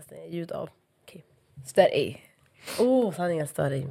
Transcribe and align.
ska 0.00 0.06
stänga 0.06 0.26
ljud 0.26 0.52
av. 0.52 0.70
Okej. 1.04 1.24
Stör 1.66 1.82
ej. 1.82 2.22
Oh, 2.78 3.12
sanningen 3.12 3.48
stör 3.48 3.70
dig. 3.70 3.86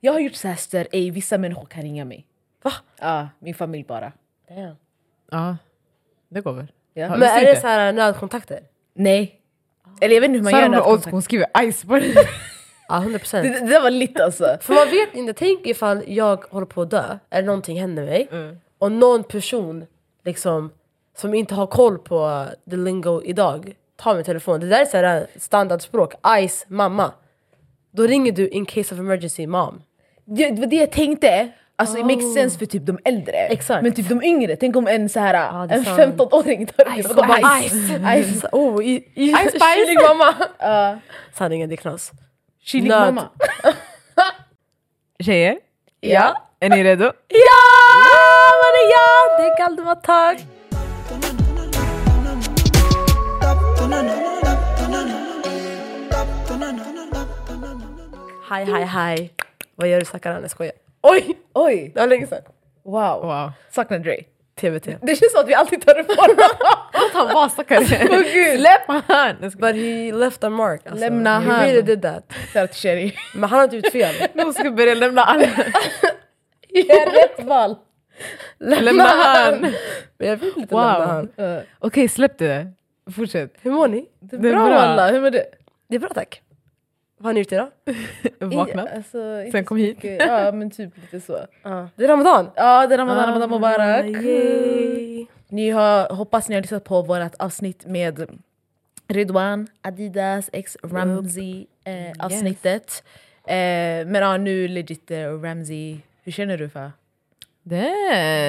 Jag 0.00 0.12
har 0.12 0.20
gjort 0.20 0.34
så 0.34 0.48
här 0.48 0.56
stör 0.56 0.86
ej, 0.92 1.10
vissa 1.10 1.38
människor 1.38 1.66
kan 1.66 1.82
ringa 1.82 2.04
mig. 2.04 2.26
Va? 2.62 2.72
Ja, 3.00 3.28
min 3.38 3.54
familj 3.54 3.84
bara. 3.84 4.12
Damn. 4.48 4.76
Ja, 5.30 5.56
det 6.28 6.40
går 6.40 6.52
väl. 6.52 6.72
Ja. 6.94 7.08
Men 7.08 7.22
är 7.22 7.40
det 7.40 7.54
det? 7.54 7.60
så 7.60 7.66
här 7.66 7.92
nödkontakter? 7.92 8.60
Nej. 8.94 9.40
Eller 10.00 10.14
jag 10.14 10.20
vet 10.20 10.28
inte 10.28 10.38
hur 10.38 10.44
man 10.44 10.50
Sarah 10.50 10.62
gör 10.62 10.70
nödkontakt. 10.70 11.10
school 11.10 11.22
skriver 11.22 11.72
ice 11.72 11.84
på 11.84 11.94
det. 11.94 12.14
Ja, 12.88 12.96
100 12.98 13.18
procent. 13.18 13.42
Det, 13.42 13.60
det 13.60 13.66
där 13.66 13.80
var 13.82 13.90
lite 13.90 14.24
alltså. 14.24 14.56
För 14.60 14.74
man 14.74 14.90
vet 14.90 15.14
inte, 15.14 15.32
tänk 15.32 15.66
ifall 15.66 16.02
jag 16.06 16.44
håller 16.44 16.66
på 16.66 16.82
att 16.82 16.90
dö, 16.90 17.18
eller 17.30 17.46
någonting 17.46 17.80
händer 17.80 18.04
mig, 18.04 18.28
och 18.78 18.92
någon 18.92 19.24
person 19.24 19.86
liksom 20.24 20.70
som 21.16 21.34
inte 21.34 21.54
har 21.54 21.66
koll 21.66 21.98
på 21.98 22.46
the 22.70 22.76
lingo 22.76 23.22
idag 23.22 23.76
tar 24.04 24.14
min 24.14 24.24
telefon. 24.24 24.60
Det 24.60 24.66
där 24.68 24.80
är 24.80 24.84
så 24.84 24.96
här 24.96 25.26
standardspråk, 25.36 26.14
ice, 26.48 26.64
mamma. 26.68 27.12
Då 27.92 28.02
ringer 28.02 28.32
du 28.32 28.48
in 28.48 28.66
case 28.66 28.94
of 28.94 29.00
emergency 29.00 29.46
mom. 29.46 29.82
Det, 30.24 30.50
var 30.50 30.66
det 30.66 30.76
jag 30.76 30.92
tänkte. 30.92 31.48
Alltså 31.76 31.98
it 31.98 32.06
makes 32.06 32.34
sense 32.34 32.58
för 32.58 32.66
typ 32.66 32.86
de 32.86 32.98
äldre. 33.04 33.36
Exakt. 33.36 33.82
Men 33.82 33.92
typ 33.94 34.08
de 34.08 34.22
yngre, 34.22 34.56
tänk 34.56 34.76
om 34.76 34.86
en 34.88 35.08
så 35.08 35.20
här 35.20 35.34
Ja, 35.34 35.64
är 35.64 35.76
en 35.76 35.84
sant. 35.84 35.98
15-åring 36.18 36.66
tar 36.66 36.84
det. 36.84 37.02
Ice, 37.02 37.10
och 37.10 37.16
bara 37.16 37.60
ice. 37.62 37.72
ice. 37.72 38.34
ice. 38.36 38.44
Oh, 38.52 38.84
i, 38.84 39.10
i, 39.14 39.32
Ice 39.32 39.52
kylig 39.74 39.98
mamma! 40.08 40.34
Ja. 40.58 40.98
Sanningen, 41.32 41.68
det 41.68 41.74
är 41.74 41.76
knas. 41.76 42.12
Kylig 42.62 42.90
mamma. 42.90 43.28
Tjejer, 45.24 45.58
Ja. 46.00 46.48
är 46.60 46.68
ni 46.68 46.84
redo? 46.84 47.04
Ja! 47.28 47.62
Var 48.62 48.72
det 48.76 48.92
ja? 48.92 49.38
Det 49.38 49.44
är 49.52 49.58
Galdemattag! 49.58 50.46
Hej, 58.48 58.64
hej, 58.64 58.84
hej. 58.84 59.32
Vad 59.76 59.88
gör 59.88 60.00
du 60.00 60.06
Sakaran? 60.06 60.42
Jag 60.42 60.50
skojar. 60.50 60.72
Oj! 61.02 61.38
Oj, 61.52 61.90
Det 61.94 62.00
var 62.00 62.06
länge 62.06 62.26
sedan. 62.26 62.42
wow. 62.84 63.22
Wow. 63.22 63.52
Saknar 63.70 63.98
Dre. 63.98 64.16
TBT. 64.60 64.86
Det 65.02 65.16
känns 65.16 65.32
som 65.32 65.40
att 65.40 65.48
vi 65.48 65.54
alltid 65.54 65.86
tar 65.86 65.94
det 65.94 66.04
på 66.04 66.12
honom. 66.22 66.36
Han 67.12 67.34
var 67.34 67.48
stackare. 67.48 67.84
Släpp 68.58 69.04
han! 69.08 69.36
But 69.40 69.76
he 69.76 70.12
left 70.12 70.44
a 70.44 70.50
mark. 70.50 70.80
Alltså. 70.86 71.00
Lämna 71.00 71.40
he 71.40 71.50
han. 71.50 71.60
really 71.64 71.82
did 71.82 72.02
that. 72.02 72.74
Sherry. 72.76 73.12
Men 73.34 73.50
han 73.50 73.58
har 73.58 73.64
inte 73.64 73.76
gjort 73.76 73.92
fel. 73.92 74.14
Nu 74.34 74.52
ska 74.52 74.70
börja 74.70 74.94
lämna 74.94 75.22
alla. 75.24 75.42
Gör 76.68 77.12
rätt 77.12 77.44
val. 77.46 77.76
Lämna 78.58 79.04
han! 79.04 79.60
Men 80.18 80.28
jag 80.28 80.36
vill 80.36 80.52
inte 80.56 80.74
Wow. 80.74 80.82
lämna 80.82 81.06
han. 81.06 81.28
Uh, 81.46 81.60
Okej, 81.78 82.08
släpp 82.08 82.38
det. 82.38 82.66
Fortsätt. 83.16 83.54
Hur 83.62 83.70
mår 83.70 83.88
ni? 83.88 84.06
det 84.20 84.36
är 84.36 84.40
Det 84.40 84.48
är 84.48 84.52
bra 84.52 84.66
bra. 84.66 84.78
alla, 84.78 85.10
hur 85.10 85.20
mår 85.20 85.30
du? 85.30 85.44
Det 85.88 85.94
är 85.96 86.00
bra 86.00 86.08
tack. 86.14 86.42
Vad 87.24 87.28
har 87.28 87.34
ni 87.34 87.40
gjort 87.40 87.52
idag? 87.52 87.68
Vakna. 88.56 88.82
I- 88.84 88.96
Alltså, 88.96 89.44
Sen 89.52 89.64
kom 89.64 89.76
hit. 89.76 89.96
mycket. 89.96 90.26
Ja 90.28 90.52
men 90.52 90.70
typ 90.70 90.90
lite 90.96 91.20
så. 91.20 91.38
Ja. 91.62 91.88
Det 91.96 92.04
är 92.04 92.08
Ramadan. 92.08 92.50
Ja 92.56 92.86
det 92.86 92.94
är 92.94 92.98
Ramadan, 92.98 93.26
Ramadan 93.26 93.42
Ah, 93.52 93.54
Mubarak. 93.56 94.04
yay. 94.04 95.26
Ni 95.48 95.70
har, 95.70 96.14
hoppas 96.14 96.48
ni 96.48 96.54
har 96.54 96.62
lyssnat 96.62 96.84
på 96.84 97.02
vårt 97.02 97.34
avsnitt 97.38 97.86
med 97.86 98.26
Ridwan, 99.08 99.66
Adidas, 99.82 100.50
X 100.52 100.76
Ramsey 100.82 101.66
eh, 101.84 102.24
avsnittet. 102.26 103.04
Eh, 103.46 103.54
men 104.06 104.14
ja, 104.14 104.36
nu 104.36 104.68
legit 104.68 105.10
eh, 105.10 105.16
Ramsey. 105.42 105.98
Hur 106.24 106.32
känner 106.32 106.58
du 106.58 106.68
för? 106.68 106.92
Det 107.62 107.80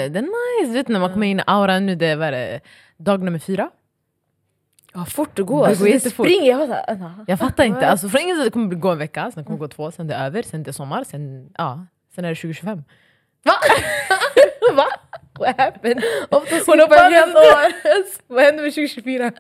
det 0.09 0.19
är 0.19 0.21
nice. 0.21 0.71
Du 0.71 0.73
vet 0.73 0.87
när 0.87 0.99
man 0.99 1.13
kommer 1.13 1.27
in 1.27 1.39
i 1.39 1.43
auran 1.47 1.85
nu, 1.85 1.95
det 1.95 2.05
är 2.07 2.15
vad 2.15 2.27
är 2.27 2.31
det, 2.31 2.59
dag 2.97 3.23
nummer 3.23 3.39
fyra. 3.39 3.69
Ja, 4.95 5.05
fort 5.05 5.35
det 5.35 5.43
går. 5.43 5.67
Det 5.67 5.79
går 5.79 5.87
jättefort. 5.87 6.25
Springer 6.27 6.51
jag 6.51 6.69
uh, 6.69 7.19
Jag 7.27 7.39
fattar 7.39 7.63
inte. 7.63 7.87
Alltså, 7.87 8.09
från 8.09 8.21
ingenstans 8.21 8.47
det 8.47 8.51
kommer 8.51 8.75
gå 8.75 8.89
en 8.91 8.97
vecka, 8.97 9.31
sen 9.31 9.43
kommer 9.43 9.57
det 9.57 9.63
gå 9.63 9.67
två, 9.67 9.91
sen 9.91 10.07
det 10.07 10.13
är 10.13 10.25
över, 10.25 10.41
sen 10.41 10.63
det 10.63 10.69
är 10.69 10.73
sommar, 10.73 11.03
sen, 11.03 11.49
ja, 11.57 11.85
sen 12.15 12.25
är 12.25 12.29
det 12.29 12.35
2025. 12.35 12.83
va? 14.75 14.83
What 15.39 15.57
happened? 15.57 16.03
Hon 16.29 16.41
bara 16.89 17.07
ett 17.07 17.13
helt 17.13 17.35
år. 17.35 17.71
Vad 18.33 18.43
händer 18.43 18.63
med 18.63 18.73
2024? 18.73 19.31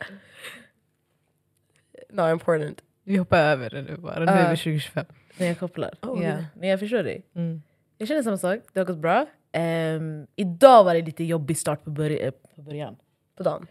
No, 2.09 2.31
important. 2.31 2.81
Vi 3.03 3.17
hoppar 3.17 3.37
över 3.39 3.69
det 3.69 3.81
nu 3.81 3.97
bara, 3.97 4.19
nu 4.19 4.25
är 4.31 4.49
vi 4.49 4.57
2025. 4.57 5.05
Nej 5.37 5.47
jag 5.47 5.59
kopplar. 5.59 5.91
Oh, 6.01 6.21
yeah. 6.23 6.43
Men 6.53 6.69
jag 6.69 6.79
förstår 6.79 7.03
dig. 7.03 7.25
Mm. 7.35 7.61
Jag 7.97 8.07
känner 8.07 8.23
samma 8.23 8.37
sak, 8.37 8.59
det 8.73 8.79
har 8.79 8.85
gått 8.85 8.97
bra. 8.97 9.25
Ehm, 9.51 10.27
idag 10.35 10.83
var 10.83 10.93
det 10.95 11.01
lite 11.01 11.23
jobbig 11.23 11.57
start 11.57 11.83
på, 11.83 11.89
börj- 11.89 12.25
eh, 12.25 12.31
på 12.55 12.61
början. 12.61 12.95
På 13.37 13.43
dagen. 13.43 13.67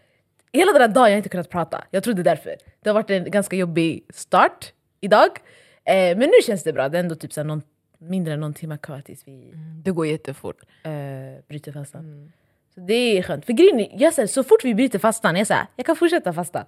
Hela 0.55 0.71
den 0.71 0.81
här 0.81 0.87
dagen 0.87 1.01
har 1.01 1.09
jag 1.09 1.17
inte 1.17 1.29
kunnat 1.29 1.49
prata. 1.49 1.83
Jag 1.91 2.03
tror 2.03 2.13
det 2.13 2.21
är 2.21 2.23
därför. 2.23 2.55
Det 2.83 2.89
har 2.89 2.93
varit 2.93 3.09
en 3.09 3.31
ganska 3.31 3.55
jobbig 3.55 4.03
start 4.13 4.73
idag. 5.01 5.29
Eh, 5.85 5.93
men 6.17 6.19
nu 6.19 6.33
känns 6.45 6.63
det 6.63 6.73
bra. 6.73 6.89
Det 6.89 6.97
är 6.97 6.99
ändå 6.99 7.15
typ 7.15 7.33
så 7.33 7.39
här 7.41 7.45
någon, 7.45 7.61
mindre 7.99 8.33
än 8.33 8.39
någon 8.39 8.53
timme 8.53 8.77
kvar 8.77 9.01
tills 9.01 9.27
vi 9.27 9.53
Det 9.83 9.91
går 9.91 10.07
jättefort. 10.07 10.57
eh, 10.83 10.91
bryter 11.47 11.71
fastan. 11.71 12.31
Så 12.75 12.81
det 12.81 12.93
är 13.17 13.23
skönt. 13.23 13.45
För 13.45 13.53
grejen 13.53 13.79
är, 13.79 13.87
jag 13.93 14.13
säger, 14.13 14.27
så 14.27 14.43
fort 14.43 14.63
vi 14.65 14.75
bryter 14.75 14.99
fastan, 14.99 15.35
jag 15.35 15.47
säger, 15.47 15.65
jag 15.75 15.85
kan 15.85 15.95
fortsätta 15.95 16.33
fasta. 16.33 16.65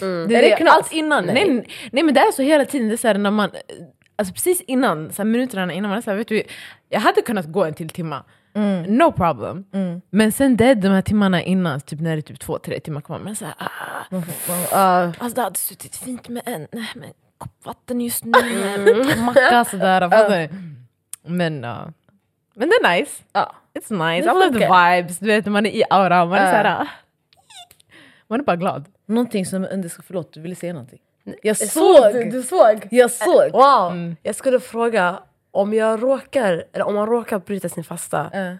Det 0.00 0.04
Är 0.06 0.30
är 0.32 0.42
det 0.42 0.56
knas? 0.56 0.74
allt 0.76 0.92
innan. 0.92 1.24
Nej. 1.26 1.34
Nej, 1.48 1.66
nej 1.92 2.02
men 2.04 2.14
det 2.14 2.20
är 2.20 2.32
så 2.32 2.42
hela 2.42 2.64
tiden, 2.64 2.88
det 2.88 2.94
är 2.94 2.96
så 2.96 3.08
här, 3.08 3.14
när 3.18 3.30
man, 3.30 3.50
alltså 4.16 4.34
precis 4.34 4.60
innan, 4.60 5.12
så 5.12 5.22
här, 5.22 5.24
minuterna 5.24 5.72
innan, 5.72 5.88
man 5.88 5.98
är 5.98 6.02
så 6.02 6.10
här, 6.10 6.16
vet 6.18 6.28
du, 6.28 6.42
jag 6.88 7.00
hade 7.00 7.22
kunnat 7.22 7.46
gå 7.46 7.64
en 7.64 7.74
till 7.74 7.88
timma. 7.88 8.24
No 8.88 9.12
problem. 9.12 9.64
Men 10.10 10.32
sen 10.32 10.56
det 10.56 10.74
de 10.74 10.88
här 10.88 11.02
timmarna 11.02 11.42
innan, 11.42 11.80
typ 11.80 12.00
när 12.00 12.10
det 12.10 12.18
är 12.20 12.22
typ 12.22 12.40
två, 12.40 12.58
tre 12.58 12.80
timmar 12.80 13.00
kvar, 13.00 13.18
men 13.18 13.36
så 13.36 13.44
här, 13.44 13.54
ah, 13.58 13.66
Uh, 14.10 15.14
alltså 15.18 15.34
det 15.34 15.42
hade 15.42 15.58
suttit 15.58 15.96
fint 15.96 16.28
med 16.28 16.42
en, 16.46 16.60
med 16.72 17.08
en 17.08 17.12
kopp 17.38 17.64
vatten 17.64 18.00
just 18.00 18.24
nu, 18.24 18.32
en 19.14 19.24
macka 19.24 19.64
sådär. 19.64 20.00
du? 20.48 20.48
Men, 21.30 21.64
uh, 21.64 21.88
men 22.54 22.68
det 22.68 22.74
är 22.74 22.98
nice. 22.98 23.22
ja. 23.32 23.54
It's 23.74 23.92
nice, 24.14 24.28
Det 24.28 24.30
I 24.30 24.34
love 24.34 24.58
the 24.58 24.66
vibes, 25.00 25.18
du 25.18 25.26
vet 25.26 25.46
man 25.46 25.66
är 25.66 25.70
i 25.70 25.82
aura, 25.90 26.24
man 26.24 26.38
är 26.38 26.44
Ja. 26.44 26.50
såhär, 26.50 26.64
ah. 26.82 26.86
man 28.28 28.40
är 28.40 28.44
bara 28.44 28.56
glad. 28.56 28.84
Någonting 29.06 29.46
som, 29.46 29.66
under- 29.70 30.02
förlåt, 30.06 30.32
du 30.32 30.40
ville 30.40 30.54
säga 30.54 30.72
någonting? 30.72 30.98
Jag 31.42 31.56
Såg! 31.56 32.12
Du, 32.12 32.24
du 32.30 32.42
såg! 32.42 32.88
Jag 32.90 33.10
såg! 33.10 33.52
Wow! 33.52 34.14
Jag 34.22 34.34
skulle 34.34 34.60
fråga, 34.60 35.22
om 35.50 35.74
jag 35.74 36.02
råkar, 36.02 36.64
eller 36.72 36.84
om 36.84 36.94
man 36.94 37.06
råkar 37.06 37.38
bryta 37.38 37.68
sin 37.68 37.84
fasta, 37.84 38.30
Eh, 38.32 38.54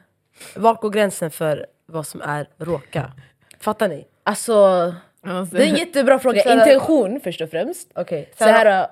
vart 0.56 0.80
går 0.80 0.90
gränsen 0.90 1.30
för 1.30 1.66
vad 1.86 2.06
som 2.06 2.20
är 2.22 2.46
råka? 2.58 3.12
Fattar 3.60 3.88
ni? 3.88 4.06
alltså, 4.22 4.54
Alltså, 5.26 5.56
det 5.56 5.62
är 5.64 5.68
en 5.68 5.74
jättebra 5.76 6.18
fråga. 6.18 6.42
Här- 6.42 6.52
Intention 6.66 7.20
först 7.24 7.40
och 7.40 7.50
främst. 7.50 7.88
Okej, 7.94 8.32
Så 8.38 8.44
här, 8.44 8.86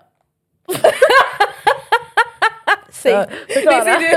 Säg, 2.98 3.14
Nej, 3.14 3.26
förklara. 3.54 3.84
säg 3.84 3.92
du. 3.98 4.16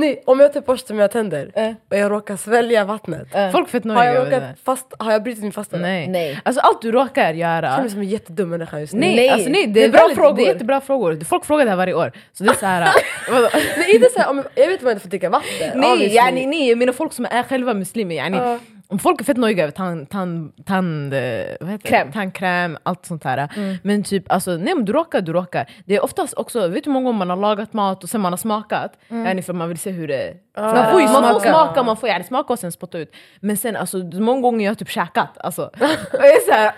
Nej, 0.00 0.22
om 0.26 0.40
jag 0.40 0.52
tar 0.52 0.60
borstar 0.60 0.94
mina 0.94 1.08
tänder 1.08 1.50
Eh. 1.54 1.70
och 1.90 1.96
jag 1.96 2.10
råkar 2.12 2.36
svälja 2.36 2.84
vattnet, 2.84 3.28
Folk 3.52 3.68
är 3.68 3.70
fett 3.70 3.84
har 3.84 4.04
jag, 4.04 4.26
råkat 4.26 4.42
fast, 4.64 4.86
har 4.98 5.12
jag 5.12 5.22
brutit 5.22 5.42
min 5.42 5.52
fasta? 5.52 5.76
Nej. 5.76 6.08
Nej. 6.08 6.40
Alltså 6.44 6.60
allt 6.60 6.82
du 6.82 6.92
råkar 6.92 7.22
Jag 7.22 7.36
känner 7.36 7.62
göra... 7.62 7.80
mig 7.80 7.90
som 7.90 8.00
en 8.00 8.08
jättedum 8.08 8.48
människa 8.50 8.80
just 8.80 8.92
nu. 8.92 9.00
Nej, 9.00 9.16
Nej, 9.16 9.28
alltså, 9.28 9.48
nej 9.50 9.66
det, 9.66 9.72
det 9.72 9.84
är 9.84 9.88
bra 9.88 10.00
väldigt, 10.00 10.18
frågor. 10.18 10.36
Det 10.36 10.42
är 10.42 10.52
jättebra 10.52 10.80
frågor. 10.80 11.24
Folk 11.24 11.44
frågar 11.44 11.64
det 11.64 11.70
här 11.70 11.76
varje 11.76 11.94
år. 11.94 12.12
Så 12.32 12.44
det 12.44 12.50
är 12.50 12.54
så 12.54 12.66
här, 12.66 12.88
vadå? 13.32 13.48
Nej, 13.78 13.94
inte 13.94 14.08
så 14.14 14.18
här, 14.20 14.30
om, 14.30 14.42
jag 14.54 14.66
vet 14.66 14.80
om 14.82 14.86
jag 14.88 14.92
inte 14.94 15.02
får 15.02 15.08
dricka 15.10 15.30
vatten. 15.30 15.70
nej, 15.80 16.14
yani, 16.14 16.46
nej, 16.46 16.68
jag 16.68 16.78
menar 16.78 16.92
folk 16.92 17.12
som 17.12 17.24
är 17.30 17.42
själva 17.42 17.74
muslimer. 17.74 18.14
Yani. 18.14 18.58
Om 18.90 18.98
folk 18.98 19.20
är 19.20 19.24
fett 19.24 19.36
nojiga 19.36 19.62
över 19.62 19.72
tand, 19.72 20.10
tand, 20.10 20.52
tand, 20.66 21.14
eh, 21.14 21.20
vad 21.60 21.70
heter 21.70 21.88
Kräm. 21.88 22.06
Det? 22.06 22.12
tandkräm, 22.12 22.78
allt 22.82 23.06
sånt 23.06 23.24
här. 23.24 23.48
Men 23.82 24.02
typ, 24.02 24.32
alltså, 24.32 24.50
nej 24.50 24.74
men 24.74 24.84
du 24.84 24.92
råkar, 24.92 25.20
du 25.20 25.32
råkar. 25.32 25.70
Det 25.84 25.96
är 25.96 26.04
oftast 26.04 26.34
också, 26.34 26.68
vet 26.68 26.84
du 26.84 26.90
hur 26.90 26.92
många 26.92 27.04
gånger 27.04 27.18
man 27.18 27.30
har 27.30 27.36
lagat 27.36 27.72
mat 27.72 28.04
och 28.04 28.10
sen 28.10 28.20
man 28.20 28.32
har 28.32 28.36
smakat? 28.36 28.92
Yani, 29.08 29.42
för 29.42 29.52
man 29.52 29.68
vill 29.68 29.78
se 29.78 29.90
hur 29.90 30.08
det... 30.08 30.34
man 30.56 30.92
får 30.92 31.00
ju 31.00 31.06
man 31.06 31.22
man 31.22 31.32
får 31.32 31.40
smaka. 31.40 31.64
smaka, 31.64 31.82
man 31.82 31.96
får 31.96 32.08
yani, 32.08 32.24
smaka 32.24 32.52
och 32.52 32.58
sen 32.58 32.72
spotta 32.72 32.98
ut. 32.98 33.14
Men 33.40 33.56
sen 33.56 33.76
alltså, 33.76 33.98
många 33.98 34.40
gånger 34.40 34.64
jag 34.64 34.70
har 34.70 34.76
typ 34.76 34.90
käkat. 34.90 35.38
Alltså, 35.38 35.70
jag 36.12 36.26
är 36.26 36.72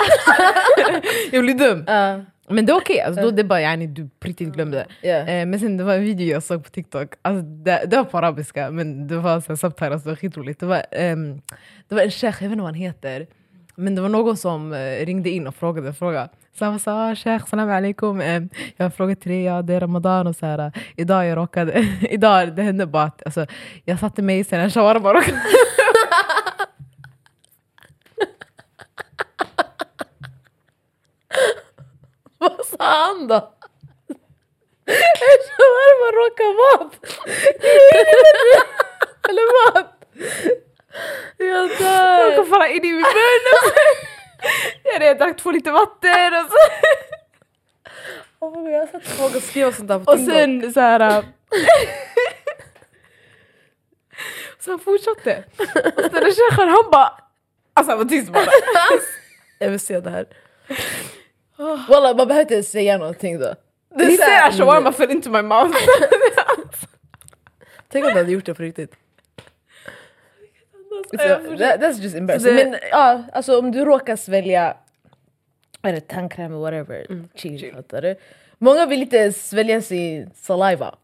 jag 1.32 1.42
blir 1.42 1.54
dum. 1.54 1.78
Uh, 1.78 2.22
Men 2.50 2.66
det 2.66 2.72
är 2.72 2.76
okej, 2.76 3.00
alltså, 3.00 3.22
då 3.22 3.30
det 3.30 3.42
är 3.42 3.44
bara 3.44 3.60
yani, 3.60 3.86
du 3.86 4.08
på 4.20 4.28
riktigt 4.28 4.52
glömde. 4.52 4.86
Ja. 5.02 5.16
Eh, 5.16 5.46
men 5.46 5.60
sen 5.60 5.76
det 5.76 5.84
var 5.84 5.94
en 5.94 6.04
video 6.04 6.26
jag 6.26 6.42
såg 6.42 6.64
på 6.64 6.70
TikTok, 6.70 7.14
alltså, 7.22 7.42
det, 7.42 7.84
det 7.86 7.96
var 7.96 8.04
på 8.04 8.18
arabiska 8.18 8.70
men 8.70 9.06
det 9.06 9.16
var 9.16 9.40
så 9.40 9.56
subtitles, 9.56 10.02
det 10.02 10.08
var 10.08 10.16
skitroligt. 10.16 10.60
Det 10.60 10.66
var, 10.66 10.82
ehm, 10.90 11.40
det 11.88 11.94
var 11.94 12.02
en 12.02 12.10
sheikh, 12.10 12.42
jag 12.42 12.48
vet 12.48 12.52
inte 12.52 12.62
vad 12.62 12.72
han 12.72 12.74
heter, 12.74 13.26
men 13.74 13.94
det 13.94 14.02
var 14.02 14.08
någon 14.08 14.36
som 14.36 14.72
eh, 14.72 15.06
ringde 15.06 15.30
in 15.30 15.46
och 15.46 15.54
frågade 15.54 15.88
en 15.88 15.94
fråga. 15.94 16.28
Så 16.58 16.64
han 16.64 16.78
sa 16.78 17.10
ah, 17.10 17.14
sheikh, 17.14 17.46
salam 17.46 17.70
alaikum, 17.70 18.20
eh, 18.20 18.32
jag 18.76 18.84
har 18.84 18.84
en 18.84 18.90
fråga 18.90 19.16
till 19.16 19.30
dig, 19.30 19.42
ja, 19.42 19.62
det 19.62 19.74
är 19.74 19.80
ramadan 19.80 20.26
och 20.26 20.36
så 20.36 20.46
här, 20.46 20.58
eh, 20.58 20.72
idag 20.96 21.26
jag 21.26 21.36
råkade, 21.36 21.88
idag 22.10 22.56
det 22.56 22.62
hände 22.62 22.86
bara 22.86 23.04
att 23.04 23.22
alltså, 23.24 23.46
jag 23.84 23.98
satte 23.98 24.22
mig 24.22 24.44
sen 24.44 24.60
en 24.60 24.70
shawarma 24.70 25.08
och 25.08 25.14
råkade 25.14 25.38
Han 32.80 33.26
då? 33.28 33.34
En 34.86 35.38
shawarma 35.46 36.08
råkar 36.18 36.52
mat! 36.60 36.92
Eller 39.28 39.72
vad? 39.72 39.84
Jag 41.36 41.68
dör! 41.78 42.30
råkade 42.30 42.48
falla 42.48 42.68
in 42.68 42.84
i 42.84 42.92
min 42.92 42.96
mun. 42.96 43.04
Ja, 44.84 45.04
jag 45.04 45.18
drack 45.18 45.36
två 45.36 45.50
liter 45.50 45.72
vatten 45.72 46.34
och, 46.34 46.50
så, 46.50 46.56
Oh 48.46 48.70
jag 48.70 48.78
har 48.80 48.86
sett 48.86 49.08
folk 49.08 49.44
skriva 49.44 49.72
sånt 49.72 49.88
där 49.88 49.98
på 49.98 50.12
och 50.12 50.18
sen 50.18 50.72
så 50.72 50.80
här... 50.80 51.00
äh, 51.00 51.24
så 54.58 54.70
han 54.70 54.78
fortsatte. 54.80 55.44
Och 55.96 56.10
sen 56.10 56.32
shejkhan 56.34 56.68
han 56.68 56.90
bara... 56.92 57.12
Alltså 57.74 57.90
han 57.92 57.98
var 57.98 58.04
tyst 58.04 58.32
bara. 58.32 58.44
Jag 59.58 59.70
vill 59.70 59.80
se 59.80 60.00
det 60.00 60.10
här. 60.10 60.26
Walla, 61.88 62.14
man 62.14 62.28
behöver 62.28 62.40
inte 62.40 62.62
säga 62.62 62.98
någonting 62.98 63.38
då. 63.38 63.54
Det 63.94 64.04
He 64.04 64.10
är 64.12 64.16
så 64.16 64.22
said 64.22 64.30
här- 64.32 64.48
a 64.48 64.52
shawarma 64.52 64.92
fell 64.92 65.10
into 65.10 65.30
my 65.30 65.42
mouth. 65.42 65.76
Tänk 67.88 68.04
om 68.04 68.10
du 68.12 68.18
hade 68.18 68.32
gjort 68.32 68.46
det 68.46 68.54
på 68.54 68.62
riktigt. 68.62 68.94
That, 71.12 71.80
that's 71.80 72.00
just 72.00 72.16
embarrassing. 72.16 72.56
Det- 72.56 72.64
Men 72.70 72.78
ja, 72.90 73.22
alltså 73.32 73.58
om 73.58 73.72
du 73.72 73.84
råkar 73.84 74.16
svälja 74.16 74.76
tandkräm 76.08 76.54
och 76.54 76.60
whatever, 76.60 77.06
chill, 77.34 77.72
fattar 77.74 78.02
du? 78.02 78.16
Många 78.58 78.86
vill 78.86 79.02
inte 79.02 79.32
svälja 79.32 79.82
sin 79.82 80.30
saliva. 80.34 80.94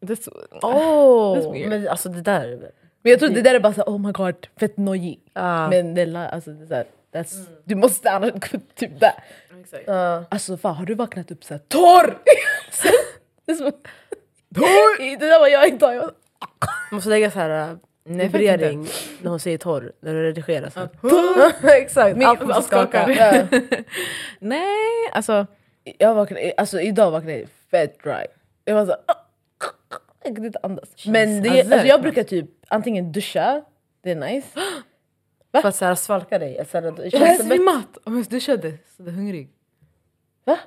That's, 0.00 0.28
Oh, 0.62 1.52
weird. 1.52 1.68
men 1.68 1.88
alltså 1.88 2.08
det 2.08 2.20
där... 2.22 2.70
Men 3.02 3.10
jag 3.10 3.18
tror 3.18 3.28
det 3.28 3.42
där 3.42 3.54
är 3.54 3.60
bara 3.60 3.72
såhär, 3.74 3.88
oh 3.88 3.98
my 3.98 4.12
god, 4.12 4.46
fett 4.60 4.76
nojig. 4.76 5.20
Ah. 5.32 5.68
Men 5.68 5.94
det 5.94 6.28
alltså, 6.32 6.50
det 6.50 6.74
är 6.76 6.84
så 7.12 7.18
that's, 7.18 7.46
du 7.64 7.74
måste 7.74 8.10
annars 8.10 8.32
typ 8.74 9.00
där. 9.00 9.12
Ja. 9.86 10.24
Alltså 10.28 10.56
fan 10.56 10.74
har 10.74 10.86
du 10.86 10.94
vaknat 10.94 11.30
upp 11.30 11.44
såhär 11.44 11.60
torr? 11.68 12.18
torr! 14.54 15.18
Det 15.18 15.26
där 15.26 15.40
var 15.40 15.48
jag 15.48 15.68
idag. 15.68 15.94
Jag, 15.94 16.10
Måste 16.92 17.08
lägga 17.10 17.30
så 17.30 17.38
här 17.38 17.70
äh, 17.70 17.76
vibrering 18.04 18.86
när 19.22 19.30
hon 19.30 19.40
säger 19.40 19.58
torr, 19.58 19.92
när 20.00 20.14
du 20.14 20.22
redigerar. 20.22 20.70
Så. 20.70 20.88
Exakt, 21.68 22.16
Min- 22.16 22.26
allt 22.28 22.46
måste 22.46 22.62
skaka. 22.62 23.06
Nej, 24.40 25.10
alltså... 25.12 25.46
jag 25.98 26.14
vaknade, 26.14 26.52
alltså 26.56 26.80
idag 26.80 27.10
vaknade 27.10 27.38
jag 27.38 27.48
fett 27.70 28.02
dry. 28.02 28.24
Jag 28.64 28.74
var 28.74 28.84
såhär, 28.84 29.00
jag 30.24 30.34
kunde 30.34 30.46
inte 30.46 30.58
andas. 30.62 30.88
Men 31.06 31.42
det, 31.42 31.48
Alltså, 31.50 31.72
alltså, 31.72 31.88
jag 31.88 32.02
brukar 32.02 32.22
typ 32.22 32.46
antingen 32.68 33.12
duscha, 33.12 33.62
det 34.02 34.10
är 34.10 34.14
nice. 34.16 34.48
För 35.60 35.68
att 35.68 35.76
så 35.76 35.84
här, 35.84 35.94
svalka 35.94 36.38
dig. 36.38 36.66
Så 36.70 36.80
här, 36.80 36.90
det 36.90 37.08
Jag 37.12 37.28
ett- 37.28 37.46
svimmat! 37.46 37.98
Om 38.04 38.16
jag 38.16 38.26
duschade 38.26 38.72
så 38.96 39.02
är 39.02 39.10
hungrig. 39.10 39.48
Va? 40.44 40.58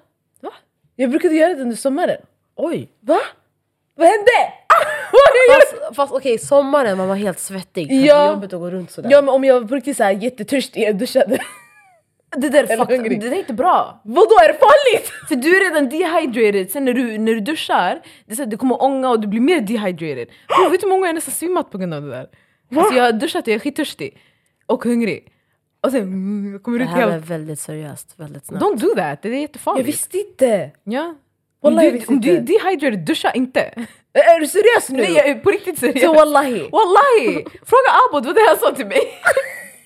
Va? 0.41 0.53
Jag 0.95 1.09
brukade 1.09 1.35
göra 1.35 1.53
det 1.53 1.61
under 1.61 1.75
sommaren. 1.75 2.17
Oj! 2.55 2.89
Va? 2.99 3.19
Vad 3.95 4.07
hände? 4.07 4.31
Har 5.11 5.55
gjort? 5.57 5.81
Fast, 5.81 5.95
fast 5.95 6.13
okej, 6.13 6.37
sommaren 6.39 6.97
man 6.97 7.07
var 7.07 7.15
helt 7.15 7.39
svettig. 7.39 7.91
Ja. 7.91 8.15
Det 8.17 8.23
är 8.29 8.33
jobbigt 8.33 8.53
att 8.53 8.59
gå 8.59 8.69
runt 8.69 8.91
sådär. 8.91 9.09
Ja 9.11 9.21
men 9.21 9.29
om 9.29 9.43
jag 9.43 9.61
var 9.69 9.75
riktigt 9.75 9.97
såhär 9.97 10.11
jättetörstig, 10.11 10.83
jag 10.83 10.97
duschade. 10.97 11.37
Det 12.37 12.49
där 12.49 12.77
fuck, 12.77 12.89
det 12.89 13.15
där 13.15 13.31
är 13.31 13.39
inte 13.39 13.53
bra. 13.53 14.01
Vadå 14.03 14.35
är 14.43 14.47
det 14.47 14.53
farligt? 14.59 15.07
För 15.27 15.35
du 15.35 15.57
är 15.57 15.69
redan 15.69 15.89
dehydrated, 15.89 16.71
sen 16.71 16.85
när 16.85 16.93
du, 16.93 17.17
när 17.17 17.33
du 17.33 17.39
duschar, 17.39 18.01
det 18.25 18.31
är 18.31 18.35
så 18.35 18.43
att 18.43 18.49
du 18.51 18.57
kommer 18.57 18.83
ånga 18.83 19.09
och 19.09 19.19
du 19.19 19.27
blir 19.27 19.41
mer 19.41 19.61
dehydrated. 19.61 20.27
Bro, 20.47 20.69
vet 20.69 20.81
du 20.81 20.87
hur 20.87 20.91
många 20.91 21.07
jag 21.07 21.15
nästan 21.15 21.33
svimmat 21.33 21.71
på 21.71 21.77
grund 21.77 21.93
av 21.93 22.01
det 22.01 22.09
där? 22.09 22.27
Alltså 22.75 22.95
jag 22.95 23.03
har 23.03 23.11
duschat 23.11 23.41
och 23.43 23.47
jag 23.47 23.55
är 23.55 23.59
skittörstig. 23.59 24.17
Och 24.65 24.83
hungrig. 24.83 25.31
Och 25.81 25.91
sen 25.91 26.01
mm, 26.01 26.51
jag 26.53 26.63
kommer 26.63 26.79
det 26.79 26.83
ut 26.85 26.89
här 26.89 27.07
är 27.07 27.11
helt... 27.11 27.25
väldigt 27.29 27.59
seriöst, 27.59 28.13
väldigt 28.15 28.45
snabbt. 28.45 28.63
Don't 28.63 28.79
do 28.79 28.95
that, 28.95 29.21
det 29.21 29.29
är 29.29 29.41
jättefarligt. 29.41 29.79
Jag 29.79 29.85
visste 29.85 30.17
inte. 30.17 30.71
Ja. 30.83 31.15
Wallah, 31.63 31.83
jag 31.83 31.93
du, 31.93 31.97
visste 31.97 32.13
om 32.13 32.21
du 32.21 32.29
är 32.31 32.39
inte. 32.39 32.53
dehydrated, 32.53 32.99
duscha 33.05 33.31
inte. 33.31 33.59
Är 34.13 34.39
du 34.39 34.47
seriös 34.47 34.89
nu? 34.89 34.97
Nej 34.97 35.13
jag 35.13 35.27
är 35.27 35.35
på 35.35 35.49
riktigt 35.49 35.79
seriös. 35.79 36.01
Så 36.01 36.13
wallahi. 36.13 36.59
Wallahi! 36.59 37.45
Fråga 37.65 37.89
Abod, 38.09 38.25
vad 38.25 38.35
det 38.35 38.41
han 38.47 38.57
sa 38.57 38.71
till 38.75 38.87
mig. 38.87 39.01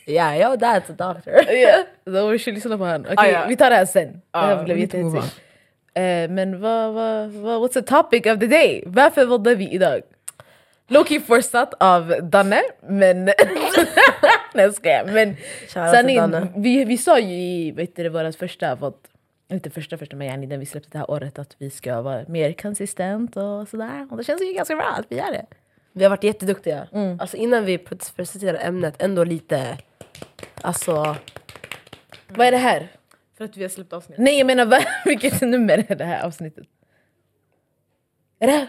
Yeah, 0.07 0.37
yo 0.37 0.55
that's 0.55 0.91
a 0.91 1.13
doctor. 1.13 1.33
Ja, 1.55 1.83
Då 2.11 2.27
vi 2.27 2.37
lyssna 2.37 2.77
på 2.77 2.83
honom. 2.83 3.01
Okej, 3.01 3.15
Ah, 3.17 3.27
ja. 3.27 3.45
vi 3.47 3.55
tar 3.57 3.69
det 3.69 3.75
här 3.75 3.85
sen. 3.85 4.21
Ah, 4.31 4.47
det 4.47 4.55
här 4.55 4.63
blev 4.63 4.77
inte 4.79 4.97
move 4.97 5.17
jättehetsigt. 5.17 5.41
Eh, 5.93 6.35
men 6.35 6.61
vad, 6.61 6.93
vad, 6.93 7.29
vad, 7.31 7.61
what's 7.61 7.73
the 7.73 7.81
topic 7.81 8.25
of 8.25 8.39
the 8.39 8.47
day? 8.47 8.83
Varför 8.85 9.25
valde 9.25 9.55
vi 9.55 9.69
idag? 9.71 10.01
Loki 10.87 11.19
forsat 11.19 11.73
av 11.79 12.13
Danne, 12.21 12.61
men... 12.81 13.25
Nej 14.53 14.65
jag 14.65 14.73
skojar. 14.73 15.05
Men 15.05 15.35
sanningen, 15.67 16.53
vi, 16.55 16.85
vi 16.85 16.97
sa 16.97 17.19
ju 17.19 17.35
i 17.35 17.71
vet 17.71 17.95
du, 17.95 18.09
vårt 18.09 18.35
första, 18.35 18.75
vad, 18.75 18.93
inte 19.51 19.69
första 19.69 19.97
första 19.97 20.15
men 20.15 20.27
yani 20.27 20.45
den 20.45 20.59
vi 20.59 20.65
släppte 20.65 20.89
det 20.91 20.97
här 20.97 21.11
året 21.11 21.39
att 21.39 21.55
vi 21.57 21.69
ska 21.69 22.01
vara 22.01 22.25
mer 22.27 22.53
konsistent 22.53 23.37
och 23.37 23.67
sådär. 23.67 24.07
Och 24.11 24.17
det 24.17 24.23
känns 24.23 24.41
ju 24.41 24.53
ganska 24.53 24.75
bra 24.75 24.85
att 24.85 25.05
vi 25.09 25.17
gör 25.17 25.31
det. 25.31 25.45
Vi 25.91 26.03
har 26.03 26.09
varit 26.09 26.23
jätteduktiga. 26.23 26.87
Mm. 26.91 27.19
Alltså 27.19 27.37
innan 27.37 27.65
vi 27.65 27.77
pre- 27.77 28.15
presenterar 28.15 28.59
ämnet, 28.61 29.01
ändå 29.01 29.23
lite... 29.23 29.77
Alltså... 30.61 31.15
Vad 32.27 32.47
är 32.47 32.51
det 32.51 32.57
här? 32.57 32.87
För 33.37 33.45
att 33.45 33.57
vi 33.57 33.61
har 33.61 33.69
släppt 33.69 33.93
avsnitt. 33.93 34.17
Nej 34.17 34.37
jag 34.37 34.47
menar 34.47 34.83
vilket 35.05 35.41
nummer 35.41 35.85
är 35.87 35.95
det 35.95 36.05
här 36.05 36.25
avsnittet? 36.25 36.65
Är 38.39 38.47
det 38.47 38.53
här? 38.53 38.67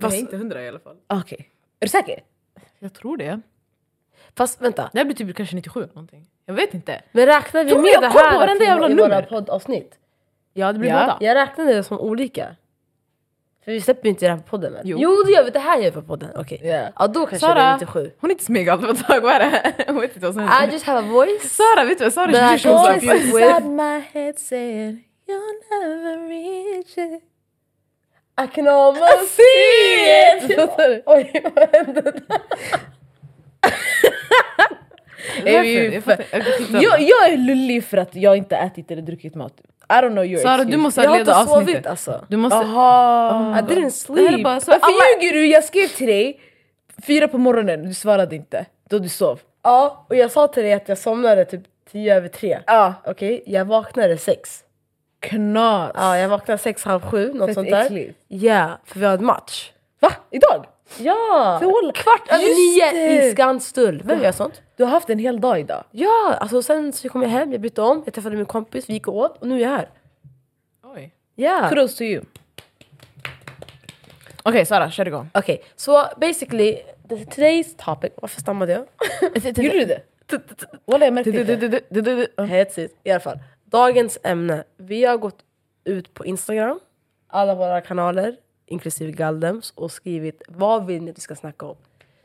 Jag 0.00 0.14
är 0.14 0.18
inte 0.18 0.36
hundra 0.36 0.62
i 0.62 0.68
alla 0.68 0.78
fall. 0.78 0.96
Okej. 1.06 1.50
Är 1.80 1.86
du 1.86 1.88
säker? 1.88 2.20
Jag 2.78 2.92
tror 2.94 3.16
det. 3.16 3.40
Fast 4.36 4.60
vänta, 4.62 4.90
Det 4.92 4.98
här 4.98 5.04
blir 5.04 5.16
typ 5.16 5.36
kanske 5.36 5.56
97 5.56 5.80
någonting. 5.86 6.26
Jag 6.46 6.54
vet 6.54 6.74
inte. 6.74 7.02
men 7.12 7.26
räknar 7.26 7.64
vi 7.64 7.70
Tror 7.70 7.82
med 7.82 7.90
jag 7.90 8.02
det 8.02 8.08
koll 8.08 8.22
på 8.22 8.28
här 8.28 8.38
varenda 8.38 8.64
jävla 8.64 8.88
i 8.90 8.94
våra 8.94 9.22
poddavsnitt? 9.22 9.98
Ja 10.52 10.72
det 10.72 10.78
blir 10.78 10.90
Ja. 10.90 11.00
båda. 11.00 11.16
Jag 11.20 11.34
räknade 11.34 11.74
det 11.74 11.82
som 11.84 12.00
olika. 12.00 12.56
För 13.64 13.72
vi 13.72 13.80
släpper 13.80 14.04
ju 14.04 14.10
inte 14.10 14.26
det 14.26 14.30
här 14.30 14.38
på 14.38 14.42
podden 14.48 14.74
än. 14.74 14.80
Jo, 14.84 14.96
Jo. 15.00 15.22
det 15.26 15.32
gör 15.32 15.44
vi, 15.44 15.50
det 15.50 15.58
här 15.58 15.78
gör 15.78 15.84
vi 15.84 15.90
på 15.90 16.02
podden. 16.02 16.30
Okej. 16.36 16.60
Ja. 16.64 16.88
Ja 16.98 17.06
då 17.06 17.26
kanske 17.26 17.46
det 17.46 17.52
är 17.52 17.54
Sara, 17.54 17.72
97. 17.76 18.10
hon 18.20 18.30
är 18.30 18.34
inte 18.34 18.44
smyg 18.44 18.68
allt 18.68 18.82
på 18.84 18.90
ett 18.90 19.06
tag. 19.06 19.20
Vad 19.20 19.32
är 19.34 19.40
det? 19.40 19.84
Hon 19.86 20.00
vet 20.00 20.14
inte 20.16 20.26
vad 20.26 20.34
som 20.34 20.42
I 20.44 20.46
händer. 20.46 20.72
just 20.72 20.86
have 20.86 21.08
a 21.08 21.12
voice. 21.12 21.52
Sara, 21.56 21.84
vet 21.84 21.98
du 21.98 22.04
vad 22.04 22.12
Sara 22.12 22.30
här 22.38 22.54
är 22.54 22.58
27 22.58 22.74
voice 22.74 22.88
år? 23.04 23.14
is- 23.14 23.24
inside 23.24 23.70
my 23.70 23.98
head 24.12 24.32
saying 24.38 25.04
you'll 25.26 25.80
never 25.80 26.28
reach 26.28 26.98
it. 26.98 27.22
I 28.42 28.46
can 28.54 28.68
almost 28.68 29.36
see 29.36 30.52
it! 30.54 31.02
Oj, 31.06 31.42
vad 31.54 31.68
hände 31.72 32.00
där? 32.02 32.22
Är 35.44 35.62
vi 35.62 35.94
Jag 35.94 36.04
för- 36.04 36.24
jag. 36.32 36.82
Jag, 36.82 37.00
jag 37.02 37.32
är 37.32 37.36
lullig 37.36 37.84
för 37.84 37.96
att 37.96 38.14
jag 38.14 38.36
inte 38.36 38.56
ätit 38.56 38.90
eller 38.90 39.02
druckit 39.02 39.34
mat. 39.34 39.52
I 39.88 39.92
don't 39.92 40.10
know 40.10 40.24
your 40.24 40.42
Sara 40.42 40.54
excuse. 40.54 40.70
du 40.70 40.76
måste 40.76 41.00
Jag 41.00 41.10
har 41.10 41.18
leda 41.18 41.40
inte 41.40 41.52
sovit 41.52 41.62
avsnittet. 41.68 41.86
alltså. 41.86 42.24
Du 42.28 42.36
måste... 42.36 42.56
Aha. 42.56 43.58
I 43.58 43.62
didn't 43.62 43.90
sleep. 43.90 44.44
bara 44.44 44.60
så 44.60 44.70
Varför 44.70 44.86
alla... 44.86 45.22
ljuger 45.22 45.32
du? 45.34 45.46
Jag 45.46 45.64
skrev 45.64 45.88
till 45.88 46.06
dig 46.06 46.40
fyra 47.06 47.28
på 47.28 47.38
morgonen, 47.38 47.82
du 47.88 47.94
svarade 47.94 48.36
inte. 48.36 48.66
Då 48.90 48.98
du 48.98 49.08
sov. 49.08 49.40
Ja, 49.62 50.06
och 50.08 50.16
jag 50.16 50.30
sa 50.30 50.46
till 50.48 50.62
dig 50.62 50.72
att 50.72 50.88
jag 50.88 50.98
somnade 50.98 51.44
typ 51.44 51.60
10 51.92 52.14
över 52.16 52.28
3. 52.28 52.58
Ja. 52.66 52.94
Okej, 53.06 53.42
jag 53.46 53.64
vaknade 53.64 54.18
6. 54.18 54.63
Knas. 55.28 55.90
Ja, 55.94 56.18
jag 56.18 56.28
vaknade 56.28 56.58
6, 56.58 56.84
halv 56.84 57.00
7, 57.00 57.32
något 57.34 57.46
Fett 57.48 57.54
sånt 57.54 57.70
där. 57.70 57.84
äckligt. 57.84 58.18
Ja, 58.28 58.78
för 58.84 59.00
vi 59.00 59.06
har 59.06 59.14
en 59.18 59.24
match. 59.24 59.72
Va? 60.00 60.12
Idag? 60.30 60.66
Ja! 60.98 61.58
För 61.62 61.66
walla- 61.66 61.92
Kvart 61.92 62.28
över 62.28 62.42
Just 62.44 62.56
nio 62.58 62.90
det. 62.92 63.26
i 63.26 63.32
Skanstull. 63.32 64.02
Vem 64.04 64.22
gör 64.22 64.32
sånt? 64.32 64.62
Du 64.76 64.84
har 64.84 64.90
haft 64.90 65.10
en 65.10 65.18
hel 65.18 65.40
dag 65.40 65.60
idag. 65.60 65.84
Ja, 65.90 66.34
alltså 66.40 66.62
sen 66.62 66.92
så 66.92 67.08
kom 67.08 67.22
jag 67.22 67.28
hem, 67.28 67.52
jag 67.52 67.60
bytte 67.60 67.82
om, 67.82 68.02
jag 68.04 68.14
träffade 68.14 68.36
min 68.36 68.46
kompis, 68.46 68.88
vi 68.88 68.92
gick 68.92 69.08
och 69.08 69.16
åt 69.16 69.38
och 69.40 69.48
nu 69.48 69.56
är 69.56 69.60
jag 69.60 69.68
här. 69.70 69.88
Oj. 70.94 71.14
Ja! 71.34 71.66
Kudos 71.68 71.94
to 71.96 72.02
you. 72.02 72.24
Okej 74.42 74.66
Sara, 74.66 74.90
kör 74.90 75.08
igång. 75.08 75.30
Okej, 75.34 75.64
så 75.76 76.04
basically, 76.16 76.78
the, 77.08 77.14
today's 77.14 77.84
topic, 77.84 78.12
varför 78.16 78.40
stammade 78.40 78.72
jag? 78.72 78.84
Gjorde 79.64 79.78
du 79.78 79.84
det? 79.84 80.00
Walla 80.86 81.04
jag 81.04 81.14
märkte 81.14 81.30
inte. 81.30 82.42
Hetsigt. 82.42 82.94
I 83.04 83.10
alla 83.10 83.20
fall, 83.20 83.38
dagens 83.74 84.18
ämne. 84.22 84.64
Vi 84.76 85.04
har 85.04 85.16
gått 85.16 85.44
ut 85.84 86.14
på 86.14 86.26
Instagram, 86.26 86.80
alla 87.26 87.54
våra 87.54 87.80
kanaler, 87.80 88.36
inklusive 88.66 89.12
Galdems, 89.12 89.70
och 89.70 89.92
skrivit 89.92 90.42
vad 90.48 90.86
vill 90.86 91.02
ni 91.02 91.10
att 91.10 91.16
vi 91.16 91.20
ska 91.20 91.34
snacka 91.34 91.66
om. 91.66 91.76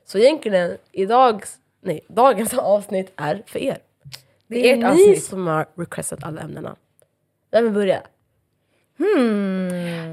Så 0.06 0.18
egentligen, 0.18 0.77
idags, 0.91 1.60
nej, 1.82 2.06
dagens 2.08 2.53
avsnitt 2.58 3.12
är 3.15 3.44
för 3.46 3.60
er. 3.60 3.77
Det 4.48 4.70
är, 4.70 4.74
ert 4.74 4.79
ni 4.79 4.86
avsnitt. 4.86 5.24
som 5.24 5.48
har 5.48 5.65
requestat 5.75 6.24
alla 6.24 6.41
ämnena. 6.41 6.75
Vem 7.51 7.63
vill 7.63 7.74
börja? 7.74 8.01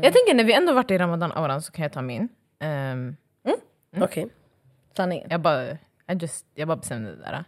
Jag 0.02 0.12
tänker 0.12 0.35
när 0.35 0.45
vi 0.45 0.52
ändå 0.52 0.73
varit 0.73 0.90
i 0.90 0.99
ramadan-auran 0.99 1.62
så 1.62 1.73
kan 1.73 1.83
jag 1.83 1.93
ta 1.93 2.02
min. 2.02 2.28
Ehm, 2.59 3.16
Okej. 4.00 4.28
Sanningen. 4.97 5.26
jag, 5.31 5.40
bara, 5.40 5.71
I 5.71 5.78
just, 6.21 6.47
jag 6.55 6.69
bara 6.69 6.76
bestämde 6.76 7.11
det 7.11 7.45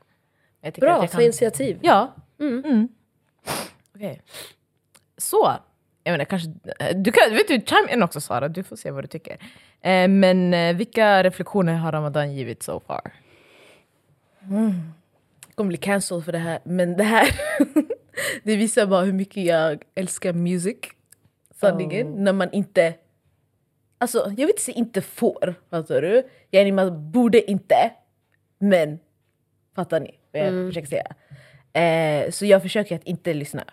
där. 0.63 0.81
Bra, 0.81 1.07
ta 1.07 1.23
initiativ. 1.23 1.79
Ja. 1.83 2.15
Mm. 2.41 2.89
Okej. 3.95 4.23
Så, 5.17 5.57
jag 6.05 6.13
menar 6.13 6.25
kanske... 6.25 6.49
Du 6.95 7.13
kan, 7.13 7.35
vet 7.35 7.49
du, 7.49 7.61
chime 7.61 7.93
in 7.93 8.03
också 8.03 8.21
Sara, 8.21 8.49
du 8.49 8.63
får 8.63 8.77
se 8.77 8.91
vad 8.91 9.05
du 9.05 9.09
tycker. 9.09 9.33
Eh, 9.81 10.09
men 10.09 10.55
eh, 10.55 10.77
vilka 10.77 11.23
reflektioner 11.23 11.75
har 11.75 11.93
ramadan 11.93 12.35
givit 12.35 12.63
so 12.63 12.81
far? 12.81 13.13
Jag 15.47 15.55
kommer 15.55 15.69
bli 15.69 15.77
cancelled 15.77 16.25
för 16.25 16.33
det 16.33 16.39
här, 16.39 16.59
men 16.65 16.97
det 16.97 17.05
här 17.05 17.29
det 18.43 18.57
visar 18.57 18.87
bara 18.87 19.05
hur 19.05 19.13
mycket 19.13 19.45
jag 19.45 19.83
älskar 19.95 20.33
music. 20.33 20.77
Sanningen. 21.51 22.25
När 22.25 22.33
man 22.33 22.53
inte... 22.53 22.95
Alltså, 23.99 24.19
jag 24.19 24.37
vill 24.37 24.49
inte 24.49 24.63
säga 24.63 24.77
inte 24.77 25.01
får, 25.01 25.55
fattar 25.71 26.03
du? 26.03 26.29
Yani, 26.51 26.73
man 26.73 27.11
borde 27.11 27.51
inte, 27.51 27.93
men 28.59 28.99
fattar 29.75 30.01
ni 30.01 30.19
vad 30.33 30.43
jag 30.43 30.69
försöker 30.69 30.89
säga? 30.89 31.15
Eh, 31.73 32.31
så 32.31 32.47
jag 32.47 32.63
försöker 32.63 32.97
att 32.97 33.05
inte 33.05 33.35
lyssna 33.35 33.65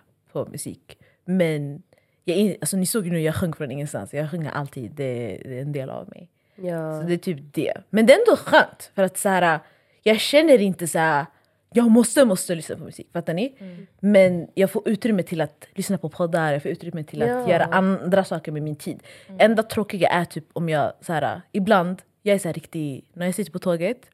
på 0.44 0.52
musik. 0.52 0.98
Men 1.26 1.82
jag, 2.24 2.56
alltså, 2.62 2.78
ni 2.78 2.86
såg 2.86 3.06
ju 3.06 3.12
nu, 3.12 3.22
jag 3.22 3.36
sjöng 3.36 3.54
från 3.54 3.72
ingenstans. 3.72 4.14
Jag 4.14 4.32
sjunger 4.32 4.52
alltid, 4.52 4.92
det, 4.92 5.42
det 5.46 5.58
är 5.58 5.62
en 5.62 5.72
del 5.72 5.90
av 5.90 6.10
mig. 6.10 6.30
Ja. 6.56 7.02
Så 7.02 7.08
det 7.08 7.14
är 7.14 7.18
typ 7.18 7.40
det. 7.54 7.74
Men 7.90 8.06
det 8.06 8.14
är 8.14 8.20
ändå 8.20 8.36
skönt, 8.36 8.92
för 8.96 9.04
att 9.04 9.18
så 9.18 9.30
här, 9.30 9.60
jag 10.04 10.20
känner 10.20 10.62
inte 10.62 10.88
så 10.88 11.00
här, 11.00 11.26
jag 11.74 11.92
måste, 11.92 12.26
måste 12.26 12.56
lyssna 12.56 12.76
på 12.76 12.84
musik. 12.84 13.08
Fattar 13.14 13.34
ni? 13.34 13.56
Men 14.00 14.48
jag 14.54 14.72
får 14.72 14.90
utrymme 14.90 15.24
till 15.24 15.42
att 15.42 15.68
lyssna 15.76 15.98
på 15.98 16.10
poddar, 16.10 16.54
jag 16.54 16.62
får 16.62 16.72
utrymme 16.72 17.04
till 17.04 17.22
att 17.22 17.30
Ja. 17.30 17.50
göra 17.50 17.64
andra 17.66 18.24
saker 18.24 18.52
med 18.52 18.64
min 18.64 18.76
tid. 18.76 19.04
Enda 19.40 19.64
tråkiga 19.64 20.08
är 20.08 20.26
typ 20.26 20.46
om 20.54 20.70
jag, 20.70 20.94
så 21.02 21.14
här, 21.14 21.42
ibland, 21.52 22.02
jag 22.22 22.36
är 22.36 22.40
så 22.40 22.48
här 22.48 22.54
riktig, 22.54 23.10
när 23.14 23.26
jag 23.26 23.36
sitter 23.36 23.52
på 23.52 23.60
tåget, 23.60 24.10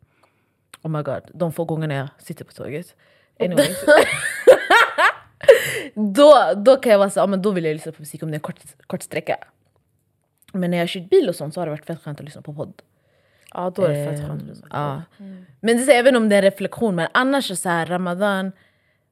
oh 0.82 0.92
my 0.92 1.02
god, 1.02 1.22
de 1.34 1.52
få 1.54 1.66
gångerna 1.66 1.94
jag 1.94 2.08
sitter 2.18 2.46
på 2.46 2.52
tåget. 2.54 2.96
Anyways. 3.40 3.86
då, 5.94 6.54
då 6.56 6.76
kan 6.76 6.92
jag 6.92 7.00
vara 7.00 7.10
så 7.10 7.20
ja, 7.20 7.28
men 7.28 7.42
då 7.42 7.52
vill 7.52 7.66
jag 7.66 7.74
lyssna 7.74 7.92
på 7.92 8.02
musik 8.02 8.24
om 8.24 8.32
det 8.32 8.36
är 8.36 8.38
en 8.38 8.42
kort, 8.42 8.60
kort 8.88 9.04
sträcka. 9.04 9.38
Men 10.54 10.72
när 10.72 10.78
jag 10.78 10.84
har 10.84 10.88
kört 10.88 11.10
bil 11.10 11.30
och 11.30 11.36
sånt 11.36 11.54
så 11.54 11.62
har 11.62 11.66
det 11.66 11.72
varit 11.72 11.86
fett 11.86 12.02
skönt 12.02 12.20
att 12.20 12.26
lyssna 12.26 12.42
på 12.42 12.54
podd. 12.54 12.82
ja, 13.54 13.70
då 13.76 13.84
är 13.84 13.90
det 13.90 14.12
fett 14.12 14.20
skönt. 14.20 14.32
Ehm, 14.32 14.38
att 14.38 14.44
lyssna. 14.44 14.68
Ja. 14.72 15.02
Men 15.60 15.78
det 15.78 15.84
är 15.84 15.86
så, 15.86 15.92
även 15.92 16.16
om 16.16 16.30
det 16.30 16.36
är 16.36 16.38
en 16.38 16.52
reflektion, 16.52 16.96
men 16.96 17.08
annars 17.14 17.52
är 17.52 17.56
så 17.56 17.70
här, 17.70 17.86
Ramadan, 17.86 18.52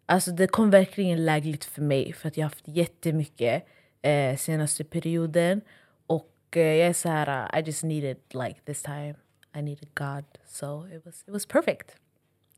alltså 0.06 0.32
det 0.32 0.48
kom 0.48 0.70
verkligen 0.70 1.26
lägligt 1.26 1.66
för 1.66 1.82
mig 1.82 2.14
för 2.14 2.28
att 2.28 2.38
jag 2.38 2.44
har 2.44 2.50
haft 2.50 2.68
jättemycket 2.68 3.66
eh, 4.02 4.38
senaste 4.38 4.84
perioden 4.84 5.62
och 6.08 6.36
eh, 6.52 6.62
jag 6.62 6.88
är 6.88 6.94
så 6.94 7.10
här, 7.10 7.54
uh, 7.54 7.60
I 7.60 7.64
just 7.66 7.84
needed 7.84 8.18
like 8.34 8.60
this 8.66 8.84
time, 8.84 9.16
I 9.56 9.62
needed 9.62 9.90
God, 9.94 10.26
so 10.46 10.88
it 10.88 11.06
was, 11.06 11.24
it 11.28 11.34
was 11.34 11.46
perfect. 11.46 11.96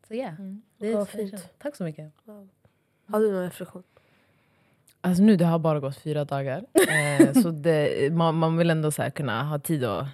Så 0.08 0.16
ja, 0.16 0.32
det 0.78 0.92
är. 0.94 1.40
Tack 1.58 1.76
så 1.76 1.84
mycket. 1.84 2.14
Har 3.12 3.20
du 3.20 3.32
någon 3.32 3.44
reflektion? 3.44 3.84
Alltså 5.02 5.24
nu 5.24 5.36
det 5.36 5.46
har 5.46 5.60
bara 5.60 5.80
gått 5.80 5.98
fyra 5.98 6.26
dagar. 6.26 6.66
Eh, 6.92 7.34
så 7.34 7.52
det, 7.52 8.14
man, 8.14 8.36
man 8.36 8.58
vill 8.58 8.70
ändå 8.70 8.92
så 8.92 9.02
här 9.02 9.10
kunna 9.10 9.44
ha 9.44 9.60
tid 9.60 9.84
att 9.84 10.08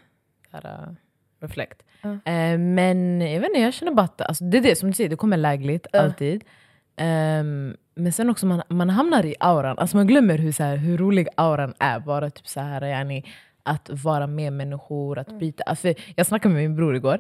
här, 0.52 0.66
uh, 0.66 0.94
reflect. 1.40 1.84
Eh, 2.04 2.58
men 2.58 3.22
jag 3.22 3.40
vet 3.40 3.50
inte, 3.50 3.60
jag 3.60 3.74
känner 3.74 3.92
bara 3.92 4.04
att 4.04 4.22
alltså, 4.22 4.44
det 4.44 4.58
är 4.58 4.62
det 4.62 4.76
som 4.76 4.90
du 4.90 4.96
säger, 4.96 5.10
det 5.10 5.16
kommer 5.16 5.38
lägligt 5.38 5.88
alltid. 5.96 6.44
Ehm, 6.96 7.76
men 7.96 8.14
sen 8.14 8.30
också 8.30 8.46
man, 8.46 8.62
man 8.70 8.90
hamnar 8.90 9.26
i 9.26 9.36
auran, 9.40 9.78
alltså 9.78 9.98
man 9.98 10.08
glömmer 10.08 10.38
hur, 10.38 10.52
så 10.52 10.64
här, 10.64 10.76
hur 10.76 10.98
rolig 10.98 11.28
auran 11.36 11.74
är. 11.80 12.00
Bara 12.00 12.30
typ 12.30 12.48
så 12.48 12.60
här, 12.60 12.82
yani, 12.82 13.24
att 13.64 13.90
vara 13.90 14.28
med 14.28 14.54
människor, 14.54 15.20
att 15.20 15.40
byta. 15.40 15.64
Alltså, 15.64 15.94
jag 16.16 16.26
snackade 16.26 16.54
med 16.54 16.64
min 16.64 16.76
bror 16.76 16.96
igår. 16.96 17.20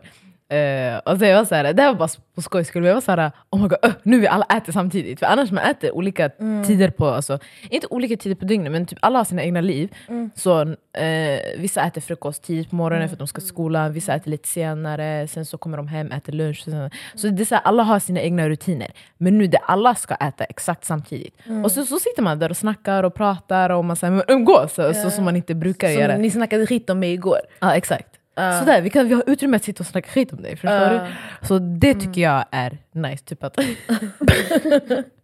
Eh, 0.49 0.97
och 0.97 1.19
så 1.19 1.25
jag 1.25 1.37
var 1.37 1.45
så 1.45 1.55
här, 1.55 1.73
det 1.73 1.81
här 1.81 1.89
var 1.89 1.99
bara 1.99 2.09
på 2.35 2.41
skojs 2.41 2.67
skull, 2.67 2.81
men 2.81 2.87
jag 2.87 2.95
var 2.95 3.01
så 3.01 3.11
här, 3.11 3.31
oh 3.49 3.61
my 3.61 3.67
god, 3.67 3.77
öh, 3.83 3.91
nu 4.03 4.19
vi 4.19 4.27
alla 4.27 4.45
äter 4.45 4.73
samtidigt. 4.73 5.19
För 5.19 5.25
annars 5.25 5.51
man 5.51 5.63
äter 5.63 5.91
olika 5.91 6.29
tider 6.67 6.89
på, 6.89 7.07
alltså, 7.07 7.39
inte 7.69 7.87
olika 7.89 8.17
tider 8.17 8.35
på 8.35 8.45
dygnet, 8.45 8.71
men 8.71 8.85
typ 8.85 8.99
alla 9.01 9.19
har 9.19 9.25
sina 9.25 9.43
egna 9.43 9.61
liv. 9.61 9.95
Så 10.35 10.61
eh, 10.61 11.39
Vissa 11.57 11.83
äter 11.83 12.01
frukost 12.01 12.43
tidigt 12.43 12.69
på 12.69 12.75
morgonen 12.75 13.09
för 13.09 13.15
att 13.15 13.19
de 13.19 13.27
ska 13.27 13.41
till 13.41 13.47
skolan, 13.47 13.93
vissa 13.93 14.13
äter 14.13 14.31
lite 14.31 14.47
senare, 14.47 15.27
sen 15.27 15.45
så 15.45 15.57
kommer 15.57 15.77
de 15.77 15.87
hem, 15.87 16.11
äter 16.11 16.33
lunch. 16.33 16.63
Sen, 16.63 16.89
så 17.15 17.27
det 17.27 17.43
är 17.43 17.45
så 17.45 17.55
här, 17.55 17.61
alla 17.63 17.83
har 17.83 17.99
sina 17.99 18.19
egna 18.21 18.49
rutiner. 18.49 18.91
Men 19.17 19.37
nu 19.37 19.47
det 19.47 19.57
alla 19.57 19.95
ska 19.95 20.15
äta 20.15 20.43
exakt 20.43 20.85
samtidigt. 20.85 21.35
Och 21.63 21.71
så, 21.71 21.85
så 21.85 21.99
sitter 21.99 22.21
man 22.21 22.39
där 22.39 22.49
och 22.49 22.57
snackar 22.57 23.03
och 23.03 23.13
pratar 23.13 23.69
och 23.69 23.85
man 23.85 23.95
så 23.95 24.05
här, 24.05 24.23
umgås, 24.27 24.73
så, 24.73 24.93
så 24.93 25.09
som 25.11 25.25
man 25.25 25.35
inte 25.35 25.55
brukar 25.55 25.87
Så 25.87 25.99
göra. 25.99 26.17
ni 26.17 26.31
snackade 26.31 26.65
skit 26.67 26.89
om 26.89 26.99
mig 26.99 27.13
igår. 27.13 27.39
Ja 27.59 27.75
exakt. 27.75 28.07
Sådär, 28.37 28.81
vi, 28.81 28.89
kan, 28.89 29.07
vi 29.07 29.13
har 29.13 29.23
utrymme 29.27 29.57
att 29.57 29.63
sitta 29.63 29.83
och 29.83 29.87
snacka 29.87 30.09
skit 30.09 30.33
om 30.33 30.41
dig. 30.41 30.55
Förstår 30.55 30.89
du? 30.89 31.47
Så 31.47 31.59
det 31.59 31.93
tycker 31.93 32.21
jag 32.21 32.45
är 32.51 32.77
nice. 32.91 33.23
Typ 33.23 33.43
att, 33.43 33.57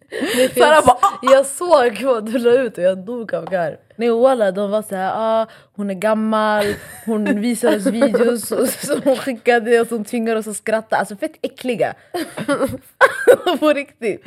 Jag, 0.55 0.83
jag 1.21 1.45
såg 1.45 2.01
vad 2.03 2.25
du 2.25 2.37
la 2.37 2.51
ut 2.51 2.77
och 2.77 2.83
jag 2.83 2.97
dog 2.97 3.33
av 3.33 3.49
garv. 3.49 3.75
Nej 3.95 4.09
walla, 4.09 4.51
de 4.51 4.71
var 4.71 4.81
såhär 4.81 5.11
ah, 5.15 5.47
hon 5.75 5.89
är 5.89 5.93
gammal, 5.93 6.65
hon 7.05 7.41
visar 7.41 7.75
oss 7.75 7.85
videos 7.85 8.47
som 8.87 9.01
hon 9.03 9.15
skickade 9.15 9.79
och 9.81 9.87
som 9.87 10.05
tvingar 10.05 10.35
oss 10.35 10.47
att 10.47 10.55
skratta. 10.55 10.95
Alltså 10.97 11.15
fett 11.15 11.31
äckliga. 11.41 11.93
På 13.59 13.73
riktigt. 13.73 14.25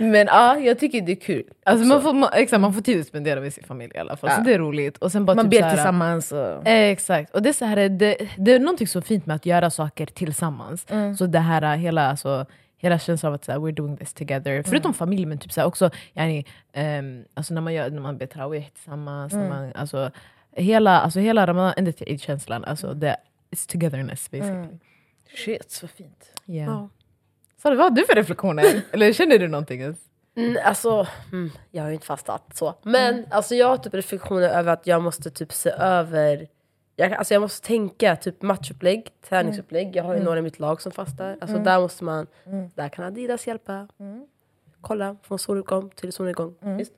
Men 0.00 0.26
ja, 0.26 0.58
jag 0.58 0.78
tycker 0.78 1.00
det 1.00 1.12
är 1.12 1.16
kul. 1.20 1.44
alltså, 1.64 1.86
man, 1.86 2.02
får, 2.02 2.12
man, 2.12 2.30
exakt, 2.32 2.60
man 2.60 2.74
får 2.74 2.80
tid 2.80 3.00
att 3.00 3.06
spendera 3.06 3.40
med 3.40 3.52
sin 3.52 3.64
familj 3.64 3.92
i 3.94 3.98
alla 3.98 4.16
fall. 4.16 4.30
Så 4.30 4.36
Ja. 4.40 4.44
det 4.44 4.54
är 4.54 4.58
roligt. 4.58 4.98
Och 4.98 5.12
sen 5.12 5.24
bara 5.26 5.34
Man 5.34 5.50
typ 5.50 5.60
ber 5.60 5.68
så 5.68 5.74
tillsammans. 5.74 6.32
Och... 6.32 6.68
Eh, 6.68 6.90
Exakt, 6.90 7.34
och 7.34 7.42
det 7.42 7.48
är, 7.48 7.52
så 7.52 7.64
här, 7.64 7.88
det, 7.88 8.16
det 8.38 8.52
är 8.52 8.58
någonting 8.58 8.88
så 8.88 9.00
fint 9.00 9.26
med 9.26 9.36
att 9.36 9.46
göra 9.46 9.70
saker 9.70 10.06
tillsammans. 10.06 10.86
Så 11.18 11.26
det 11.26 11.38
här 11.38 11.76
hela, 11.76 12.10
alltså, 12.10 12.46
hela 12.78 12.98
känslan 12.98 13.30
av 13.30 13.34
att 13.34 13.44
så 13.44 13.52
här, 13.52 13.58
we're 13.58 13.72
doing 13.72 13.96
this 13.96 14.14
together. 14.14 14.62
Förutom 14.62 14.94
familj, 14.94 15.26
men 15.26 15.38
typ 15.38 15.52
så 15.52 15.60
här, 15.60 15.68
också 15.68 15.90
yani, 16.12 16.44
ehm, 16.72 17.24
alltså, 17.34 17.54
när 17.54 17.60
man, 17.60 17.74
gör, 17.74 17.90
när 17.90 18.00
man 18.00 18.18
ber 18.18 18.26
tarawih 18.26 18.68
tillsammans. 18.68 19.32
När 19.32 19.48
man, 19.48 19.72
alltså, 19.74 20.10
hela, 20.52 21.00
alltså, 21.00 21.20
hela 21.20 21.46
ramadan, 21.46 21.74
ända 21.76 21.92
till 21.92 22.20
känslan 22.20 22.64
alltså, 22.64 22.94
det, 22.94 23.16
it's 23.50 23.72
togetherness 23.72 24.30
basically. 24.30 24.78
Shit, 25.34 25.78
vad 25.82 25.90
fint. 25.90 26.32
Yeah. 26.46 26.72
Ja. 26.72 26.88
Så 27.62 27.68
vad 27.68 27.78
har 27.78 27.90
du 27.90 28.06
för 28.06 28.14
reflektioner? 28.14 28.64
Eller 28.92 29.12
känner 29.12 29.38
du 29.38 29.48
någonting? 29.48 29.80
ens? 29.80 29.98
Mm, 30.36 30.56
alltså, 30.64 31.06
mm, 31.32 31.50
jag 31.70 31.82
har 31.82 31.88
ju 31.88 31.94
inte 31.94 32.06
fastat 32.06 32.56
så. 32.56 32.74
Men 32.82 33.26
alltså, 33.30 33.54
jag 33.54 33.68
har 33.68 33.76
typ 33.76 33.94
reflektioner 33.94 34.48
över 34.48 34.72
att 34.72 34.86
jag 34.86 35.02
måste 35.02 35.30
typ 35.30 35.52
se 35.52 35.70
över 35.70 36.48
jag, 37.00 37.12
alltså, 37.12 37.34
jag 37.34 37.40
måste 37.40 37.66
tänka 37.66 38.16
typ 38.16 38.42
matchupplägg, 38.42 39.10
träningsupplägg. 39.28 39.96
Jag 39.96 40.04
har 40.04 40.14
ju 40.14 40.22
några 40.22 40.38
i 40.38 40.42
mitt 40.42 40.58
lag 40.58 40.82
som 40.82 40.92
fastar. 40.92 41.36
Alltså, 41.40 41.56
Där 41.64 41.80
måste 41.80 42.04
man, 42.04 42.26
där 42.74 42.88
kan 42.88 43.04
Adidas 43.04 43.46
hjälpa. 43.46 43.88
Kolla, 44.80 45.16
från 45.22 45.38
soluppgång 45.38 45.90
till 45.90 46.12
solnedgång. 46.12 46.54
Visst? 46.60 46.92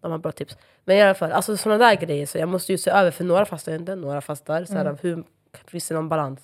De 0.00 0.10
har 0.10 0.18
bra 0.18 0.32
tips. 0.32 0.56
Men 0.84 0.96
i 0.96 1.02
alla 1.02 1.14
fall, 1.14 1.32
alltså, 1.32 1.56
sådana 1.56 1.84
där 1.84 1.94
grejer. 1.96 2.26
Så 2.26 2.38
jag 2.38 2.48
måste 2.48 2.72
ju 2.72 2.78
se 2.78 2.90
över, 2.90 3.10
för 3.10 3.24
några 3.24 3.44
fastar 3.44 3.72
inte, 3.74 3.94
några 3.96 4.20
fastar. 4.20 4.64
Så 4.64 4.74
här, 4.74 4.98
hur, 5.02 5.24
finns 5.66 5.88
det 5.88 5.94
någon 5.94 6.08
balans? 6.08 6.40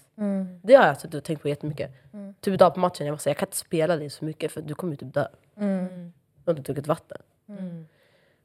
Det 0.63 0.75
har 0.75 0.87
jag 0.87 1.15
och 1.15 1.25
tänkt 1.25 1.43
på 1.43 1.49
jättemycket. 1.49 1.91
Typ 2.41 2.55
idag 2.55 2.75
på 2.75 2.81
matchen, 2.81 3.07
jag 3.07 3.13
var 3.13 3.19
så 3.19 3.29
här, 3.29 3.31
jag 3.35 3.39
kan 3.39 3.47
inte 3.47 3.57
spela 3.57 3.97
dig 3.97 4.11
så 4.11 4.25
mycket 4.25 4.53
för 4.53 4.63
du 4.63 4.75
kommer 4.75 4.93
ju 4.93 4.97
typ 4.97 5.15
dö. 5.15 5.27
Du 6.45 6.51
har 6.51 6.59
inte 6.59 6.63
druckit 6.73 6.87
vatten. 6.87 7.19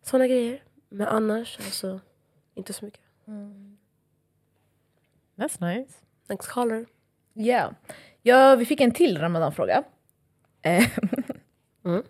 Såna 0.04 0.28
grejer. 0.28 0.64
Men 0.90 1.08
annars, 1.08 1.58
alltså, 1.66 2.00
inte 2.56 2.74
så 2.74 2.86
mycket. 2.86 3.02
That's 5.42 5.60
nice. 5.76 5.94
Next 6.30 6.48
caller. 6.52 6.86
Yeah. 7.36 7.72
Ja, 8.22 8.56
vi 8.56 8.66
fick 8.66 8.82
en 8.82 8.92
till 8.92 9.18
ramadanfråga. 9.20 9.84
Eh, 10.62 10.88
Mm. 11.86 12.04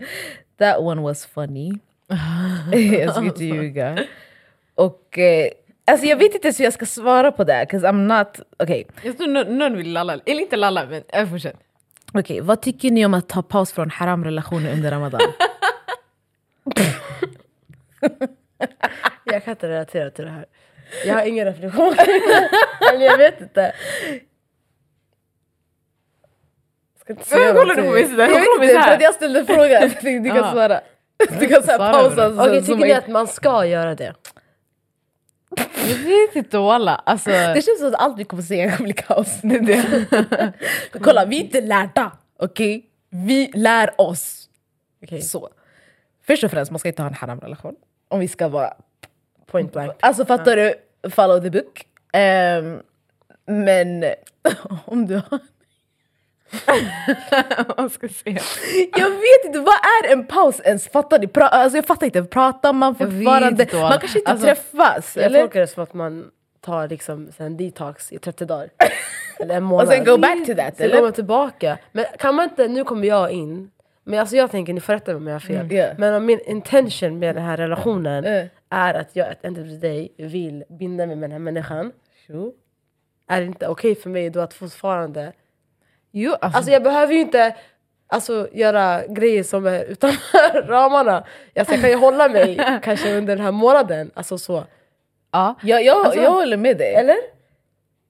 That 0.58 0.80
one 0.80 1.02
was 1.02 1.26
funny. 1.26 1.72
jag 2.98 3.10
ska 3.14 3.24
inte 3.24 3.44
ljuga. 3.44 4.04
Och 4.74 5.18
eh, 5.18 5.50
alltså 5.84 6.06
jag 6.06 6.16
vet 6.16 6.34
inte 6.34 6.46
ens 6.48 6.60
hur 6.60 6.64
jag 6.64 6.72
ska 6.72 6.86
svara 6.86 7.32
på 7.32 7.44
det, 7.44 7.66
'cause 7.70 7.86
I'm 7.88 7.92
not... 8.18 8.40
Okej, 8.58 8.86
Jag 9.02 9.16
tror 9.18 9.44
någon, 9.44 9.76
vill 9.76 9.92
lalla, 9.92 10.12
eller 10.26 10.40
inte 10.42 10.56
lalla 10.56 10.86
men 10.86 11.02
äh, 11.08 11.28
fortsätt. 11.30 11.56
Okej, 12.14 12.40
vad 12.40 12.62
tycker 12.62 12.90
ni 12.90 13.06
om 13.06 13.14
att 13.14 13.28
ta 13.28 13.42
paus 13.42 13.72
från 13.72 13.90
haram-relationer 13.90 14.72
under 14.72 14.90
ramadan? 14.90 15.20
Jag 19.24 19.44
kan 19.44 19.50
inte 19.52 19.68
relatera 19.68 20.10
till 20.10 20.24
det 20.24 20.30
här. 20.30 20.46
Jag 21.06 21.14
har 21.14 21.24
ingen 21.24 21.44
reflektion. 21.44 21.94
Eller 22.92 23.06
jag 23.06 23.18
vet 23.18 23.40
inte. 23.40 23.72
Ska 27.00 27.12
inte 27.12 27.24
säga 27.24 27.52
kollar 27.54 27.74
du 27.74 27.82
på 27.82 27.90
mig 27.90 28.08
sådär? 28.08 28.28
jag 28.28 28.60
vet 28.60 28.62
inte, 28.62 28.74
så 28.74 28.82
för 28.82 28.92
att 28.92 29.02
jag 29.02 29.14
ställde 29.14 29.44
frågan. 29.44 29.90
Jag 30.02 30.22
Du 30.22 30.30
kan 30.30 30.50
svara. 30.52 30.80
Du 31.40 31.46
kan 31.46 31.62
såhär 31.62 31.76
Svara 31.78 31.92
pausa. 31.92 32.28
Okej, 32.28 32.60
så 32.60 32.66
tycker 32.66 32.86
ni 32.86 32.92
att 32.92 33.08
man 33.08 33.26
ska 33.26 33.66
göra 33.66 33.94
det? 33.94 34.14
Jag 35.88 35.96
vet 35.96 36.36
inte 36.36 36.58
walla. 36.58 36.94
Alltså, 36.94 37.30
Det 37.30 37.64
känns 37.64 37.78
som 37.78 37.88
att 37.88 37.94
allt 37.94 38.18
vi 38.18 38.24
kommer 38.24 38.42
säga 38.42 38.76
kommer 38.76 38.84
bli 38.84 38.92
kaos. 38.92 39.40
Det 39.42 39.54
är 39.54 39.60
det. 39.60 40.52
Kolla, 41.00 41.24
vi 41.24 41.36
är 41.36 41.40
inte 41.40 41.60
lärda. 41.60 42.12
Okej? 42.38 42.86
Vi 43.10 43.50
lär 43.54 44.00
oss. 44.00 44.48
Okej, 45.04 45.22
Så. 45.22 45.48
Först 46.26 46.44
och 46.44 46.50
främst, 46.50 46.70
man 46.70 46.78
ska 46.78 46.88
inte 46.88 47.02
ha 47.02 47.08
en 47.08 47.14
haram-relation. 47.14 47.74
Om 48.08 48.20
vi 48.20 48.28
ska 48.28 48.48
vara... 48.48 48.74
point 49.52 49.72
blank. 49.72 49.92
Alltså 50.00 50.24
fattar 50.24 50.56
du? 50.56 50.74
Follow 51.10 51.40
the 51.40 51.50
book. 51.50 51.86
Ehm, 52.12 52.82
men 53.46 54.04
om 54.84 55.06
du 55.06 55.14
har... 55.14 55.38
vad 57.76 57.92
ska 57.92 58.06
jag 58.06 58.14
säga? 58.14 58.40
Jag 58.96 59.10
vet 59.10 59.44
inte, 59.44 59.58
vad 59.58 59.74
är 59.74 60.12
en 60.12 60.26
paus 60.26 60.60
ens? 60.64 60.88
Fattar 60.88 61.18
ni? 61.18 61.26
Pra 61.26 61.48
alltså 61.48 61.78
jag 61.78 61.86
fattar 61.86 62.06
inte, 62.06 62.22
pratar 62.22 62.72
man 62.72 62.94
fortfarande? 62.94 63.66
Man 63.72 63.98
kanske 63.98 64.18
inte 64.18 64.30
alltså, 64.30 64.46
träffas? 64.46 65.16
Jag 65.16 65.24
eller? 65.24 65.40
tolkar 65.40 65.60
det 65.60 65.66
som 65.66 65.82
att 65.82 65.94
man 65.94 66.30
tar 66.60 66.88
liksom 66.88 67.28
en 67.36 67.56
detox 67.56 68.12
i 68.12 68.18
30 68.18 68.44
dagar. 68.44 68.68
Eller 69.40 69.54
en 69.54 69.62
månad. 69.62 69.86
Och 69.86 69.92
sen 69.92 70.04
go 70.04 70.16
back 70.16 70.46
to 70.46 70.54
that, 70.54 70.76
Sen 70.76 70.86
eller? 70.86 70.96
går 70.96 71.02
man 71.02 71.12
tillbaka. 71.12 71.78
Men 71.92 72.04
kan 72.18 72.34
man 72.34 72.44
inte, 72.44 72.68
nu 72.68 72.84
kommer 72.84 73.08
jag 73.08 73.30
in. 73.30 73.70
Men 74.04 74.20
alltså 74.20 74.36
jag 74.36 74.50
tänker, 74.50 74.72
ni 74.72 74.80
får 74.80 74.92
rätta 74.92 75.10
mig 75.10 75.16
om 75.16 75.26
jag 75.26 75.34
har 75.34 75.40
fel. 75.40 75.56
Mm, 75.56 75.72
yeah. 75.72 75.98
Men 75.98 76.14
om 76.14 76.26
min 76.26 76.40
intention 76.46 77.18
med 77.18 77.34
den 77.36 77.44
här 77.44 77.56
relationen 77.56 78.24
Eh. 78.24 78.46
Är 78.72 78.94
att 78.94 79.16
jag 79.16 79.28
at 79.28 79.44
end 79.44 79.58
of 79.58 79.64
the 79.68 79.88
day 79.88 80.12
vill 80.16 80.64
binda 80.68 81.06
mig 81.06 81.16
med 81.16 81.30
den 81.30 81.32
här 81.32 81.38
människan. 81.38 81.92
Är 83.28 83.40
det 83.40 83.46
inte 83.46 83.68
okej 83.68 83.94
för 83.94 84.10
mig 84.10 84.30
då 84.30 84.40
att 84.40 84.54
fortfarande... 84.54 85.32
Jo, 86.10 86.32
alltså, 86.32 86.56
Alltså 86.56 86.72
jag 86.72 86.82
behöver 86.82 87.14
ju 87.14 87.20
inte 87.20 87.56
alltså, 88.06 88.48
göra 88.52 89.06
grejer 89.06 89.42
som 89.42 89.66
är 89.66 89.84
utanför 89.84 90.62
ramarna. 90.68 91.16
Alltså, 91.56 91.72
jag 91.74 91.80
kan 91.80 91.90
ju 91.90 91.96
hålla 91.96 92.28
mig 92.28 92.56
kanske 92.82 93.18
under 93.18 93.36
den 93.36 93.44
här 93.44 93.52
månaden. 93.52 94.10
Alltså 94.14 94.38
så. 94.38 94.64
Ja. 95.30 95.54
Jag, 95.62 95.84
jag, 95.84 96.06
Alltså- 96.06 96.20
jag 96.20 96.30
håller 96.30 96.56
med 96.56 96.78
dig. 96.78 96.94
Eller? 96.94 97.16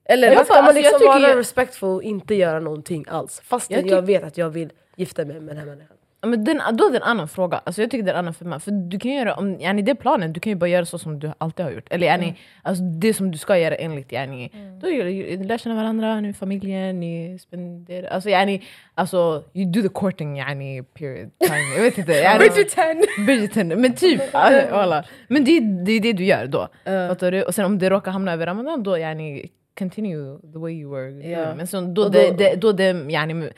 Eller, 0.04 0.28
Eller 0.30 0.44
ska 0.44 0.54
man 0.54 0.64
alltså, 0.64 0.74
liksom 0.82 0.98
jag 1.02 1.14
tycker, 1.16 1.28
vara 1.28 1.38
respectful 1.40 1.88
och 1.88 2.02
inte 2.02 2.34
göra 2.34 2.60
någonting 2.60 3.04
alls? 3.08 3.40
Fast 3.44 3.70
Jag 3.70 3.80
jag, 3.86 3.98
jag 3.98 4.02
vet 4.02 4.24
att 4.24 4.38
jag 4.38 4.50
vill 4.50 4.72
gifta 4.96 5.24
mig 5.24 5.40
med 5.40 5.56
den 5.56 5.56
här 5.58 5.66
människan. 5.66 5.91
Men 6.26 6.44
den, 6.44 6.60
då 6.72 6.86
är 6.86 6.90
det 6.90 6.96
en 6.96 7.02
annan 7.02 7.28
fråga. 7.28 7.60
Alltså 7.64 7.80
jag 7.82 7.90
tycker 7.90 8.04
det 8.04 8.10
är 8.10 8.14
en 8.14 8.18
annan 8.18 8.34
femma. 8.34 8.60
För 8.60 8.70
du 8.70 8.98
kan 8.98 9.10
göra, 9.12 9.34
om, 9.34 9.60
yani 9.60 9.82
det 9.82 9.94
planen, 9.94 10.32
du 10.32 10.40
kan 10.40 10.50
ju 10.50 10.56
bara 10.56 10.70
göra 10.70 10.84
så 10.84 10.98
som 10.98 11.18
du 11.18 11.32
alltid 11.38 11.64
har 11.64 11.72
gjort. 11.72 11.86
Eller 11.90 12.06
yani, 12.06 12.34
alltså 12.62 12.84
det 12.84 13.14
som 13.14 13.30
du 13.30 13.38
ska 13.38 13.58
göra 13.58 13.74
enligt 13.74 14.12
yani. 14.12 14.50
Då 14.80 14.90
gör 14.90 15.04
du, 15.04 15.36
du 15.36 15.44
lär 15.44 15.58
känna 15.58 15.74
varandra, 15.74 16.20
ni 16.20 16.28
är 16.28 16.32
familjen, 16.32 17.00
ni 17.00 17.38
spenderar... 17.38 18.08
Alltså 18.08 18.30
yani, 18.30 18.62
alltså 18.94 19.44
you 19.54 19.70
do 19.72 19.82
the 19.82 19.88
courting 19.88 20.38
yani 20.38 20.82
period 20.82 21.30
time. 21.38 21.74
Jag 21.76 21.82
vet 21.82 21.98
inte. 21.98 22.12
Yani, 22.12 22.38
Bridgerton! 22.38 23.24
Bridgerton. 23.26 23.68
Men 23.68 23.94
typ, 23.94 24.20
alltså, 24.32 24.74
voilà. 24.74 25.04
Men 25.28 25.44
det, 25.44 25.60
det 25.60 25.92
är 25.92 26.00
det 26.00 26.12
du 26.12 26.24
gör 26.24 26.46
då. 26.46 26.68
Fattar 26.84 27.30
du? 27.32 27.42
Och 27.42 27.54
sen 27.54 27.64
om 27.64 27.78
det 27.78 27.90
råkar 27.90 28.10
hamna 28.10 28.32
över 28.32 28.46
ramadan 28.46 28.82
då 28.82 28.98
yani 28.98 29.50
continue 29.78 30.38
the 30.52 30.58
way 30.58 30.72
you 30.72 30.90
were. 30.94 31.28
Ja. 31.30 31.54
Men 31.54 31.66
så, 31.66 31.80
då, 31.80 32.02
Och 32.04 32.10
det, 32.10 32.30
då- 32.30 32.36
det, 32.36 32.54
då 32.56 32.72
det 32.72 33.06
yani, 33.12 33.50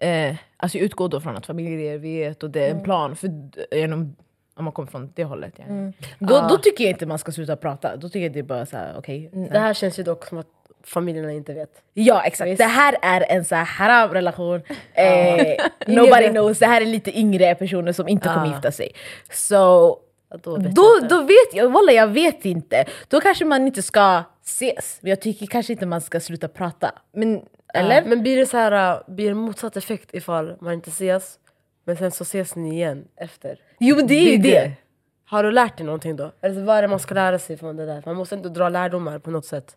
eh, 0.00 0.36
alltså 0.56 0.78
jag 0.78 0.84
utgår 0.84 1.08
då 1.08 1.20
från 1.20 1.36
att 1.36 1.46
familjer 1.46 1.98
vet 1.98 2.42
och 2.42 2.50
det 2.50 2.66
är 2.66 2.70
en 2.70 2.82
plan. 2.82 3.16
För 3.16 3.30
genom, 3.76 4.16
om 4.56 4.64
man 4.64 4.72
kommer 4.72 4.90
från 4.90 5.12
det 5.14 5.24
hållet. 5.24 5.54
Yani. 5.58 5.92
Då, 6.18 6.46
då 6.48 6.56
tycker 6.56 6.84
jag 6.84 6.90
inte 6.90 7.06
man 7.06 7.18
ska 7.18 7.32
sluta 7.32 7.56
prata. 7.56 7.96
Då 7.96 8.08
tycker 8.08 8.20
jag 8.20 8.32
det 8.32 8.38
är 8.38 8.42
bara 8.42 8.66
såhär, 8.66 8.94
okej. 8.98 9.30
Det 9.52 9.58
här 9.58 9.74
känns 9.74 9.98
ju 9.98 10.02
dock 10.02 10.26
som 10.26 10.38
att 10.38 10.46
familjerna 10.84 11.32
inte 11.32 11.54
vet. 11.54 11.70
Ja 11.94 12.22
exakt, 12.22 12.58
det 12.58 12.64
här 12.64 12.96
är 13.02 13.20
en 13.36 13.44
så 13.44 13.54
här 13.54 13.64
haram 13.64 14.10
relation, 14.10 14.62
eh, 14.94 15.56
nobody 15.86 16.28
knows, 16.28 16.58
det 16.58 16.66
här 16.66 16.80
är 16.80 16.86
lite 16.86 17.18
yngre 17.18 17.54
personer 17.54 17.92
som 17.92 18.08
inte 18.08 18.28
kommer 18.28 18.46
Ja. 18.46 18.52
gifta 18.52 18.72
sig. 18.72 18.92
Så 19.32 19.98
Ja, 20.32 20.36
Då 20.42 20.56
vet 20.56 20.74
då, 20.74 20.82
jag 21.00 21.08
då 21.08 21.20
vet 21.22 21.54
jag, 21.54 21.72
walla 21.72 21.92
jag 21.92 22.06
vet 22.06 22.44
inte. 22.44 22.84
Då 23.08 23.20
kanske 23.20 23.44
man 23.44 23.66
inte 23.66 23.82
ska 23.82 24.22
ses, 24.44 24.98
men 25.00 25.10
jag 25.10 25.20
tycker 25.20 25.46
kanske 25.46 25.72
inte 25.72 25.86
man 25.86 26.00
ska 26.00 26.20
sluta 26.20 26.48
prata. 26.48 26.92
Men, 27.12 27.42
Eller? 27.74 28.04
Men 28.04 28.22
blir 28.22 28.36
det 28.36 28.46
så 28.46 28.56
här, 28.56 28.92
äh, 28.92 29.14
blir 29.14 29.28
det 29.28 29.34
motsatt 29.34 29.76
effekt 29.76 30.14
ifall 30.14 30.56
man 30.60 30.72
inte 30.72 30.90
ses, 30.90 31.38
men 31.84 31.96
sen 31.96 32.10
så 32.10 32.22
ses 32.22 32.56
ni 32.56 32.74
igen 32.74 33.04
efter? 33.16 33.58
Jo 33.78 33.96
men 33.96 34.06
det 34.06 34.14
är 34.14 34.32
ju 34.32 34.38
det. 34.38 34.72
Har 35.24 35.42
du 35.42 35.50
lärt 35.50 35.76
dig 35.76 35.86
någonting 35.86 36.16
då? 36.16 36.32
Eller 36.40 36.54
så 36.54 36.60
vad 36.60 36.76
är 36.76 36.82
det 36.82 36.88
man 36.88 36.98
ska 36.98 37.14
lära 37.14 37.38
sig 37.38 37.56
från 37.56 37.76
det 37.76 37.86
där? 37.86 38.02
Man 38.06 38.16
måste 38.16 38.34
inte 38.34 38.48
dra 38.48 38.68
lärdomar 38.68 39.18
på 39.18 39.30
något 39.30 39.46
sätt. 39.46 39.76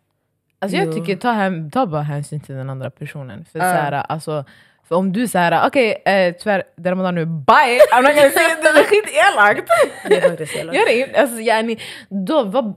Alltså 0.59 0.77
jag 0.77 0.93
tycker 0.95 1.15
ta, 1.15 1.31
hem, 1.31 1.71
ta 1.71 1.85
bara 1.85 2.01
hänsyn 2.01 2.39
till 2.39 2.55
den 2.55 2.69
andra 2.69 2.89
personen. 2.89 3.45
För, 3.45 3.59
så 3.59 3.65
här, 3.65 3.91
alltså, 3.91 4.45
för 4.87 4.95
om 4.95 5.13
du 5.13 5.27
säger 5.27 5.67
okej 5.67 6.01
eh, 6.05 6.35
tyvärr 6.39 6.63
det 6.75 6.89
är 6.89 6.91
ramadan 6.91 7.15
nu, 7.15 7.25
bye! 7.25 7.79
I'm 7.93 8.01
not 8.01 8.15
gonna 8.15 8.29
say 8.29 8.55
det 8.61 8.69
är 8.69 8.83
skitelakt! 8.83 9.69
Det 10.09 10.17
är 10.17 10.29
faktiskt 10.29 10.55
elakt. 10.55 10.77
Gör 10.77 10.85
det. 10.85 11.15
Alltså, 11.15 11.39
yani, 11.39 11.79
då, 12.09 12.43
vad, 12.43 12.73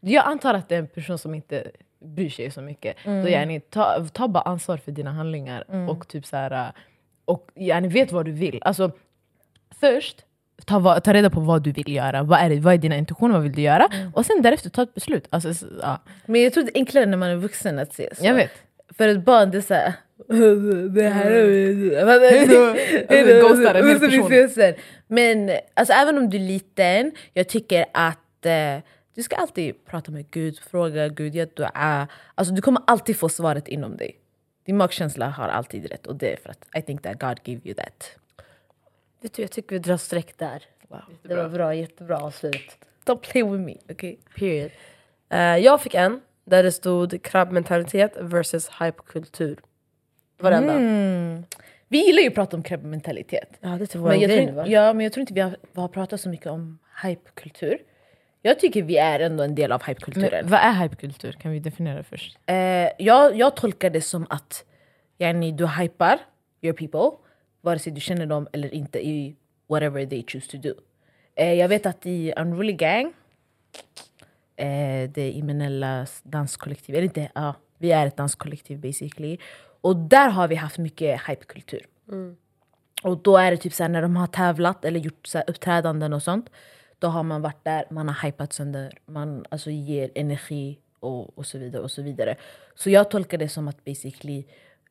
jag 0.00 0.26
antar 0.26 0.54
att 0.54 0.68
det 0.68 0.74
är 0.74 0.78
en 0.78 0.88
person 0.88 1.18
som 1.18 1.34
inte 1.34 1.70
bryr 2.00 2.30
sig 2.30 2.50
så 2.50 2.60
mycket. 2.60 2.96
Då, 3.04 3.28
yani, 3.28 3.60
ta, 3.60 4.06
ta 4.12 4.28
bara 4.28 4.42
ansvar 4.42 4.76
för 4.76 4.92
dina 4.92 5.10
handlingar 5.12 5.64
och 5.88 6.08
typ 6.08 6.26
så 6.26 6.36
här, 6.36 6.72
och 7.24 7.48
yani, 7.54 7.88
vet 7.88 8.12
vad 8.12 8.24
du 8.24 8.32
vill. 8.32 8.58
Alltså, 8.62 8.90
först, 9.80 10.24
ta, 10.64 11.00
ta 11.00 11.12
reda 11.12 11.30
på 11.30 11.40
vad 11.40 11.62
du 11.62 11.72
vill 11.72 11.92
göra. 11.94 12.22
Vad 12.22 12.40
är, 12.40 12.60
vad 12.60 12.74
är 12.74 12.78
dina 12.78 12.96
intentioner? 12.96 13.34
Vad 13.34 13.42
vill 13.42 13.52
du 13.52 13.62
göra? 13.62 13.88
Och 14.14 14.26
sen 14.26 14.42
därefter 14.42 14.70
ta 14.70 14.82
ett 14.82 14.94
beslut. 14.94 15.26
Alltså, 15.30 15.48
s- 15.50 15.64
ja, 15.82 15.98
Men 16.26 16.42
jag 16.42 16.52
tror 16.52 16.64
det 16.64 16.70
är 16.70 16.80
enklare 16.80 17.06
när 17.06 17.16
man 17.16 17.28
är 17.28 17.36
vuxen 17.36 17.78
att 17.78 17.92
ses. 17.92 18.22
jag 18.22 18.34
vet. 18.34 18.50
För 18.96 19.08
ett 19.08 19.24
barn 19.24 19.50
det 19.50 19.58
är 19.58 19.62
såhär... 19.62 19.92
Det 20.88 21.08
här 21.08 21.30
Alltså, 22.40 22.74
ghostar 23.48 23.74
en 23.74 23.88
hel 23.88 23.98
person. 24.10 24.28
Men 25.08 25.50
alltså, 25.74 25.92
även 25.94 26.18
om 26.18 26.30
du 26.30 26.36
är 26.36 26.40
liten, 26.40 27.12
jag 27.34 27.48
tycker 27.48 27.84
att 27.94 28.46
eh, 28.46 28.76
du 29.20 29.24
ska 29.24 29.36
alltid 29.36 29.84
prata 29.84 30.12
med 30.12 30.30
Gud, 30.30 30.58
fråga 30.58 31.08
Gud, 31.08 31.34
gör 31.34 31.48
dua. 31.56 32.08
Alltså, 32.34 32.54
du 32.54 32.62
kommer 32.62 32.82
alltid 32.86 33.16
få 33.16 33.28
svaret 33.28 33.68
inom 33.68 33.96
dig. 33.96 34.18
Din 34.64 34.76
magkänsla 34.76 35.28
har 35.28 35.48
alltid 35.48 35.86
rätt 35.86 36.06
och 36.06 36.16
det 36.16 36.32
är 36.32 36.36
för 36.36 36.50
att 36.50 36.68
I 36.78 36.82
think 36.82 37.02
that 37.02 37.20
God 37.20 37.42
gave 37.44 37.60
you 37.64 37.74
that. 37.74 38.16
Vet 39.20 39.32
du, 39.32 39.42
jag 39.42 39.50
tycker 39.50 39.76
vi 39.76 39.78
drar 39.78 39.96
streck 39.96 40.38
där. 40.38 40.62
Det 41.22 41.34
var 41.34 41.48
bra, 41.48 41.74
jättebra 41.74 42.18
avslut. 42.18 42.76
Don't 43.04 43.16
play 43.16 43.42
with 43.42 43.64
me, 43.64 43.76
okay? 43.88 44.16
Period. 44.38 44.70
Eh, 45.28 45.38
jag 45.40 45.80
fick 45.80 45.94
en 45.94 46.20
där 46.44 46.62
det 46.62 46.72
stod 46.72 47.22
krabbmentalitet 47.22 48.16
versus 48.20 48.70
hypekultur. 48.80 49.60
Det 50.36 50.42
var 50.42 50.50
det 50.50 50.56
enda. 50.56 50.72
Mm. 50.72 51.44
Vi 51.88 52.06
gillar 52.06 52.22
ju 52.22 52.28
att 52.28 52.34
prata 52.34 52.56
om 52.56 52.62
krabbmentalitet. 52.62 53.58
Ja, 53.60 53.68
det 53.68 53.84
är 53.84 53.86
typ 53.86 54.00
Men 54.00 54.20
jag, 54.20 54.30
grej 54.30 54.40
nu 54.40 54.46
tror, 54.46 54.56
va? 54.56 54.66
ja, 54.66 54.92
men 54.92 55.04
jag 55.04 55.12
tror 55.12 55.20
inte 55.20 55.34
vi 55.34 55.40
har, 55.40 55.56
vi 55.72 55.80
har 55.80 55.88
pratat 55.88 56.20
så 56.20 56.28
mycket 56.28 56.46
om 56.46 56.78
hypekultur. 57.02 57.78
Jag 58.42 58.60
tycker 58.60 58.82
vi 58.82 58.96
är 58.96 59.20
ändå 59.20 59.42
en 59.42 59.54
del 59.54 59.72
av 59.72 59.82
hypekulturen. 59.82 60.44
Men, 60.44 60.50
vad 60.50 60.60
är 60.60 60.72
hypekultur? 60.72 61.32
Kan 61.32 61.52
vi 61.52 61.58
definiera 61.58 62.02
först? 62.02 62.38
Eh, 62.46 62.56
jag, 62.98 63.36
jag 63.36 63.56
tolkar 63.56 63.90
det 63.90 64.00
som 64.00 64.26
att 64.30 64.64
yani, 65.18 65.52
du 65.52 65.66
hypar 65.66 66.18
your 66.62 66.76
people, 66.76 67.18
vare 67.60 67.78
sig 67.78 67.92
du 67.92 68.00
känner 68.00 68.26
dem 68.26 68.48
eller 68.52 68.74
inte 68.74 69.06
i 69.06 69.36
whatever 69.68 70.06
they 70.06 70.24
choose 70.26 70.50
to 70.50 70.58
do. 70.58 70.74
Eh, 71.34 71.52
jag 71.52 71.68
vet 71.68 71.86
att 71.86 72.06
i 72.06 72.32
Unruly 72.36 72.72
Gang, 72.72 73.12
eh, 74.56 75.10
det 75.10 75.32
Imenellas 75.32 76.20
danskollektiv, 76.22 76.94
eller 76.94 77.04
inte, 77.04 77.30
ja, 77.34 77.54
vi 77.78 77.92
är 77.92 78.06
ett 78.06 78.16
danskollektiv 78.16 78.78
basically. 78.78 79.38
Och 79.80 79.96
där 79.96 80.28
har 80.28 80.48
vi 80.48 80.54
haft 80.54 80.78
mycket 80.78 81.20
hypekultur. 81.28 81.86
Och 83.02 83.18
då 83.18 83.36
är 83.36 83.50
det 83.50 83.56
typ 83.56 83.72
såhär 83.72 83.88
när 83.88 84.02
de 84.02 84.16
har 84.16 84.26
tävlat 84.26 84.84
eller 84.84 85.00
gjort 85.00 85.26
så 85.26 85.40
uppträdanden 85.46 86.12
och 86.12 86.22
sånt. 86.22 86.50
Då 87.00 87.08
har 87.08 87.22
man 87.22 87.42
varit 87.42 87.64
där, 87.64 87.84
man 87.90 88.08
har 88.08 88.26
hypat 88.26 88.52
sönder, 88.52 88.98
man 89.06 89.44
alltså 89.50 89.70
ger 89.70 90.10
energi 90.14 90.78
och, 91.00 91.38
och 91.38 91.46
så 91.46 91.58
vidare. 91.58 91.82
och 91.82 91.90
Så 91.90 92.02
vidare. 92.02 92.36
Så 92.74 92.90
jag 92.90 93.10
tolkar 93.10 93.38
det 93.38 93.48
som 93.48 93.68
att 93.68 93.84
basically, 93.84 94.44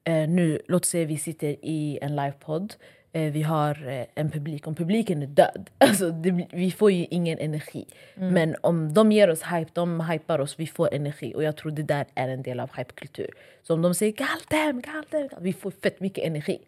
eh, 0.04 0.30
nu, 0.30 0.62
låt 0.67 0.86
säga 0.86 1.06
vi 1.06 1.17
sitter 1.17 1.56
i 1.62 2.00
en 2.02 2.15
livepodd. 2.15 2.74
Eh, 3.12 3.32
vi 3.32 3.41
har 3.41 3.88
eh, 3.88 4.06
en 4.15 4.32
publik, 4.32 4.67
om 4.67 4.76
publiken 4.76 5.22
är 5.24 5.28
död, 5.28 5.69
alltså 5.78 6.12
det, 6.12 6.48
vi 6.52 6.72
får 6.72 6.91
ju 6.91 7.06
ingen 7.10 7.39
energi. 7.39 7.86
Men 8.15 8.56
om 8.62 8.93
de 8.93 9.12
ger 9.12 9.30
oss 9.30 9.41
hype, 9.43 9.72
de 9.74 10.02
hypar 10.02 10.39
oss, 10.39 10.56
vi 10.60 10.67
får 10.67 10.93
energi. 10.93 11.34
Och 11.36 11.43
jag 11.43 11.58
tror 11.58 11.72
det 11.72 11.84
där 11.84 12.06
är 12.15 12.28
en 12.28 12.43
del 12.43 12.60
av 12.60 12.69
hypekultur. 12.78 13.30
Så 13.63 13.74
om 13.74 13.82
de 13.82 13.95
säger 13.95 14.13
galten, 14.13 14.82
galten, 14.82 15.30
vi 15.41 15.54
får 15.54 15.72
fett 15.72 16.00
mycket 16.00 16.24
energi. 16.24 16.60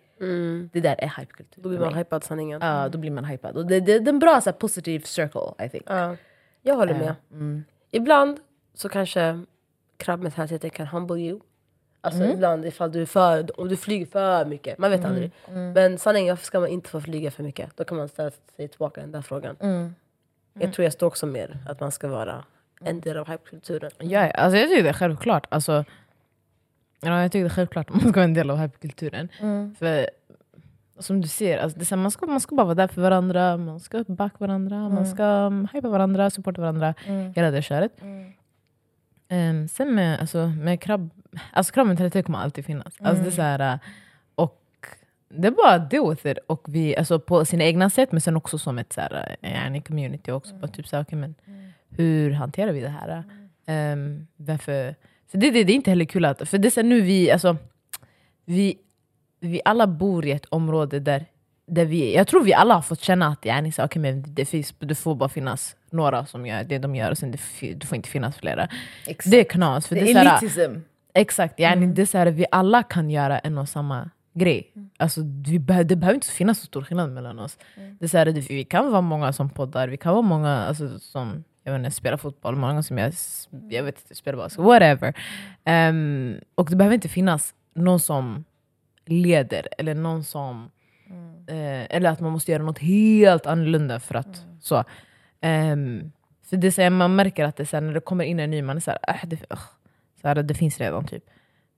Det 0.71 0.79
där 0.79 0.95
är 0.97 1.13
hypekultur. 1.19 1.61
Då 1.63 1.69
blir 1.69 1.79
man 1.79 1.93
hypad 1.93 2.23
sanningen. 2.23 2.61
Ja, 2.61 2.89
då 2.89 2.97
blir 2.97 3.11
man 3.11 3.25
hypad. 3.25 3.57
Och 3.57 3.65
det, 3.65 3.79
det, 3.79 3.99
det 3.99 4.09
är 4.09 4.13
en 4.13 4.19
bra 4.19 4.41
så 4.41 4.49
här, 4.49 4.57
positive 4.57 5.05
circle, 5.05 5.65
I 5.65 5.69
think. 5.69 5.83
Ja, 5.87 6.15
jag 6.61 6.75
håller 6.75 7.15
med. 7.29 7.63
Ibland 7.91 8.39
så 8.73 8.89
kanske 8.89 9.45
krabbmentaliteten 9.97 10.69
kan 10.69 10.87
humble 10.87 11.19
you. 11.19 11.39
Alltså 12.01 12.23
ibland 12.25 12.65
ifall 12.65 12.91
du 12.91 13.01
är 13.01 13.05
för, 13.05 13.59
om 13.59 13.67
du 13.67 13.77
flyger 13.77 14.05
för 14.05 14.45
mycket, 14.45 14.77
man 14.77 14.91
vet 14.91 15.05
aldrig. 15.05 15.31
Men 15.73 15.97
sanningen, 15.97 16.31
varför 16.31 16.45
ska 16.45 16.59
man 16.59 16.69
inte 16.69 16.89
få 16.89 17.01
flyga 17.01 17.31
för 17.31 17.43
mycket? 17.43 17.77
Då 17.77 17.83
kan 17.83 17.97
man 17.97 18.09
ställa 18.09 18.31
sig 18.55 18.67
tillbaka 18.67 19.01
den 19.01 19.11
där 19.11 19.21
frågan. 19.21 19.55
Jag 20.53 20.73
tror 20.73 20.83
jag 20.83 20.93
står 20.93 21.07
också 21.07 21.25
mer 21.25 21.57
att 21.67 21.79
man 21.79 21.91
ska 21.91 22.07
vara 22.07 22.43
en 22.81 23.01
del 23.01 23.17
av 23.17 23.27
hypekulturen. 23.27 23.91
Ja, 23.97 24.31
alltså 24.31 24.57
jag 24.57 24.69
tycker 24.69 24.83
det 24.83 24.89
är 24.89 24.93
självklart. 24.93 25.47
Alltså, 25.49 25.85
ja, 27.01 27.21
jag 27.21 27.31
tycker 27.31 27.43
det 27.43 27.47
är 27.47 27.55
självklart 27.55 27.89
att 27.89 27.95
man 27.95 28.01
ska 28.01 28.11
vara 28.11 28.23
en 28.23 28.33
del 28.33 28.49
av 28.49 28.57
hyperkulturen. 28.57 29.29
För 29.79 30.09
som 30.99 31.21
du 31.21 31.27
ser, 31.27 31.57
alltså, 31.57 31.79
det 31.79 31.91
är 31.91 31.95
man, 31.95 32.11
ska, 32.11 32.25
man 32.25 32.39
ska 32.39 32.55
bara 32.55 32.63
vara 32.63 32.75
där 32.75 32.87
för 32.87 33.01
varandra, 33.01 33.57
man 33.57 33.79
ska 33.79 34.03
backa 34.07 34.35
varandra, 34.39 34.89
man 34.89 35.05
ska 35.05 35.23
um, 35.23 35.67
hypa 35.73 35.89
varandra, 35.89 36.29
supporta 36.29 36.61
varandra. 36.61 36.93
Hela 37.35 37.51
det 37.51 37.61
köret. 37.61 37.91
Ehm, 39.31 39.67
sen 39.67 39.95
med, 39.95 40.19
alltså, 40.19 40.47
med 40.47 40.81
krabb, 40.81 41.09
alltså 41.53 41.73
krabbmentalitet 41.73 42.25
kommer 42.25 42.39
alltid 42.39 42.65
finnas. 42.65 42.95
Alltså, 42.99 43.23
det 43.23 43.29
är 43.29 43.31
så 43.31 43.41
här, 43.41 43.73
äh, 43.73 43.79
och 44.35 44.87
det 45.29 45.47
är 45.47 45.51
bara 45.51 45.77
deal 45.79 46.09
with 46.09 46.27
it. 46.27 46.37
Och 46.47 46.65
vi, 46.67 46.97
alltså, 46.97 47.19
på 47.19 47.45
sina 47.45 47.63
egna 47.63 47.89
sätt, 47.89 48.11
men 48.11 48.21
sen 48.21 48.35
också 48.37 48.57
som 48.57 48.77
ett 48.79 48.93
så 48.93 49.01
här, 49.01 49.35
äh, 49.41 49.53
yani 49.53 49.81
community 49.81 50.31
också. 50.31 50.55
Bara 50.55 50.67
typ 50.67 50.87
så 50.87 50.95
här, 50.95 51.03
okay, 51.03 51.19
men, 51.19 51.35
hur 51.89 52.31
hanterar 52.31 52.71
vi 52.71 52.81
det 52.81 52.89
här? 52.89 53.23
Um, 53.93 54.27
varför? 54.35 54.95
För 55.31 55.37
det, 55.37 55.51
det, 55.51 55.63
det 55.63 55.71
är 55.73 55.75
inte 55.75 55.91
heller 55.91 56.05
kul 56.05 56.25
att, 56.25 56.49
för 56.49 56.57
det 56.57 56.77
är 56.77 56.83
nu 56.83 57.01
vi, 57.01 57.31
alltså, 57.31 57.57
vi, 58.45 58.77
vi 59.39 59.61
alla 59.65 59.87
bor 59.87 60.25
i 60.25 60.31
ett 60.31 60.45
område 60.45 60.99
där, 60.99 61.25
där 61.67 61.85
vi, 61.85 62.15
jag 62.15 62.27
tror 62.27 62.43
vi 62.43 62.53
alla 62.53 62.73
har 62.73 62.81
fått 62.81 63.01
känna 63.01 63.27
att 63.27 63.45
yani, 63.45 63.71
så, 63.71 63.83
okay, 63.85 64.01
men 64.01 64.23
det, 64.27 64.45
finns, 64.45 64.73
det 64.79 64.95
får 64.95 65.15
bara 65.15 65.29
finnas 65.29 65.75
några 65.89 66.25
som 66.25 66.45
gör 66.45 66.63
det 66.63 66.77
de 66.77 66.95
gör 66.95 67.11
och 67.11 67.17
sen 67.17 67.31
det, 67.31 67.39
det 67.75 67.85
får 67.85 67.95
inte 67.95 68.09
finnas 68.09 68.37
flera. 68.37 68.67
Exakt. 69.07 69.31
Det 69.31 69.39
är 69.39 69.43
knas. 69.43 69.87
För 69.87 69.95
Det 69.95 70.01
det 70.01 70.11
är 70.11 70.39
elitism. 70.41 70.73
Exakt, 71.13 71.59
yani, 71.59 71.87
det 71.87 72.01
är 72.01 72.05
så 72.05 72.17
här, 72.17 72.25
vi 72.25 72.45
alla 72.51 72.83
kan 72.83 73.09
göra 73.09 73.39
en 73.39 73.57
och 73.57 73.69
samma 73.69 74.09
grej. 74.33 74.73
Alltså, 74.97 75.21
vi 75.45 75.59
be- 75.59 75.83
det 75.83 75.95
behöver 75.95 76.15
inte 76.15 76.27
finnas 76.27 76.59
så 76.59 76.65
stor 76.65 76.83
skillnad 76.83 77.11
mellan 77.11 77.39
oss. 77.39 77.57
Det 77.99 78.05
är 78.05 78.09
så 78.09 78.17
här, 78.17 78.25
vi 78.25 78.63
kan 78.63 78.91
vara 78.91 79.01
många 79.01 79.33
som 79.33 79.49
poddar, 79.49 79.87
vi 79.87 79.97
kan 79.97 80.11
vara 80.13 80.21
många 80.21 80.57
alltså, 80.57 80.99
som 80.99 81.43
jag 81.63 81.71
vet 81.71 81.79
inte, 81.79 81.91
spelar 81.91 82.17
fotboll, 82.17 82.55
många 82.55 82.83
som 82.83 82.97
jag, 82.97 83.13
jag 83.69 83.83
vet 83.83 84.01
inte, 84.01 84.15
spelar 84.15 84.37
basket, 84.37 84.59
whatever. 84.59 85.13
Ehm, 85.63 86.35
och 86.55 86.69
det 86.69 86.75
behöver 86.75 86.93
inte 86.93 87.09
finnas 87.09 87.53
någon 87.73 87.99
som 87.99 88.43
leder 89.05 89.67
eller 89.77 89.95
någon 89.95 90.23
som 90.23 90.69
Eh, 91.47 91.95
eller 91.95 92.09
att 92.09 92.19
man 92.19 92.31
måste 92.31 92.51
göra 92.51 92.63
något 92.63 92.79
helt 92.79 93.45
annorlunda 93.45 93.99
för 93.99 94.15
att 94.15 94.45
så. 94.61 94.83
Ehm, 95.41 96.11
för 96.43 96.57
det 96.57 96.71
så 96.71 96.81
här, 96.81 96.89
man 96.89 97.15
märker 97.15 97.45
att 97.45 97.57
det 97.57 97.65
så 97.65 97.75
här, 97.75 97.81
när 97.81 97.93
det 97.93 97.99
kommer 97.99 98.23
in 98.23 98.39
en 98.39 98.51
ny 98.51 98.61
man, 98.61 98.77
är 98.77 98.81
så 98.81 98.91
här, 98.91 98.99
äh, 99.07 99.29
det, 99.29 99.35
ugh, 99.35 99.61
så 100.21 100.27
här, 100.27 100.35
det 100.35 100.53
finns 100.53 100.79
redan 100.79 101.07
typ. 101.07 101.23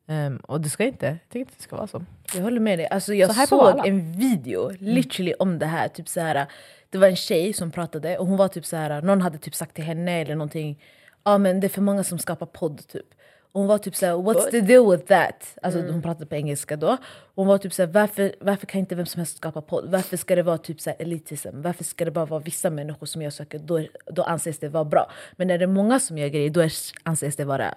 Ehm, 0.07 0.37
och 0.37 0.61
det 0.61 0.69
ska 0.69 0.83
inte, 0.83 1.05
jag 1.05 1.17
tycker 1.29 1.39
inte 1.39 1.53
det 1.57 1.63
ska 1.63 1.75
vara 1.75 1.87
så. 1.87 2.03
Jag 2.35 2.41
håller 2.41 2.59
med 2.59 2.79
dig. 2.79 2.87
Alltså 2.87 3.13
jag 3.13 3.35
Så 3.35 3.45
såg 3.47 3.87
en 3.87 4.11
video 4.11 4.71
literally 4.79 5.33
om 5.39 5.59
det 5.59 5.65
här. 5.65 5.87
Typ 5.87 6.09
så 6.09 6.19
här. 6.19 6.47
Det 6.89 6.97
var 6.97 7.07
en 7.07 7.15
tjej 7.15 7.53
som 7.53 7.71
pratade 7.71 8.17
och 8.17 8.27
hon 8.27 8.37
var 8.37 8.47
typ 8.47 8.65
så 8.65 8.75
här. 8.75 9.01
någon 9.01 9.21
hade 9.21 9.37
typ 9.37 9.55
sagt 9.55 9.75
till 9.75 9.83
henne 9.83 10.11
eller 10.21 10.35
någonting. 10.35 10.79
Ja 11.23 11.37
men 11.37 11.59
det 11.59 11.67
är 11.67 11.69
för 11.69 11.81
många 11.81 12.03
som 12.03 12.19
skapar 12.19 12.45
podd 12.45 12.87
typ. 12.87 13.05
Och 13.51 13.59
hon 13.59 13.67
var 13.67 13.77
typ 13.77 13.95
såhär, 13.95 14.13
what's 14.13 14.51
the 14.51 14.61
deal 14.61 14.91
with 14.91 15.05
that? 15.05 15.57
Alltså 15.61 15.81
hon 15.81 16.01
pratade 16.01 16.25
på 16.25 16.35
engelska 16.35 16.75
då. 16.75 16.97
Hon 17.35 17.47
var 17.47 17.57
typ 17.57 17.73
såhär, 17.73 17.89
varför, 17.89 18.35
varför 18.39 18.67
kan 18.67 18.79
inte 18.79 18.95
vem 18.95 19.05
som 19.05 19.19
helst 19.19 19.37
skapa 19.37 19.61
podd? 19.61 19.91
Varför 19.91 20.17
ska 20.17 20.35
det 20.35 20.43
vara 20.43 20.57
typ 20.57 20.81
såhär 20.81 20.97
elitism? 21.01 21.61
Varför 21.61 21.83
ska 21.83 22.05
det 22.05 22.11
bara 22.11 22.25
vara 22.25 22.39
vissa 22.39 22.69
människor 22.69 23.05
som 23.05 23.21
gör 23.21 23.29
saker? 23.29 23.59
Då, 23.59 23.85
då 24.05 24.23
anses 24.23 24.59
det 24.59 24.69
vara 24.69 24.85
bra. 24.85 25.11
Men 25.35 25.47
när 25.47 25.57
det 25.57 25.65
är 25.65 25.67
många 25.67 25.99
som 25.99 26.17
gör 26.17 26.27
grejer, 26.27 26.49
då 26.49 26.69
anses 27.03 27.35
det 27.35 27.45
vara, 27.45 27.75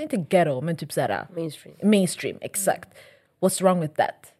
alltså 0.00 0.16
inte 0.16 0.36
ghetto, 0.36 0.60
men 0.60 0.76
typ 0.76 0.92
såhär 0.92 1.26
Mainstream. 1.34 1.76
mainstream, 1.82 2.38
exakt. 2.40 2.88
What's 3.40 3.62
wrong 3.62 3.80
with 3.80 3.94
that? 3.94 4.32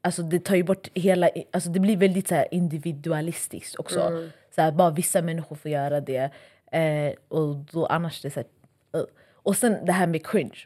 Alltså 0.00 0.22
det 0.22 0.44
tar 0.44 0.54
ju 0.56 0.62
bort 0.62 0.88
hela, 0.94 1.30
alltså 1.50 1.70
det 1.70 1.80
blir 1.80 1.96
väldigt 1.96 2.28
så 2.28 2.44
individualistiskt 2.50 3.76
också. 3.78 4.30
Så 4.54 4.62
här, 4.62 4.72
bara 4.72 4.90
vissa 4.90 5.22
människor 5.22 5.56
får 5.56 5.70
göra 5.70 6.00
det. 6.00 6.30
Eh, 6.72 7.12
och 7.28 7.56
då 7.56 7.86
annars 7.86 8.22
det 8.22 8.28
är 8.28 8.30
så 8.30 8.40
här, 8.40 9.00
uh. 9.00 9.06
Och 9.32 9.56
sen 9.56 9.84
det 9.84 9.92
här 9.92 10.06
med 10.06 10.26
cringe. 10.26 10.58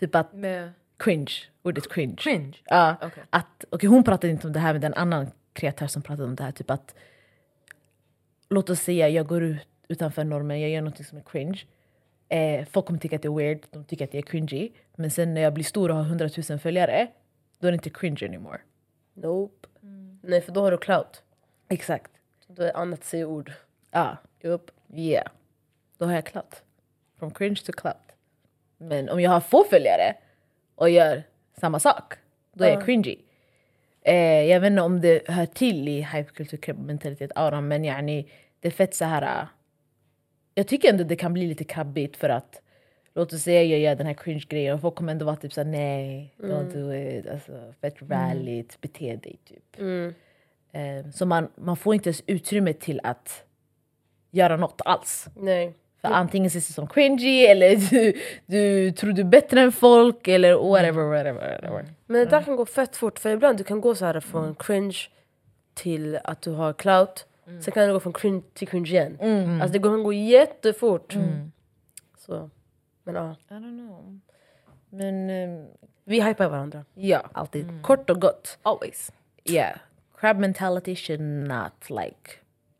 Typ 0.00 0.14
att 0.14 0.32
Med 0.32 0.72
cringe, 0.96 1.32
ordet 1.62 1.92
cringe. 1.92 2.16
cringe? 2.16 2.56
Ja, 2.64 2.96
Okej. 3.02 3.22
att, 3.30 3.64
okay, 3.70 3.88
hon 3.88 4.04
pratade 4.04 4.30
inte 4.32 4.46
om 4.46 4.52
det 4.52 4.60
här 4.60 4.72
med 4.72 4.84
en 4.84 4.94
annan 4.94 5.26
kreatör 5.52 5.86
som 5.86 6.02
pratade 6.02 6.28
om 6.28 6.34
det 6.36 6.44
här. 6.44 6.52
Typ 6.52 6.70
att, 6.70 6.94
låt 8.50 8.70
oss 8.70 8.80
säga 8.80 9.08
jag 9.08 9.26
går 9.26 9.42
ut 9.42 9.66
utanför 9.88 10.24
normen, 10.24 10.60
jag 10.60 10.70
gör 10.70 10.82
något 10.82 11.06
som 11.06 11.18
är 11.18 11.22
cringe. 11.22 11.60
Eh, 12.32 12.64
folk 12.70 12.86
kommer 12.86 13.00
tycka 13.00 13.16
att 13.16 13.22
det 13.22 13.28
är 13.28 13.36
weird, 13.36 13.66
de 13.70 13.84
tycker 13.84 14.04
att 14.04 14.12
det 14.12 14.18
är 14.18 14.22
cringy. 14.22 14.70
Men 14.96 15.10
sen 15.10 15.34
när 15.34 15.40
jag 15.40 15.54
blir 15.54 15.64
stor 15.64 15.88
och 15.90 15.96
har 15.96 16.04
100 16.04 16.28
000 16.48 16.58
följare, 16.58 17.08
då 17.58 17.66
är 17.66 17.72
det 17.72 17.74
inte 17.74 17.90
cringe 17.90 18.18
anymore. 18.22 18.60
Nope. 19.14 19.68
Nej 20.22 20.40
för 20.40 20.52
då 20.52 20.60
har 20.60 20.70
du 20.70 20.78
clout. 20.78 21.22
Exakt. 21.68 22.10
Då 22.46 22.62
är 22.62 22.76
annat 22.76 23.04
säger 23.04 23.24
ord. 23.24 23.52
Ja, 23.90 24.16
Yup. 24.42 24.70
yeah. 24.94 25.26
Då 25.98 26.04
har 26.04 26.12
jag 26.12 26.26
clout. 26.26 26.62
From 27.18 27.30
cringe 27.30 27.60
to 27.66 27.72
clout. 27.72 28.12
Men 28.76 29.08
om 29.08 29.20
jag 29.20 29.30
har 29.30 29.40
få 29.40 29.64
följare 29.64 30.14
och 30.74 30.90
gör 30.90 31.22
samma 31.60 31.80
sak, 31.80 32.14
då 32.52 32.64
är 32.64 32.68
jag 32.68 32.84
cringy. 32.84 33.16
Eh, 34.02 34.42
jag 34.44 34.60
vet 34.60 34.70
inte 34.70 34.82
om 34.82 35.00
det 35.00 35.28
hör 35.28 35.46
till 35.46 35.88
i 35.88 36.02
hypekulturmentalitet 36.02 37.30
Aron, 37.34 37.68
men 37.68 37.84
yani, 37.84 38.30
det 38.60 38.68
är 38.68 38.72
fett 38.72 38.94
så 38.94 39.04
här. 39.04 39.46
Jag 40.54 40.66
tycker 40.66 40.88
ändå 40.88 41.04
det 41.04 41.16
kan 41.16 41.32
bli 41.32 41.46
lite 41.46 41.64
krabbigt 41.64 42.16
för 42.16 42.28
att 42.28 42.60
låt 43.14 43.32
oss 43.32 43.42
säga 43.42 43.62
jag 43.62 43.80
gör 43.80 43.94
den 43.94 44.06
här 44.06 44.14
cringe 44.14 44.44
grejen 44.48 44.74
och 44.74 44.80
folk 44.80 44.94
kommer 44.94 45.12
ändå 45.12 45.26
vara 45.26 45.36
typ 45.36 45.52
såhär 45.52 45.68
nej, 45.68 46.34
don't 46.38 46.72
do 46.72 46.94
it, 46.94 47.26
alltså, 47.26 47.74
fett 47.80 47.94
rallyt, 48.10 48.80
bete 48.80 49.16
dig 49.16 49.38
typ. 49.44 49.80
Eh, 50.72 51.10
så 51.14 51.26
man, 51.26 51.48
man 51.54 51.76
får 51.76 51.94
inte 51.94 52.08
ens 52.08 52.22
utrymme 52.26 52.72
till 52.72 53.00
att 53.04 53.44
göra 54.30 54.56
något 54.56 54.80
alls. 54.84 55.26
Nej. 55.36 55.74
För 56.00 56.08
antingen 56.08 56.46
ses 56.46 56.66
det 56.66 56.72
som 56.72 56.86
cringy 56.86 57.44
eller 57.44 57.76
du, 57.90 58.12
du 58.46 58.90
tror 58.92 59.12
du 59.12 59.20
är 59.20 59.26
bättre 59.26 59.60
än 59.60 59.72
folk 59.72 60.28
eller 60.28 60.54
whatever, 60.54 61.02
whatever, 61.02 61.52
whatever. 61.54 61.84
Men 62.06 62.20
det 62.20 62.30
där 62.30 62.42
kan 62.42 62.56
gå 62.56 62.66
fett 62.66 62.96
fort 62.96 63.18
för 63.18 63.30
ibland 63.30 63.58
du 63.58 63.64
kan 63.64 63.80
gå 63.80 63.94
så 63.94 64.04
här 64.04 64.20
från 64.20 64.54
cringe 64.54 64.98
till 65.74 66.18
att 66.24 66.42
du 66.42 66.50
har 66.50 66.72
clout. 66.72 67.26
Sen 67.44 67.72
kan 67.74 67.86
det 67.86 67.92
gå 67.92 68.00
från 68.00 68.12
cringe 68.12 68.42
till 68.54 68.68
cringe 68.68 68.88
igen. 68.90 69.18
Alltså 69.62 69.72
det 69.72 69.78
kan 69.78 70.02
gå 70.02 70.12
jättefort. 70.12 71.16
Så. 72.18 72.50
Men 73.04 73.14
ja, 73.14 73.36
I 73.50 73.52
don't 73.54 73.78
know. 73.88 74.20
Men 74.90 75.30
ehm, 75.30 75.66
vi 76.04 76.20
hypar 76.22 76.48
varandra. 76.48 76.84
ja, 76.94 77.30
Alltid. 77.32 77.82
kort 77.82 78.10
och 78.10 78.20
gott. 78.20 78.58
Always. 78.62 79.12
Yeah, 79.44 79.78
crab 80.16 80.38
mentality 80.38 80.94
should 80.96 81.20
not 81.20 81.90
like 81.90 82.30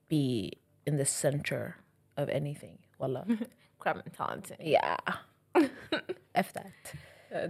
be 0.09 0.51
in 0.85 0.99
the 0.99 1.05
center 1.05 1.75
of 2.17 2.29
anything. 2.29 2.79
Walla. 2.99 3.27
Crab 3.79 3.97
mentality. 3.97 4.55
yeah. 4.59 4.99
F 6.35 6.53
that. 6.53 6.95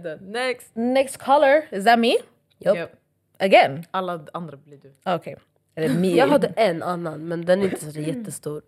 Uh, 0.05 0.17
next. 0.21 0.75
Next 0.75 1.17
color, 1.17 1.67
is 1.71 1.83
that 1.85 1.99
me? 1.99 2.17
Yup. 2.59 2.75
Yep. 2.75 2.99
Again? 3.39 3.85
Alla 3.91 4.25
andra 4.33 4.57
blir 4.57 4.77
du. 4.77 4.93
Okay. 5.05 5.35
Eller 5.75 5.89
me. 5.89 6.15
Jag 6.15 6.27
hade 6.27 6.47
en 6.47 6.83
annan 6.83 7.27
men 7.27 7.45
den 7.45 7.61
är 7.61 7.65
inte 7.65 7.91
så 7.91 7.99
jättestor. 7.99 8.61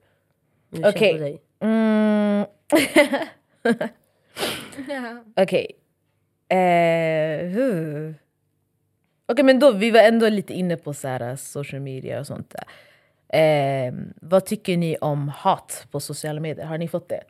Okej. 0.84 1.20
dig. 1.20 1.42
Mm. 1.60 2.46
Okej. 5.36 5.72
Eh, 6.50 7.48
huh. 7.48 8.14
Okej 9.26 9.46
men 9.46 9.60
då, 9.60 9.72
vi 9.72 9.92
var 9.92 10.00
ändå 10.00 10.30
lite 10.30 10.54
inne 10.54 10.78
på 10.78 10.94
så 10.94 11.08
här, 11.08 11.36
social 11.36 11.82
media 11.82 12.20
och 12.20 12.28
sånt 12.28 12.54
där. 12.54 12.66
Eh, 13.40 13.94
vad 14.16 14.46
tycker 14.46 14.78
ni 14.78 14.98
om 14.98 15.30
hat 15.30 15.88
på 15.92 16.00
sociala 16.00 16.42
medier? 16.42 16.66
Har 16.66 16.78
ni 16.78 16.88
fått 16.88 17.10
det? 17.10 17.24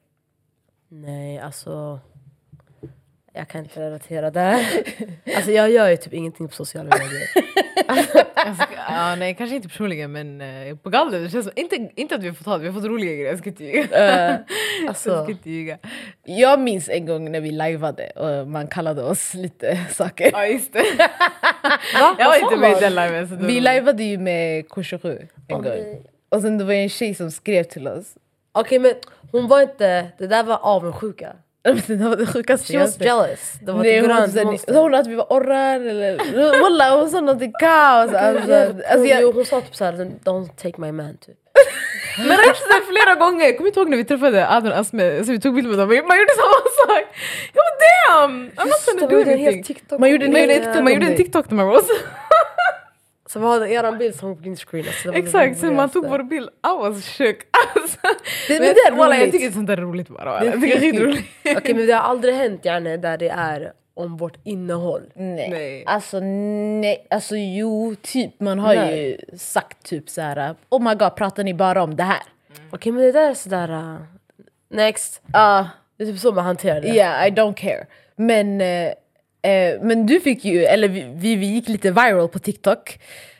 Nej 0.87 1.39
alltså. 1.39 1.99
Jag 3.33 3.47
kan 3.47 3.63
inte 3.63 3.81
relatera 3.81 4.31
där. 4.31 4.65
Alltså 5.35 5.51
jag 5.51 5.71
gör 5.71 5.89
ju 5.89 5.97
typ 5.97 6.13
ingenting 6.13 6.47
på 6.47 6.53
sociala 6.53 6.89
medier. 6.97 7.27
Jag 7.87 8.55
ja, 8.89 9.15
nej, 9.15 9.35
kanske 9.35 9.55
inte 9.55 9.67
personligen 9.67 10.11
men 10.11 10.41
eh, 10.41 10.75
på 10.75 10.89
gallen 10.89 11.23
det 11.23 11.29
känns 11.29 11.45
som, 11.45 11.53
inte, 11.55 11.89
inte 11.95 12.15
att 12.15 12.23
vi 12.23 12.27
har 12.27 12.35
fått 12.35 12.45
hat, 12.47 12.61
vi 12.61 12.65
har 12.67 12.73
fått 12.73 12.83
roliga 12.85 13.13
grejer, 13.13 13.27
jag 13.29 13.39
ska 13.39 13.49
inte 13.49 13.63
ljuga. 13.63 13.87
Jag 14.81 14.87
Alltså, 14.87 15.23
ska 15.23 15.31
inte 15.31 15.49
ljuga. 15.49 15.77
jag 16.23 16.59
minns 16.59 16.89
en 16.89 17.05
gång 17.05 17.31
när 17.31 17.41
vi 17.41 17.51
lajvade 17.51 18.09
och 18.09 18.47
man 18.47 18.67
kallade 18.67 19.03
oss 19.03 19.33
lite 19.33 19.79
saker. 19.91 20.29
Ja 20.33 20.45
just 20.45 20.73
det. 20.73 20.83
jag 22.17 22.25
var 22.25 22.43
inte 22.43 22.57
med 22.57 22.71
i 22.77 22.79
den 22.79 22.95
liven. 22.95 23.27
så 23.29 23.35
Vi 23.35 23.53
var- 23.55 23.61
lajvade 23.61 24.03
ju 24.03 24.17
med 24.17 24.65
K27 24.65 25.27
en 25.47 25.61
gång. 25.61 26.05
Och 26.29 26.41
sen 26.41 26.57
det 26.57 26.63
var 26.63 26.73
en 26.73 26.89
tjej 26.89 27.13
som 27.15 27.31
skrev 27.31 27.63
till 27.63 27.87
oss. 27.87 28.13
Okej 28.51 28.79
men 28.79 28.91
hon 29.31 29.47
var 29.47 29.61
inte, 29.61 30.07
det 30.17 30.27
där 30.27 30.43
var 30.43 30.59
avundsjuka. 30.61 31.33
det 31.87 31.95
var 31.95 32.15
det 32.15 32.25
sjukaste 32.25 32.73
She 32.73 32.79
was 32.79 33.01
jealous. 33.01 33.53
Det 33.61 33.71
var 33.71 33.79
Nej, 33.83 33.95
ett 33.95 34.05
hon, 34.05 34.15
grönt 34.15 34.33
sa, 34.33 34.43
monster. 34.43 34.73
hon 34.73 34.93
att 34.95 35.07
vi 35.07 35.15
var 35.15 35.25
orrar 35.29 35.79
eller 35.79 36.61
walla 36.61 36.95
hon 36.95 37.09
sa 37.09 37.21
någonting 37.21 37.53
kaos. 37.59 38.13
Alltså, 38.13 38.53
alltså, 38.53 38.97
hon, 38.97 39.07
jag, 39.07 39.31
hon 39.31 39.45
sa 39.45 39.61
typ 39.61 39.75
såhär, 39.75 39.93
don't 40.23 40.49
take 40.61 40.81
my 40.81 40.91
man 40.91 41.17
typ. 41.17 41.35
Men 42.17 42.27
det 42.27 42.53
flera 42.91 43.15
gånger, 43.15 43.53
kommer 43.57 43.67
inte 43.67 43.79
ihåg 43.79 43.89
när 43.89 43.97
vi 43.97 44.03
träffade 44.05 44.49
Adnan 44.49 44.71
och 44.71 44.79
Asme, 44.79 45.23
så 45.23 45.31
vi 45.31 45.39
tog 45.39 45.55
bild 45.55 45.67
med 45.67 45.77
dem, 45.77 45.87
man 45.87 46.17
gjorde 46.17 46.33
samma 46.41 46.61
sak! 46.79 47.03
Jag 47.53 47.63
bara 47.65 47.75
damn! 47.85 48.49
I'm 48.49 48.65
not 48.65 49.01
man 49.01 49.19
gjorde 49.19 49.31
en. 49.31 49.63
TikTok. 49.63 49.99
Man 49.99 50.09
gjorde 50.11 50.25
en 50.25 50.33
TikTok 50.33 50.75
en, 50.75 50.83
man 50.83 50.93
gjorde 50.93 51.85
Så 53.35 53.39
vi 53.39 53.45
hade 53.45 53.69
eran 53.71 53.97
bild 53.97 54.15
som 54.15 54.41
green 54.41 54.55
screen. 54.55 54.85
Alltså, 54.87 55.13
Exakt, 55.13 55.59
så 55.59 55.65
man 55.65 55.89
tog 55.89 56.07
vår 56.09 56.23
bild, 56.23 56.49
I 56.49 56.79
was 56.81 57.05
shook. 57.17 57.35
Alltså. 57.75 57.97
Det- 58.47 58.59
Men 58.59 58.61
det 58.61 58.79
är 58.87 58.91
walla, 58.95 59.15
jag 59.15 59.21
roligt. 59.21 59.31
tycker 59.33 59.51
sånt 59.51 59.67
där 59.67 59.77
är 59.77 59.81
roligt 59.81 60.07
bara. 60.09 60.39
Det 60.39 60.47
är 60.47 60.51
Jag 60.51 60.61
tycker 60.61 60.79
det 60.79 60.87
är 60.87 60.91
skitroligt. 60.91 61.27
Okej 61.57 61.75
men 61.75 61.85
det 61.87 61.93
har 61.93 62.01
aldrig 62.01 62.35
hänt 62.35 62.65
gärna 62.65 62.97
där 62.97 63.17
det 63.17 63.29
är 63.29 63.71
om 63.93 64.17
vårt 64.17 64.37
innehåll. 64.43 65.01
nej. 65.15 65.49
Nej. 65.49 65.83
Alltså 65.87 66.19
nej, 66.19 67.07
alltså 67.09 67.35
jo 67.37 67.95
typ 68.01 68.39
man 68.39 68.59
har 68.59 68.73
ju 68.73 69.17
sagt 69.37 69.83
typ 69.83 70.09
så 70.09 70.21
här. 70.21 70.55
Oh 70.69 70.81
my 70.89 70.95
god 70.95 71.15
pratar 71.15 71.43
ni 71.43 71.53
bara 71.53 71.83
om 71.83 71.95
det 71.95 72.03
här? 72.03 72.23
Okej 72.71 72.91
men 72.91 73.03
det 73.03 73.11
där 73.11 73.29
är 73.29 73.33
sådär... 73.33 73.69
Uh, 73.71 73.95
next. 74.69 75.21
Ja, 75.33 75.69
Det 75.97 76.03
är 76.03 76.07
typ 76.07 76.19
så 76.19 76.31
man 76.31 76.45
hanterar 76.45 76.81
det. 76.81 76.87
yeah 76.87 77.27
I 77.27 77.31
don't 77.31 77.53
care. 77.53 77.85
Men, 78.15 78.61
eh, 78.61 78.91
eh, 79.45 79.81
men 79.81 80.05
du 80.05 80.19
fick 80.19 80.45
ju, 80.45 80.63
eller 80.65 80.87
vi, 80.87 81.05
vi, 81.15 81.35
vi 81.35 81.45
gick 81.45 81.69
lite 81.69 81.91
viral 81.91 82.27
på 82.27 82.39
TikTok. 82.39 82.99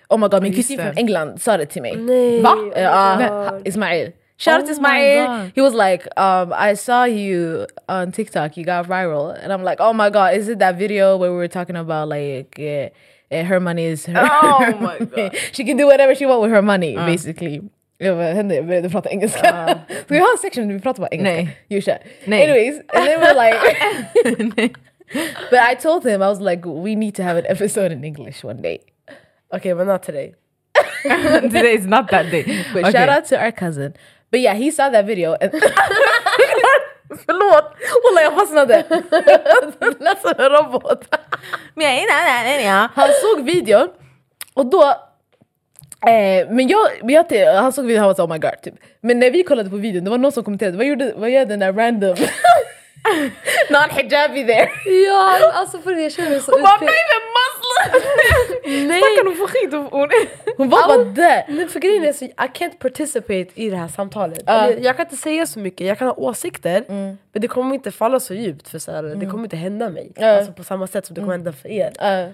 Oh 0.09 0.19
my 0.19 0.27
god 0.27 0.43
min 0.43 0.53
kusin 0.53 0.79
från 0.79 0.97
England 0.97 1.41
sa 1.41 1.57
det 1.57 1.65
till 1.65 1.81
mig. 1.81 1.95
Nej. 1.95 2.41
Va? 2.41 2.55
oh 2.75 3.51
God. 3.51 3.67
Ismail. 3.67 4.11
Shout 4.37 4.53
out 4.55 4.63
Oh 4.63 4.65
to 4.65 4.71
Ismail. 4.71 5.51
He 5.55 5.61
was 5.61 5.73
like, 5.73 6.07
um, 6.17 6.53
I 6.71 6.75
saw 6.75 7.05
you 7.05 7.65
on 7.87 8.11
TikTok. 8.11 8.57
You 8.57 8.65
got 8.65 8.85
viral, 8.87 9.33
and 9.43 9.53
I'm 9.53 9.63
like, 9.63 9.79
oh 9.79 9.93
my 9.93 10.09
god, 10.09 10.37
is 10.37 10.49
it 10.49 10.59
that 10.59 10.75
video 10.75 11.17
where 11.17 11.31
we 11.31 11.37
were 11.37 11.47
talking 11.47 11.77
about 11.77 12.09
like 12.09 12.59
uh, 12.59 12.89
uh, 13.35 13.43
her 13.43 13.59
money 13.61 13.85
is 13.85 14.05
her? 14.05 14.13
Oh 14.19 14.77
my. 14.81 14.99
God. 15.05 15.35
she 15.53 15.63
can 15.63 15.77
do 15.77 15.87
whatever 15.87 16.13
she 16.15 16.25
want 16.25 16.41
with 16.41 16.51
her 16.51 16.61
money, 16.61 16.95
basically. 16.95 17.61
Jag 17.97 18.17
bara, 18.17 18.33
hände, 18.33 18.55
jag 18.55 18.65
började 18.67 18.89
prata 18.89 19.09
engelska. 19.09 19.39
Ska 19.87 20.13
vi 20.13 20.19
ha 20.19 20.31
en 20.31 20.37
section 20.41 20.67
där 20.67 20.73
vi 20.73 20.81
pratar 20.81 20.99
bara 21.01 21.09
engelska? 21.11 21.33
Nej. 21.33 21.57
You 21.69 21.81
should. 21.81 21.99
Nej. 22.25 22.43
Anyways, 22.43 22.79
and 22.93 23.05
then 23.05 23.21
we're 23.21 23.33
like, 24.55 24.75
but 25.49 25.59
I 25.59 25.75
told 25.75 26.05
him 26.05 26.21
I 26.21 26.27
was 26.27 26.39
like, 26.41 26.65
we 26.65 26.95
need 26.95 27.15
to 27.15 27.23
have 27.23 27.37
an 27.37 27.45
episode 27.47 27.91
in 27.91 28.03
English 28.03 28.43
one 28.43 28.61
day. 28.61 28.79
Okay, 29.53 29.73
but 29.73 29.87
not 29.87 30.03
today. 30.03 30.33
Today 31.41 31.75
is 31.75 31.85
not 31.85 32.09
that 32.09 32.31
day. 32.31 32.43
But 32.73 32.83
Okay. 32.85 32.91
shout 32.91 33.09
out 33.09 33.25
to 33.29 33.37
our 33.37 33.51
cousin. 33.51 33.93
But 34.31 34.39
yeah, 34.41 34.55
he 34.55 34.71
saw 34.71 34.89
that 34.89 35.05
video 35.05 35.35
and 35.41 35.51
Förlåt! 37.25 37.65
Walla 38.03 38.21
jag 38.21 38.33
fastnade! 38.33 38.83
Som 40.21 40.33
en 40.37 40.49
robot. 40.49 41.15
Han 42.95 43.09
såg 43.21 43.45
videon 43.45 43.89
Och 44.53 44.65
då... 44.65 44.83
Eh, 46.09 46.49
men 46.49 46.67
jag, 46.67 46.87
men 47.03 47.09
jag, 47.15 47.53
han 47.53 47.73
såg 47.73 47.85
videon 47.85 48.03
och 48.03 48.07
han 48.07 48.07
var 48.07 48.15
så, 48.15 48.23
oh 48.23 48.29
my 48.33 48.37
god 48.39 48.61
typ. 48.61 48.73
Men 49.01 49.19
när 49.19 49.31
vi 49.31 49.43
kollade 49.43 49.69
på 49.69 49.75
videon, 49.75 50.03
det 50.03 50.09
var 50.09 50.17
någon 50.17 50.31
som 50.31 50.43
kommenterade, 50.43 50.77
vad, 50.77 50.85
gjorde, 50.85 51.13
vad 51.15 51.29
gör 51.29 51.45
den 51.45 51.59
där 51.59 51.73
random 51.73 52.15
non-hijabi 53.69 54.45
there? 54.47 54.69
Ja, 55.07 55.51
alltså 55.53 55.77
för 55.79 55.91
det 55.91 56.29
mig 56.29 56.39
så 56.41 56.51
Hon 56.51 56.61
bara 56.61 56.77
baby 56.79 56.91
muslim! 57.37 58.87
Nej! 58.87 59.01
Kan 59.17 59.27
hon 59.27 59.35
få 59.35 59.47
skit? 59.47 59.71
Hon, 59.73 59.87
hon, 59.91 60.09
Hon 60.57 60.69
var 60.69 60.87
bara 60.87 61.03
där. 61.03 61.45
Nej, 61.47 61.67
för 61.67 61.79
grejen 61.79 62.03
är 62.03 62.13
så 62.13 62.25
I 62.25 62.31
can't 62.37 62.77
participate 62.79 63.47
i 63.55 63.69
det 63.69 63.77
här 63.77 63.87
samtalet. 63.87 64.49
Eller, 64.49 64.77
Jag 64.79 64.95
kan 64.97 65.05
inte 65.05 65.17
säga 65.17 65.45
så 65.45 65.59
mycket, 65.59 65.87
jag 65.87 65.97
kan 65.99 66.07
ha 66.07 66.15
åsikter 66.15 66.83
Mm. 66.89 67.17
men 67.33 67.41
det 67.41 67.47
kommer 67.47 67.75
inte 67.75 67.91
falla 67.91 68.19
så 68.19 68.33
djupt 68.33 68.67
för 68.69 68.79
så 68.79 68.91
här, 68.91 69.03
det 69.03 69.25
kommer 69.25 69.43
inte 69.43 69.55
hända 69.55 69.89
mig. 69.89 70.11
Ja. 70.15 70.37
Alltså, 70.37 70.51
på 70.53 70.63
samma 70.63 70.87
sätt 70.87 71.05
som 71.05 71.13
det 71.13 71.21
kommer 71.21 71.33
hända 71.33 71.53
för 71.53 71.69
er. 71.69 71.91
Uh, 72.25 72.31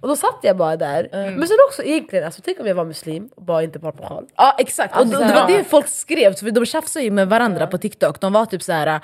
Och 0.00 0.08
då 0.08 0.16
satt 0.16 0.38
jag 0.42 0.56
bara 0.56 0.76
där. 0.76 1.08
Men 1.12 1.48
sen 1.48 1.56
också 1.68 1.82
egentligen, 1.82 2.24
alltså, 2.24 2.42
tänk 2.44 2.60
om 2.60 2.66
jag 2.66 2.74
var 2.74 2.84
muslim 2.84 3.28
och 3.36 3.42
bara 3.42 3.62
inte 3.62 3.78
bar 3.78 3.92
på 3.92 4.02
sjal. 4.06 4.24
Ja 4.36 4.54
exakt, 4.58 4.94
och 4.94 5.00
Alltså, 5.00 5.18
det, 5.18 5.24
var 5.24 5.40
ja. 5.40 5.46
det 5.58 5.64
folk 5.64 5.88
skrev, 5.88 6.34
för 6.34 6.50
de 6.50 6.66
tjafsade 6.66 7.04
ju 7.04 7.10
med 7.10 7.28
varandra 7.28 7.66
på 7.66 7.78
TikTok. 7.78 8.20
De 8.20 8.32
var 8.32 8.46
typ 8.46 8.62
så 8.62 8.72
här. 8.72 9.00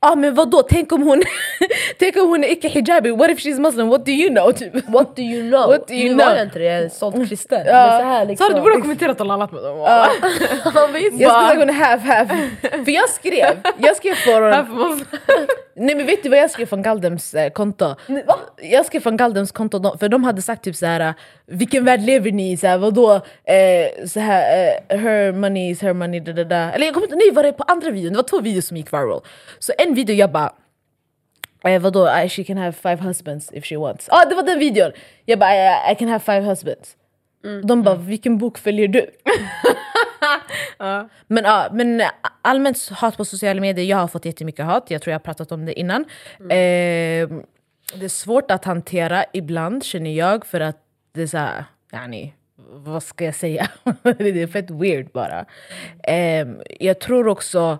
Ja 0.00 0.12
ah, 0.12 0.14
men 0.14 0.34
vadå, 0.34 0.62
tänk 0.62 0.92
om 0.92 1.02
hon, 1.02 1.22
tänk 1.98 2.16
om 2.16 2.28
hon 2.28 2.44
är 2.44 2.48
icke 2.52 2.68
hijabi, 2.68 3.10
what 3.10 3.30
if 3.30 3.38
she's 3.38 3.60
muslim, 3.60 3.88
what 3.88 4.06
do 4.06 4.12
you 4.12 4.30
know? 4.30 4.52
Typ. 4.52 4.88
What 4.88 5.16
do 5.16 5.22
you 5.22 5.50
know? 5.50 5.66
What 5.66 5.88
do 5.88 5.94
you 5.94 6.08
nu 6.08 6.14
know? 6.14 6.26
var 6.26 6.34
jag 6.34 6.46
inte 6.46 6.58
det, 6.58 6.64
jag 6.64 6.78
är 6.78 6.88
stolt 6.88 7.28
kristen. 7.28 7.62
Men 7.66 8.00
så 8.00 8.06
här 8.06 8.24
liksom. 8.24 8.44
hade 8.44 8.54
du 8.58 8.62
borde 8.62 8.74
ha 8.74 8.80
kommenterat 8.80 9.20
och 9.20 9.26
lallat 9.26 9.52
med 9.52 9.62
dem. 9.62 9.76
Visst. 10.92 11.20
Jag 11.20 11.46
skulle 11.48 11.60
kunna 11.60 11.72
have 11.72 12.02
have. 12.02 12.50
För 12.84 12.90
jag 12.90 13.08
skrev, 13.08 13.60
jag 13.78 13.96
skrev 13.96 14.14
från, 14.14 15.04
nej 15.74 15.94
men 15.94 16.06
vet 16.06 16.22
du 16.22 16.28
vad 16.28 16.38
jag 16.38 16.50
skrev 16.50 16.66
från 16.66 16.82
Galdems 16.82 17.34
eh, 17.34 17.50
konto? 17.50 17.94
Jag 18.62 18.86
skrev 18.86 19.00
från 19.00 19.16
Galdems 19.16 19.52
konto, 19.52 19.78
de- 19.78 19.98
för 19.98 20.08
de 20.08 20.24
hade 20.24 20.42
sagt 20.42 20.64
typ 20.64 20.76
så 20.76 20.86
här. 20.86 21.14
vilken 21.46 21.84
värld 21.84 22.00
lever 22.00 22.32
ni 22.32 22.52
i? 22.52 22.56
Så 22.56 22.66
här, 22.66 22.78
vadå? 22.78 23.14
Eh, 23.44 24.06
så 24.06 24.20
här, 24.20 24.72
eh, 24.88 24.98
her 24.98 25.32
money 25.32 25.70
is 25.70 25.82
her 25.82 25.92
money, 25.92 26.20
da, 26.20 26.32
da, 26.32 26.44
da. 26.44 26.56
Eller 26.56 26.86
jag 26.86 26.94
kommer 26.94 27.06
inte, 27.06 27.16
nej 27.16 27.30
var 27.30 27.42
det 27.42 27.52
på 27.52 27.64
andra 27.66 27.90
videon? 27.90 28.12
Det 28.12 28.16
var 28.16 28.28
två 28.28 28.40
videos 28.40 28.66
som 28.66 28.76
gick 28.76 28.92
viral. 28.92 29.20
Så 29.58 29.72
en 29.86 29.94
video 29.94 30.14
jag 30.16 30.32
bara 30.32 30.52
Eh, 31.64 31.80
vadå, 31.80 32.06
eh, 32.06 32.28
she 32.28 32.44
can 32.44 32.56
have 32.56 32.72
five 32.72 32.96
husbands 32.96 33.52
if 33.52 33.64
she 33.64 33.76
wants. 33.76 34.08
Ja 34.10 34.22
ah, 34.22 34.28
det 34.28 34.34
var 34.34 34.42
den 34.42 34.58
videon! 34.58 34.92
Jag 35.24 35.38
bara 35.38 35.54
I, 35.54 35.92
I 35.92 35.94
can 35.94 36.08
have 36.08 36.20
five 36.20 36.40
husbands. 36.40 36.96
De 37.64 37.82
bara 37.82 37.94
vilken 37.94 38.38
bok 38.38 38.58
följer 38.58 38.88
du? 38.88 39.10
Men, 41.26 41.44
ja, 41.44 41.68
men 41.72 42.00
eh, 42.00 42.08
allmänt 42.42 42.88
hat 42.88 43.16
på 43.16 43.24
sociala 43.24 43.60
medier, 43.60 43.84
jag 43.86 43.96
har 43.96 44.08
fått 44.08 44.24
jättemycket 44.24 44.64
hat, 44.64 44.90
jag 44.90 45.02
tror 45.02 45.12
jag 45.12 45.18
har 45.18 45.24
pratat 45.24 45.52
om 45.52 45.66
det 45.66 45.80
innan. 45.80 46.04
Eh, 46.40 47.28
det 47.94 48.04
är 48.04 48.08
svårt 48.08 48.50
att 48.50 48.64
hantera 48.64 49.24
ibland 49.32 49.84
känner 49.84 50.10
jag 50.10 50.46
för 50.46 50.60
att 50.60 50.76
det 51.12 51.22
är 51.22 51.26
såhär, 51.26 51.64
yani, 51.92 52.34
vad 52.56 53.02
ska 53.02 53.24
jag 53.24 53.34
säga? 53.34 53.70
det 54.02 54.42
är 54.42 54.46
fett 54.46 54.70
weird 54.70 55.10
bara. 55.12 55.46
Eh, 56.02 56.46
jag 56.80 57.00
tror 57.00 57.28
också, 57.28 57.78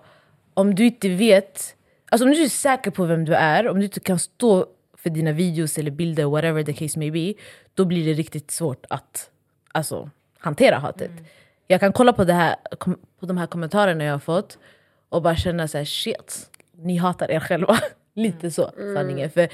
om 0.54 0.74
du 0.74 0.86
inte 0.86 1.08
vet, 1.08 1.75
alltså 2.08 2.26
om 2.26 2.32
du 2.34 2.42
är 2.42 2.48
säker 2.48 2.90
på 2.90 3.04
vem 3.04 3.24
du 3.24 3.34
är, 3.34 3.68
om 3.68 3.78
du 3.78 3.84
inte 3.84 4.00
kan 4.00 4.18
stå 4.18 4.66
för 4.94 5.10
dina 5.10 5.32
videos 5.32 5.78
eller 5.78 5.90
bilder, 5.90 6.24
whatever 6.24 6.62
the 6.62 6.72
case 6.72 6.98
may 6.98 7.10
be, 7.10 7.34
då 7.74 7.84
blir 7.84 8.06
det 8.06 8.12
riktigt 8.12 8.50
svårt 8.50 8.86
att 8.88 9.30
alltså, 9.72 10.10
hantera 10.38 10.78
hatet. 10.78 11.10
Jag 11.66 11.80
kan 11.80 11.92
kolla 11.92 12.12
på, 12.12 12.24
det 12.24 12.32
här, 12.32 12.56
på 13.20 13.26
de 13.26 13.36
här 13.36 13.46
kommentarerna 13.46 14.04
jag 14.04 14.12
har 14.12 14.18
fått 14.18 14.58
och 15.08 15.22
bara 15.22 15.36
känna 15.36 15.68
så 15.68 15.78
här, 15.78 15.84
shit, 15.84 16.50
ni 16.72 16.96
hatar 16.96 17.30
er 17.30 17.40
själva. 17.40 17.78
Lite 18.14 18.50
så, 18.50 18.70
sanningen. 18.94 19.30
För 19.30 19.48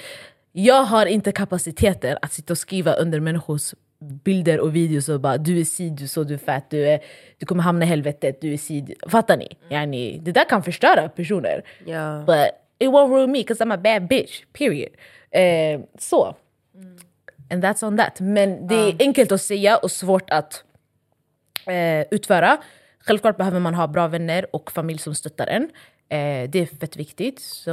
jag 0.52 0.82
har 0.84 1.06
inte 1.06 1.32
kapaciteten 1.32 2.18
att 2.22 2.32
sitta 2.32 2.52
och 2.52 2.58
skriva 2.58 2.92
under 2.92 3.20
människors 3.20 3.74
bilder 4.02 4.60
och 4.60 4.76
videos 4.76 5.08
och 5.08 5.20
bara 5.20 5.38
du 5.38 5.60
är 5.60 5.64
si, 5.64 5.90
du 5.90 6.04
är 6.04 6.08
så, 6.08 6.24
du 6.24 6.34
är 6.34 6.38
fett, 6.38 6.70
du, 6.70 6.88
är, 6.88 7.00
du 7.38 7.46
kommer 7.46 7.62
hamna 7.62 7.84
i 7.84 7.88
helvetet, 7.88 8.40
du 8.40 8.52
är 8.52 8.56
si. 8.56 8.80
du-" 8.80 8.94
Fattar 9.08 9.36
ni? 9.36 9.48
Yani, 9.68 10.18
det 10.18 10.32
där 10.32 10.44
kan 10.44 10.62
förstöra 10.62 11.08
personer. 11.08 11.62
Ja. 11.86 12.24
But 12.26 12.50
it 12.78 12.88
won't 12.88 13.10
ruin 13.10 13.32
me 13.32 13.38
because 13.38 13.64
I'm 13.64 13.74
a 13.74 13.76
bad 13.76 14.08
bitch, 14.08 14.42
period. 14.52 14.90
Eh, 15.30 15.80
så. 15.98 16.36
And 17.50 17.64
that's 17.64 17.84
on 17.84 17.96
that. 17.96 18.20
Men 18.20 18.66
det 18.66 18.74
är 18.74 18.96
enkelt 18.98 19.32
att 19.32 19.40
säga 19.40 19.76
och 19.76 19.90
svårt 19.90 20.30
att 20.30 20.64
eh, 21.66 22.06
utföra. 22.10 22.58
Självklart 22.98 23.36
behöver 23.36 23.60
man 23.60 23.74
ha 23.74 23.86
bra 23.86 24.08
vänner 24.08 24.46
och 24.56 24.72
familj 24.72 24.98
som 24.98 25.14
stöttar 25.14 25.46
en. 25.46 25.62
Eh, 26.08 26.50
det 26.50 26.58
är 26.58 26.66
fett 26.66 26.96
viktigt. 26.96 27.40
Så 27.40 27.70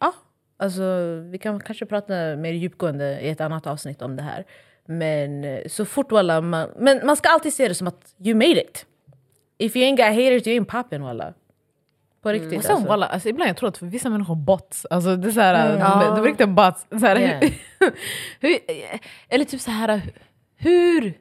ja, 0.00 0.14
alltså, 0.56 0.82
vi 1.30 1.38
kan 1.38 1.60
kanske 1.60 1.86
prata 1.86 2.36
mer 2.36 2.52
djupgående 2.52 3.20
i 3.20 3.28
ett 3.28 3.40
annat 3.40 3.66
avsnitt 3.66 4.02
om 4.02 4.16
det 4.16 4.22
här. 4.22 4.44
Men 4.88 5.44
eh, 5.44 5.60
så 5.66 5.84
fort 5.84 6.12
walla, 6.12 6.40
man, 6.40 6.68
men 6.76 7.06
man 7.06 7.16
ska 7.16 7.28
alltid 7.28 7.52
se 7.54 7.68
det 7.68 7.74
som 7.74 7.86
att 7.86 8.14
you 8.18 8.34
made 8.34 8.60
it. 8.62 8.86
If 9.58 9.76
you 9.76 9.86
ain't 9.86 9.96
got 9.96 10.06
haters 10.06 10.46
you 10.46 10.60
ain't 10.60 10.64
popping 10.82 11.02
walla. 11.02 11.34
På 12.22 12.28
riktigt 12.28 12.58
Och 12.58 12.64
sen, 12.64 12.72
alltså. 12.72 12.88
walla, 12.88 13.06
alltså, 13.06 13.28
ibland 13.28 13.48
jag 13.48 13.56
tror 13.56 13.68
att 13.68 13.78
för 13.78 13.86
vissa 13.86 14.10
människor 14.10 14.34
bots, 14.34 14.86
alltså, 14.90 15.16
det 15.16 15.28
är 15.28 15.32
såhär, 15.32 15.72
de, 15.72 15.78
de 16.14 16.20
är 16.20 16.22
riktiga 16.22 16.46
bots. 16.46 16.86
Såhär, 16.90 17.18
Yeah. 17.18 17.40
hur, 18.40 18.58
eller 19.28 19.44
typ 19.44 19.60
så 19.60 19.70
här 19.70 20.02
hur... 20.56 21.14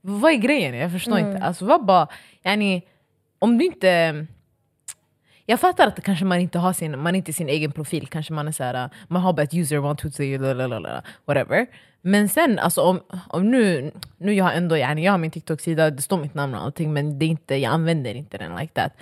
Vad 0.00 0.32
är 0.32 0.36
grejen? 0.36 0.74
Jag 0.74 0.92
förstår 0.92 1.18
inte. 1.18 1.38
Alltså, 1.44 1.64
vad 1.64 1.84
bara, 1.84 2.08
yani, 2.42 2.82
om 3.38 3.58
du 3.58 3.64
inte... 3.64 4.26
Jag 5.50 5.60
fattar 5.60 5.86
att 5.86 6.02
kanske 6.02 6.24
man 6.24 6.40
inte 6.40 6.58
har 6.58 6.72
sin, 6.72 6.98
man 6.98 7.14
inte 7.14 7.32
sin 7.32 7.48
egen 7.48 7.72
profil, 7.72 8.06
kanske 8.06 8.32
man 8.32 8.48
är 8.48 8.52
så 8.52 8.64
här, 8.64 8.90
man 9.08 9.22
har 9.22 9.32
bara 9.32 9.42
ett 9.42 9.54
user, 9.54 9.84
one, 9.84 9.96
two, 9.96 10.08
three, 10.08 10.38
lalalala, 10.38 11.02
whatever. 11.24 11.66
Men 12.02 12.28
sen, 12.28 12.58
alltså, 12.58 12.82
om, 12.82 13.00
om 13.28 13.50
nu, 13.50 13.92
nu 14.18 14.34
jag 14.34 14.44
har 14.44 14.52
ändå, 14.52 14.76
yani, 14.76 15.04
jag 15.04 15.12
har 15.12 15.18
min 15.18 15.30
TikTok-sida, 15.30 15.90
det 15.90 16.02
står 16.02 16.18
mitt 16.18 16.34
namn 16.34 16.54
och 16.54 16.62
allting 16.62 16.92
men 16.92 17.18
det 17.18 17.24
är 17.24 17.28
inte, 17.28 17.54
jag 17.54 17.72
använder 17.72 18.14
inte 18.14 18.38
den 18.38 18.56
like 18.56 18.72
that. 18.74 18.92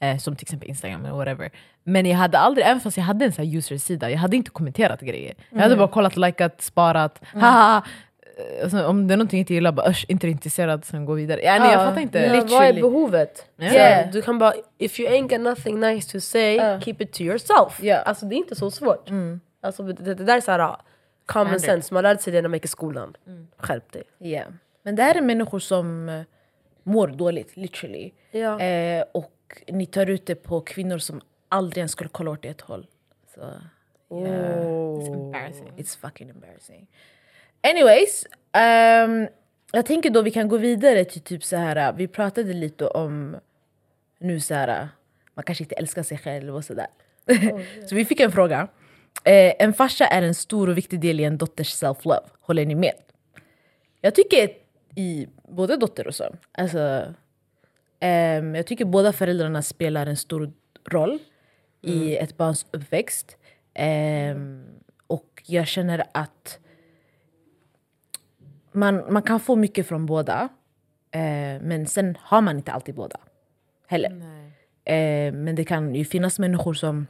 Eh, 0.00 0.18
som 0.18 0.36
till 0.36 0.44
exempel 0.44 0.68
Instagram 0.68 1.04
eller 1.04 1.16
whatever. 1.16 1.50
Men 1.84 2.06
jag 2.06 2.16
hade 2.16 2.38
aldrig, 2.38 2.66
även 2.66 2.80
fast 2.80 2.96
jag 2.96 3.04
hade 3.04 3.24
en 3.24 3.32
sån 3.32 3.44
här 3.44 3.56
user-sida, 3.56 4.10
jag 4.10 4.18
hade 4.18 4.36
inte 4.36 4.50
kommenterat 4.50 5.00
grejer. 5.00 5.34
Jag 5.50 5.60
hade 5.60 5.76
bara 5.76 5.88
kollat, 5.88 6.16
likat, 6.16 6.62
sparat, 6.62 7.22
haha. 7.32 7.82
Alltså, 8.62 8.86
om 8.86 9.08
det 9.08 9.14
är 9.14 9.16
någonting 9.16 9.38
jag 9.38 9.42
inte 9.42 9.54
gillar, 9.54 9.72
bara 9.72 9.90
usch, 9.90 10.06
inte 10.08 10.28
intresserad, 10.28 10.84
sen 10.84 11.04
gå 11.04 11.14
vidare. 11.14 11.42
Yani, 11.42 11.72
jag 11.72 11.86
fattar 11.86 12.00
inte. 12.00 12.18
Ja, 12.18 12.44
vad 12.48 12.64
är 12.64 12.72
behovet? 12.72 13.46
Ja. 13.56 13.68
Så 13.68 13.74
Yeah. 13.74 14.10
Du 14.10 14.22
kan 14.22 14.38
bara, 14.38 14.54
if 14.78 15.00
you 15.00 15.10
ain't 15.10 15.28
got 15.28 15.40
nothing 15.40 15.80
nice 15.80 16.12
to 16.12 16.20
say, 16.20 16.58
keep 16.80 16.96
it 16.98 17.12
to 17.12 17.22
yourself. 17.22 17.82
Ja. 17.82 17.96
Alltså 17.96 18.26
det 18.26 18.34
är 18.34 18.36
inte 18.36 18.54
så 18.56 18.70
svårt. 18.70 19.10
Alltså, 19.60 19.82
det, 19.82 20.14
det 20.14 20.24
där 20.24 20.36
är 20.36 20.40
såhär, 20.40 20.76
common 21.26 21.60
sense, 21.60 21.94
man 21.94 22.02
lärde 22.02 22.20
sig 22.20 22.32
det 22.32 22.42
när 22.42 22.48
man 22.48 22.56
gick 22.56 22.64
i 22.64 22.68
skolan. 22.68 23.16
Skärp 23.56 23.92
dig. 23.92 24.02
Ja. 24.18 24.42
Men 24.82 24.96
det 24.96 25.02
här 25.02 25.14
är 25.14 25.20
människor 25.20 25.58
som 25.58 26.08
eh, 26.08 26.22
mår 26.82 27.08
dåligt, 27.08 27.56
literally. 27.56 28.12
Ja. 28.30 28.60
Eh, 28.60 29.04
och 29.12 29.62
ni 29.68 29.86
tar 29.86 30.10
ut 30.10 30.26
det 30.26 30.34
på 30.34 30.60
kvinnor 30.60 30.98
som 30.98 31.20
aldrig 31.48 31.78
ens 31.78 31.92
skulle 31.92 32.10
kolla 32.12 32.30
åt 32.30 32.44
ert 32.44 32.60
håll. 32.60 32.86
Så, 33.34 33.40
yeah. 33.40 34.64
It's 34.98 35.14
embarrassing. 35.14 35.72
It's 35.76 35.98
fucking 35.98 36.30
embarrassing. 36.30 36.86
Anyways, 37.62 38.26
ehm, 38.52 39.28
jag 39.72 39.86
tänker 39.86 40.10
då 40.10 40.22
vi 40.22 40.30
kan 40.30 40.48
gå 40.48 40.56
vidare 40.56 41.04
till 41.04 41.20
typ 41.20 41.44
så 41.44 41.56
här. 41.56 41.92
vi 41.92 42.08
pratade 42.08 42.52
lite 42.52 42.86
om 42.86 43.36
nu 44.18 44.40
så 44.40 44.54
här, 44.54 44.88
man 45.34 45.42
kanske 45.42 45.64
inte 45.64 45.74
älskar 45.74 46.02
sig 46.02 46.18
själv 46.18 46.56
och 46.56 46.64
sådär. 46.64 46.86
så 47.88 47.94
vi 47.94 48.04
fick 48.04 48.20
en 48.20 48.32
fråga. 48.32 48.68
Eh, 49.24 49.54
en 49.58 49.72
farsa 49.72 50.06
är 50.06 50.22
en 50.22 50.34
stor 50.34 50.68
och 50.68 50.76
viktig 50.76 51.00
del 51.00 51.20
i 51.20 51.24
en 51.24 51.38
dotters 51.38 51.82
self-love. 51.82 52.28
Håller 52.40 52.66
ni 52.66 52.74
med? 52.74 52.94
Jag 54.00 54.14
tycker 54.14 54.50
i 54.94 55.28
både 55.48 55.76
dotter 55.76 56.06
och 56.06 56.14
son. 56.14 56.36
Alltså, 56.52 57.14
ehm, 58.00 58.54
jag 58.54 58.66
tycker 58.66 58.84
båda 58.84 59.12
föräldrarna 59.12 59.62
spelar 59.62 60.06
en 60.06 60.16
stor 60.16 60.52
roll 60.88 61.18
i 61.82 62.16
ett 62.16 62.36
barns 62.36 62.66
uppväxt. 62.70 63.36
Ehm, 63.74 64.64
och 65.06 65.42
jag 65.46 65.66
känner 65.66 66.04
att 66.12 66.58
man, 68.78 69.12
man 69.12 69.22
kan 69.22 69.40
få 69.40 69.56
mycket 69.56 69.86
från 69.86 70.06
båda. 70.06 70.48
Eh, 71.10 71.60
men 71.62 71.86
sen 71.86 72.16
har 72.20 72.40
man 72.40 72.56
inte 72.56 72.72
alltid 72.72 72.94
båda. 72.94 73.20
Heller. 73.86 74.10
Eh, 74.84 75.32
men 75.32 75.54
det 75.54 75.64
kan 75.64 75.94
ju 75.94 76.04
finnas 76.04 76.38
människor 76.38 76.74
som 76.74 77.06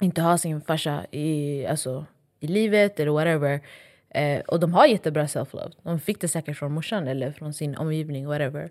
inte 0.00 0.22
har 0.22 0.36
sin 0.36 0.60
farsa 0.60 1.06
i, 1.10 1.66
alltså, 1.66 2.06
i 2.40 2.46
livet 2.46 3.00
eller 3.00 3.12
whatever. 3.12 3.60
Eh, 4.08 4.40
och 4.40 4.60
de 4.60 4.74
har 4.74 4.86
jättebra 4.86 5.26
self-love. 5.26 5.72
De 5.82 6.00
fick 6.00 6.20
det 6.20 6.28
säkert 6.28 6.56
från 6.56 6.72
morsan 6.72 7.08
eller 7.08 7.32
från 7.32 7.54
sin 7.54 7.76
omgivning, 7.76 8.26
whatever. 8.26 8.70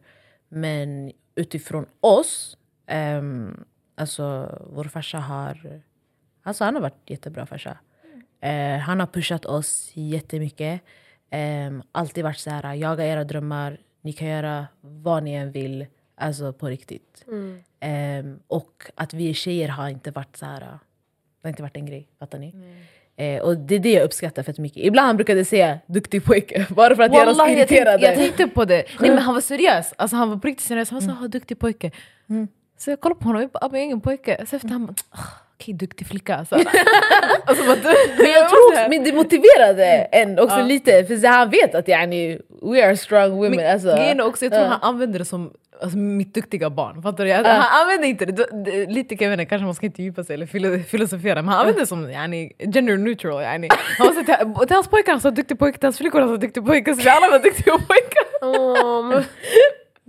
Men 0.49 1.12
utifrån 1.36 1.86
oss, 1.99 2.57
ehm, 2.88 3.63
alltså 3.95 4.57
vår 4.69 4.84
farsa 4.84 5.17
har, 5.17 5.81
alltså 6.43 6.63
han 6.63 6.75
har 6.75 6.81
varit 6.81 7.10
jättebra 7.10 7.45
farsa. 7.45 7.77
Eh, 8.41 8.77
han 8.77 8.99
har 8.99 9.07
pushat 9.07 9.45
oss 9.45 9.91
jättemycket. 9.93 10.81
Um, 11.67 11.84
alltid 11.91 12.24
varit 12.24 12.38
så 12.39 12.50
här, 12.50 12.74
jaga 12.74 13.06
era 13.06 13.24
drömmar, 13.24 13.78
ni 14.02 14.13
kan 14.13 14.28
göra 14.28 14.67
vad 14.82 15.24
ni 15.24 15.34
än 15.34 15.52
vill. 15.52 15.86
Alltså 16.15 16.54
på 16.54 16.67
riktigt. 16.67 17.26
Ehm, 17.80 18.39
och 18.48 18.84
att 18.96 19.13
vi 19.13 19.34
tjejer 19.34 19.67
har 19.70 19.89
inte 19.89 20.12
varit 20.12 20.38
så 20.38 20.46
här. 20.46 20.60
Det 20.60 20.67
har 21.44 21.50
inte 21.50 21.62
varit 21.63 21.78
en 21.78 21.86
grej, 21.86 22.08
fattar 22.20 22.39
ni? 22.39 22.54
Eh, 23.15 23.41
och 23.41 23.58
det 23.58 23.76
är 23.76 23.80
det 23.80 23.91
jag 23.91 24.04
uppskattar 24.04 24.44
fett 24.44 24.58
mycket. 24.58 24.84
Ibland 24.84 25.06
han 25.08 25.15
brukade 25.17 25.46
säga 25.46 25.80
duktig 25.86 26.26
pojke, 26.26 26.65
bara 26.76 26.96
för 26.96 27.04
att 27.04 27.13
göra 27.13 27.30
oss 27.30 27.38
jag, 27.38 27.52
irriterade. 27.52 27.91
tänkte, 27.91 28.06
jag 28.08 28.15
tänkte 28.15 28.48
på 28.48 28.65
det. 28.65 28.86
Nej, 29.00 29.10
men 29.10 29.20
han 29.20 29.34
var 29.34 29.41
seriös. 29.41 29.94
Alltså, 29.98 30.15
han 30.17 30.30
var 30.30 30.38
på 30.38 30.48
riktigt 30.48 30.67
seriös. 30.67 30.89
Han 30.91 31.02
sa 31.02 31.12
mm. 31.12 31.30
duktig 31.30 31.60
pojke. 31.60 31.91
Så 32.78 32.89
jag 32.89 33.00
kollade 33.00 33.20
på 33.20 33.26
honom, 33.28 33.41
jag 33.41 33.52
bara, 33.52 33.60
jag 33.63 33.76
är 33.80 33.84
ingen 33.84 34.02
pojke. 34.02 34.46
Så 34.50 34.56
efter 34.56 34.70
han 34.70 34.86
bara, 34.86 34.96
"Ah, 35.10 35.28
okej 35.62 35.74
duktig 35.74 36.08
flicka. 36.08 36.45
Så. 36.50 36.56
alltså, 37.45 37.65
bara, 37.65 37.76
Men 38.17 38.32
jag 38.32 38.50
tror 38.50 38.89
men 38.89 39.04
det 39.04 39.13
motiverade 39.13 39.86
en 40.12 40.39
också 40.39 40.62
lite, 40.62 41.06
för 41.06 41.15
så 41.15 41.28
han 41.28 41.50
vet 41.50 41.76
att 41.76 41.88
yani, 41.88 42.39
we 42.62 42.86
are 42.88 42.97
strong 42.97 43.32
women. 43.32 43.56
Men 43.56 43.74
alltså. 43.74 43.95
grejen 43.95 44.21
också, 44.21 44.45
jag 44.45 44.52
tror 44.52 44.63
Ja. 44.63 44.69
han 44.69 44.82
använder 44.82 45.19
det 45.19 45.26
som 45.26 45.52
alltså, 45.82 45.97
mitt 45.97 46.34
duktiga 46.34 46.69
barn. 46.69 47.02
Fattar 47.02 47.26
du? 47.26 47.32
Han 47.32 47.45
använder 47.82 48.08
inte 48.08 48.26
det, 48.26 48.45
det 48.65 48.86
lite 48.86 49.15
kan 49.17 49.28
jag 49.28 49.34
inte, 49.34 49.45
kanske 49.45 49.65
man 49.65 49.76
ska 49.76 49.86
inte 49.86 50.04
djupa 50.04 50.24
sig 50.24 50.34
eller 50.34 50.45
filo- 50.45 50.84
filosofera, 50.84 51.36
men 51.41 51.47
han 51.50 51.60
använder 51.60 51.82
det 51.82 51.88
som 51.88 52.12
yani, 52.12 52.52
gender 52.74 52.97
neutral. 52.97 53.41
Yani. 53.43 53.67
Han 53.97 54.08
var 54.08 54.13
till, 54.13 54.67
till 54.67 54.76
hans 54.76 54.88
pojkar 54.88 55.12
han 55.12 55.21
sa 55.21 55.32
duktig 55.32 55.60
pojke, 55.60 55.78
till 55.80 55.88
hans 55.88 55.97
flickor 55.97 56.19
han 56.19 56.30
sa 56.30 56.38
duktig 56.38 56.65
pojke, 56.65 56.95
så 56.95 57.02
vi 57.02 57.10
alla 57.10 57.30
var 57.30 57.39
duktiga 57.39 57.74
pojkar. 57.78 58.26
Åh, 58.41 59.21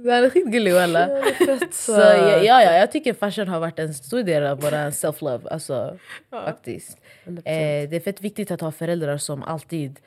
Han 0.05 0.25
är 0.25 0.31
skitgullig 0.31 0.75
walla. 0.75 1.09
fett 1.39 1.75
Så 1.75 1.93
ja, 1.93 2.37
ja, 2.37 2.63
ja, 2.63 2.73
jag 2.73 2.93
tycker 2.93 3.15
fashion 3.15 3.49
har 3.49 3.61
varit 3.61 3.79
en 3.79 3.95
stor 3.95 4.23
del 4.23 4.47
av 4.47 4.61
vår 4.61 4.91
self-love. 4.91 5.49
Alltså, 5.49 5.99
faktiskt. 6.31 6.99
Eh, 7.27 7.89
det 7.89 7.97
är 7.97 8.01
fett 8.01 8.21
viktigt 8.21 8.51
att 8.51 8.61
ha 8.61 8.73
föräldrar 8.73 9.19
som 9.19 9.43
alltid 9.43 10.01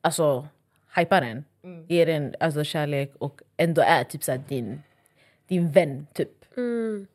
alltså, 0.00 0.48
hypar 0.96 1.22
en. 1.22 1.44
Ger 1.88 2.08
en 2.08 2.34
alltså, 2.40 2.64
kärlek 2.64 3.12
och 3.18 3.42
ändå 3.56 3.82
är 3.82 4.04
typ 4.04 4.24
såhär, 4.24 4.42
din, 4.48 4.82
din 5.48 5.70
vän. 5.70 6.06
Typ. 6.12 6.28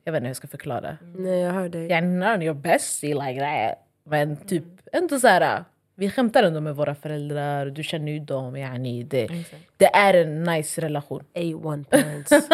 Jag 0.04 0.12
vet 0.12 0.18
inte 0.18 0.20
hur 0.20 0.28
jag 0.28 0.36
ska 0.36 0.48
förklara. 0.48 0.98
Nej 1.02 1.40
jag 1.40 1.54
hör 1.54 1.70
dig. 1.70 1.88
Yeah, 1.88 2.04
not 2.04 2.44
your 2.44 2.54
bestie 2.54 3.14
like 3.14 3.40
that. 3.40 3.88
Men 4.04 4.38
typ 4.38 4.64
ändå 4.92 5.20
såhär, 5.20 5.64
vi 5.96 6.10
skämtar 6.10 6.44
ändå 6.44 6.62
med 6.62 6.76
våra 6.76 6.96
föräldrar, 6.96 7.66
du 7.66 7.84
känner 7.84 8.12
ju 8.12 8.20
dem. 8.20 8.58
Yani, 8.58 9.04
det, 9.04 9.28
det 9.78 9.86
är 9.86 10.14
en 10.14 10.44
nice 10.44 10.82
relation. 10.82 11.24
A1 11.34 11.84
parents. 11.84 12.32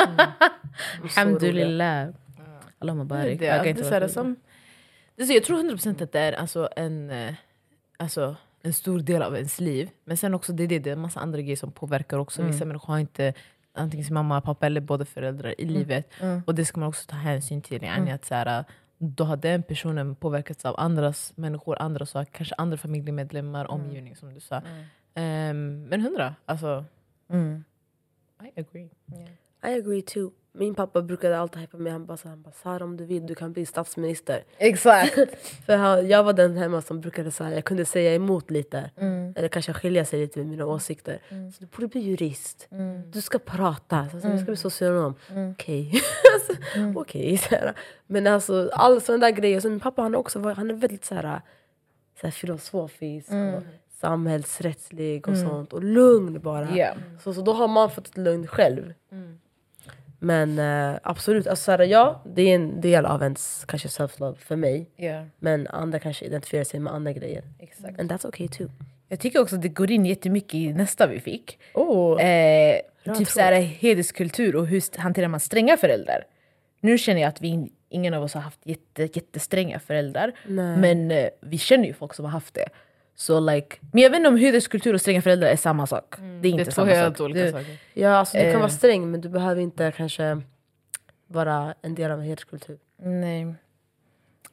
Alhamdulillah. 1.03 2.07
Allah 2.79 2.95
mubarak. 2.95 3.39
Det, 3.39 3.45
Jag 3.45 3.75
det, 3.75 4.09
som, 4.09 4.35
det 5.15 5.25
så, 5.25 5.39
tror 5.39 5.57
100% 5.57 6.03
att 6.03 6.11
det 6.11 6.19
är 6.19 6.33
alltså 6.33 6.69
en, 6.75 7.09
eh, 7.09 7.33
alltså, 7.97 8.35
en 8.61 8.73
stor 8.73 8.99
del 8.99 9.21
av 9.21 9.35
ens 9.35 9.59
liv. 9.59 9.89
Men 10.05 10.17
sen 10.17 10.33
också 10.33 10.53
det 10.53 10.67
det, 10.67 10.79
det 10.79 10.89
är 10.89 10.93
en 10.93 11.01
massa 11.01 11.19
andra 11.19 11.41
grejer 11.41 11.55
som 11.55 11.71
påverkar 11.71 12.17
också. 12.17 12.43
Vissa 12.43 12.65
människor 12.65 12.93
har 12.93 12.99
inte 12.99 13.33
antingen 13.73 14.05
sin 14.05 14.13
mamma, 14.13 14.41
pappa 14.41 14.65
eller 14.65 14.81
båda 14.81 15.05
föräldrar 15.05 15.61
i 15.61 15.65
livet. 15.65 16.11
Och 16.45 16.55
det 16.55 16.65
ska 16.65 16.79
man 16.79 16.89
också 16.89 17.05
ta 17.09 17.15
hänsyn 17.15 17.61
till. 17.61 17.83
Yani, 17.83 18.11
att 18.11 18.25
så 18.25 18.35
här, 18.35 18.63
då 19.03 19.23
har 19.23 19.37
den 19.37 19.63
personen 19.63 20.15
påverkats 20.15 20.65
av 20.65 20.75
andras 20.77 21.33
människor, 21.35 21.81
andra 21.81 22.05
saker, 22.05 22.31
kanske 22.31 22.55
andra 22.57 22.77
familjemedlemmar, 22.77 23.71
omgivning 23.71 24.15
som 24.15 24.33
du 24.33 24.39
sa. 24.39 24.61
Ehm, 25.13 25.83
men 25.83 26.01
hundra, 26.01 26.35
alltså 26.45 26.85
Mm. 27.27 27.63
I 28.43 28.59
agree. 28.59 28.89
I 29.63 29.73
agree 29.73 30.01
too. 30.01 30.31
Min 30.53 30.75
pappa 30.75 31.01
brukade 31.01 31.39
alltid 31.39 31.61
hypa 31.61 31.77
mig. 31.77 31.91
Han 31.91 32.05
bara, 32.05 32.17
så, 32.17 32.27
han 32.29 32.41
bara 32.41 32.51
Sara 32.51 32.83
om 32.83 32.97
du 32.97 33.05
vill 33.05 33.25
du 33.27 33.35
kan 33.35 33.53
bli 33.53 33.65
statsminister. 33.65 34.43
Exakt. 34.57 35.13
För 35.65 35.75
han, 35.77 36.07
jag 36.09 36.23
var 36.23 36.33
den 36.33 36.57
hemma 36.57 36.81
som 36.81 37.01
brukade 37.01 37.31
säga 37.31 37.51
jag 37.55 37.63
kunde 37.65 37.85
säga 37.85 38.15
emot 38.15 38.51
lite. 38.51 38.89
Eller 39.35 39.47
kanske 39.47 39.73
skilja 39.73 40.05
sig 40.05 40.19
lite 40.19 40.39
med 40.39 40.47
mina 40.47 40.65
åsikter. 40.65 41.19
Så 41.29 41.63
du 41.63 41.65
borde 41.65 41.87
bli 41.87 42.01
jurist. 42.01 42.67
Du 43.11 43.21
ska 43.21 43.39
prata. 43.39 44.07
Så, 44.09 44.15
Du 44.27 44.37
ska 44.37 44.45
bli 44.45 44.55
socionom. 44.57 45.15
Okej. 45.53 45.91
alltså, 46.33 46.53
Okej. 46.99 47.37
så 47.37 47.55
här. 47.55 47.73
Men 48.07 48.27
alltså 48.27 48.69
alla 48.73 48.99
sådana 48.99 49.25
där 49.25 49.31
grejer. 49.31 49.59
Så 49.59 49.69
min 49.69 49.79
pappa 49.79 50.01
han 50.01 50.13
är 50.13 50.17
också 50.17 50.39
var- 50.39 50.53
han 50.53 50.69
är 50.69 50.73
väldigt 50.73 51.05
så 51.05 51.15
här, 51.15 51.41
så 52.21 52.27
här 52.27 52.31
filosofisk. 52.31 53.29
Och 53.55 53.63
samhällsrättslig 54.01 55.27
och 55.27 55.37
sånt. 55.37 55.73
Och 55.73 55.83
lugn 55.83 56.39
bara. 56.41 56.75
Yeah. 56.75 56.97
Så, 57.23 57.33
så 57.33 57.41
då 57.41 57.53
har 57.53 57.67
man 57.67 57.89
fått 57.91 58.07
ett 58.07 58.17
lugn 58.17 58.47
själv. 58.47 58.93
Men 60.23 60.59
eh, 60.59 60.99
absolut, 61.03 61.47
alltså, 61.47 61.63
så 61.63 61.71
här, 61.71 61.79
ja, 61.79 62.23
det 62.25 62.41
är 62.41 62.55
en 62.55 62.81
del 62.81 63.05
av 63.05 63.21
ens 63.21 63.65
kanske 63.67 63.87
self-love 63.87 64.35
för 64.35 64.55
mig. 64.55 64.89
Yeah. 64.97 65.25
Men 65.39 65.67
andra 65.67 65.99
kanske 65.99 66.25
identifierar 66.25 66.63
sig 66.63 66.79
med 66.79 66.93
andra 66.93 67.11
grejer. 67.13 67.43
Exakt. 67.59 67.99
And 67.99 68.11
that's 68.11 68.27
okay 68.27 68.47
too. 68.47 68.67
Jag 69.07 69.19
tycker 69.19 69.39
också 69.41 69.55
att 69.55 69.61
det 69.61 69.69
går 69.69 69.91
in 69.91 70.05
jättemycket 70.05 70.53
i 70.53 70.73
nästa 70.73 71.07
vi 71.07 71.19
fick. 71.19 71.59
Oh. 71.73 72.21
Eh, 72.23 72.75
typ 73.03 73.15
tråd. 73.15 73.27
såhär 73.27 73.61
hederskultur 73.61 74.55
och 74.55 74.67
hur 74.67 74.99
hanterar 74.99 75.27
man 75.27 75.39
stränga 75.39 75.77
föräldrar. 75.77 76.23
Nu 76.79 76.97
känner 76.97 77.21
jag 77.21 77.29
att 77.29 77.41
vi, 77.41 77.47
in- 77.47 77.71
ingen 77.89 78.13
av 78.13 78.23
oss 78.23 78.33
har 78.33 78.41
haft 78.41 78.59
jätte, 78.63 79.03
jättestränga 79.03 79.79
föräldrar. 79.79 80.31
Nej. 80.47 80.77
Men 80.77 81.11
eh, 81.11 81.29
vi 81.41 81.57
känner 81.57 81.85
ju 81.85 81.93
folk 81.93 82.13
som 82.13 82.25
har 82.25 82.31
haft 82.31 82.53
det. 82.53 82.67
Så 83.15 83.39
like, 83.39 83.77
men 83.91 84.03
jag 84.03 84.09
vet 84.09 84.17
inte 84.17 84.29
om 84.29 84.37
hederskultur 84.37 84.93
och 84.93 85.01
stränga 85.01 85.21
föräldrar 85.21 85.47
är 85.47 85.55
samma 85.55 85.87
sak. 85.87 86.15
Det 86.17 86.23
är 86.23 86.41
Det 86.41 86.49
inte 86.49 86.61
är 86.61 86.65
två 86.65 86.71
samma 86.71 86.87
helt 86.91 87.17
sak. 87.17 87.25
olika 87.25 87.39
Det- 87.43 87.51
saker. 87.51 87.77
Ja, 87.93 88.09
alltså, 88.09 88.37
du 88.37 88.43
kan 88.43 88.51
Eh. 88.51 88.59
vara 88.59 88.69
sträng 88.69 89.11
men 89.11 89.21
du 89.21 89.29
behöver 89.29 89.61
inte 89.61 89.91
kanske 89.97 90.41
vara 91.27 91.75
en 91.81 91.95
del 91.95 92.11
av 92.11 92.19
en 92.19 92.25
hederskultur. 92.25 92.77
Nej. 92.97 93.53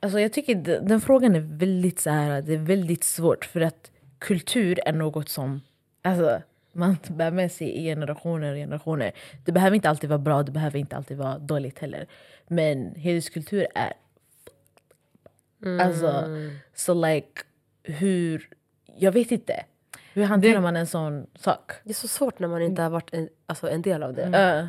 Alltså 0.01 0.21
jag 0.21 0.33
tycker 0.33 0.55
den 0.81 1.01
frågan 1.01 1.35
är 1.37 1.41
väldigt 1.41 2.01
så 2.01 2.11
här, 2.11 2.43
det 2.43 2.53
är 2.55 2.59
väldigt 2.59 3.05
svårt 3.05 3.45
för 3.45 3.61
att 3.61 3.91
kultur 4.19 4.79
är 4.87 4.93
något 4.93 5.29
som 5.29 5.61
alltså, 6.03 6.43
man 6.73 6.97
bär 7.09 7.31
med 7.31 7.53
sig 7.53 7.69
i 7.69 7.83
generationer 7.85 8.51
och 8.53 8.57
generationer. 8.57 9.13
Det 9.45 9.53
behöver 9.53 9.75
inte 9.75 9.89
alltid 9.89 10.11
vara 10.11 10.19
bra, 10.19 10.43
det 10.43 10.53
behöver 10.53 10.79
inte 10.79 10.97
alltid 10.97 11.17
vara 11.17 11.39
dåligt 11.39 11.79
heller. 11.79 12.07
Men 12.49 12.95
hederskultur 12.95 13.67
är... 13.75 13.93
Alltså, 15.81 16.25
så 16.75 16.95
like, 16.95 17.43
hur... 17.89 18.49
Jag 18.97 19.13
vet 19.13 19.31
inte. 19.31 19.65
Hur 20.15 20.25
hanterar 20.25 20.61
man 20.61 20.77
en 20.77 20.87
sån 20.87 21.27
sak? 21.35 21.73
Det 21.85 21.91
är 21.91 21.95
så 21.95 22.09
svårt 22.09 22.39
när 22.39 22.49
man 22.49 22.63
inte 22.63 22.83
har 22.83 22.91
varit 22.91 23.15
en, 23.15 23.29
alltså, 23.47 23.71
en 23.71 23.83
del 23.83 24.03
av 24.03 24.15
det. 24.15 24.27
Uh, 24.27 24.69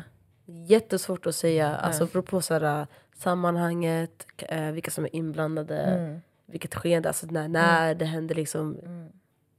Jättesvårt 0.66 1.26
att 1.26 1.34
säga, 1.34 1.76
alltså 1.76 2.04
apropå 2.04 2.42
så 2.42 2.54
här, 2.54 2.86
sammanhanget, 3.16 4.26
eh, 4.38 4.70
vilka 4.70 4.90
som 4.90 5.04
är 5.04 5.16
inblandade, 5.16 6.20
vilket 6.46 6.74
skeende, 6.74 7.08
alltså 7.08 7.26
när, 7.26 7.48
när 7.48 7.94
det 7.94 8.04
händer 8.04 8.34
liksom 8.34 8.78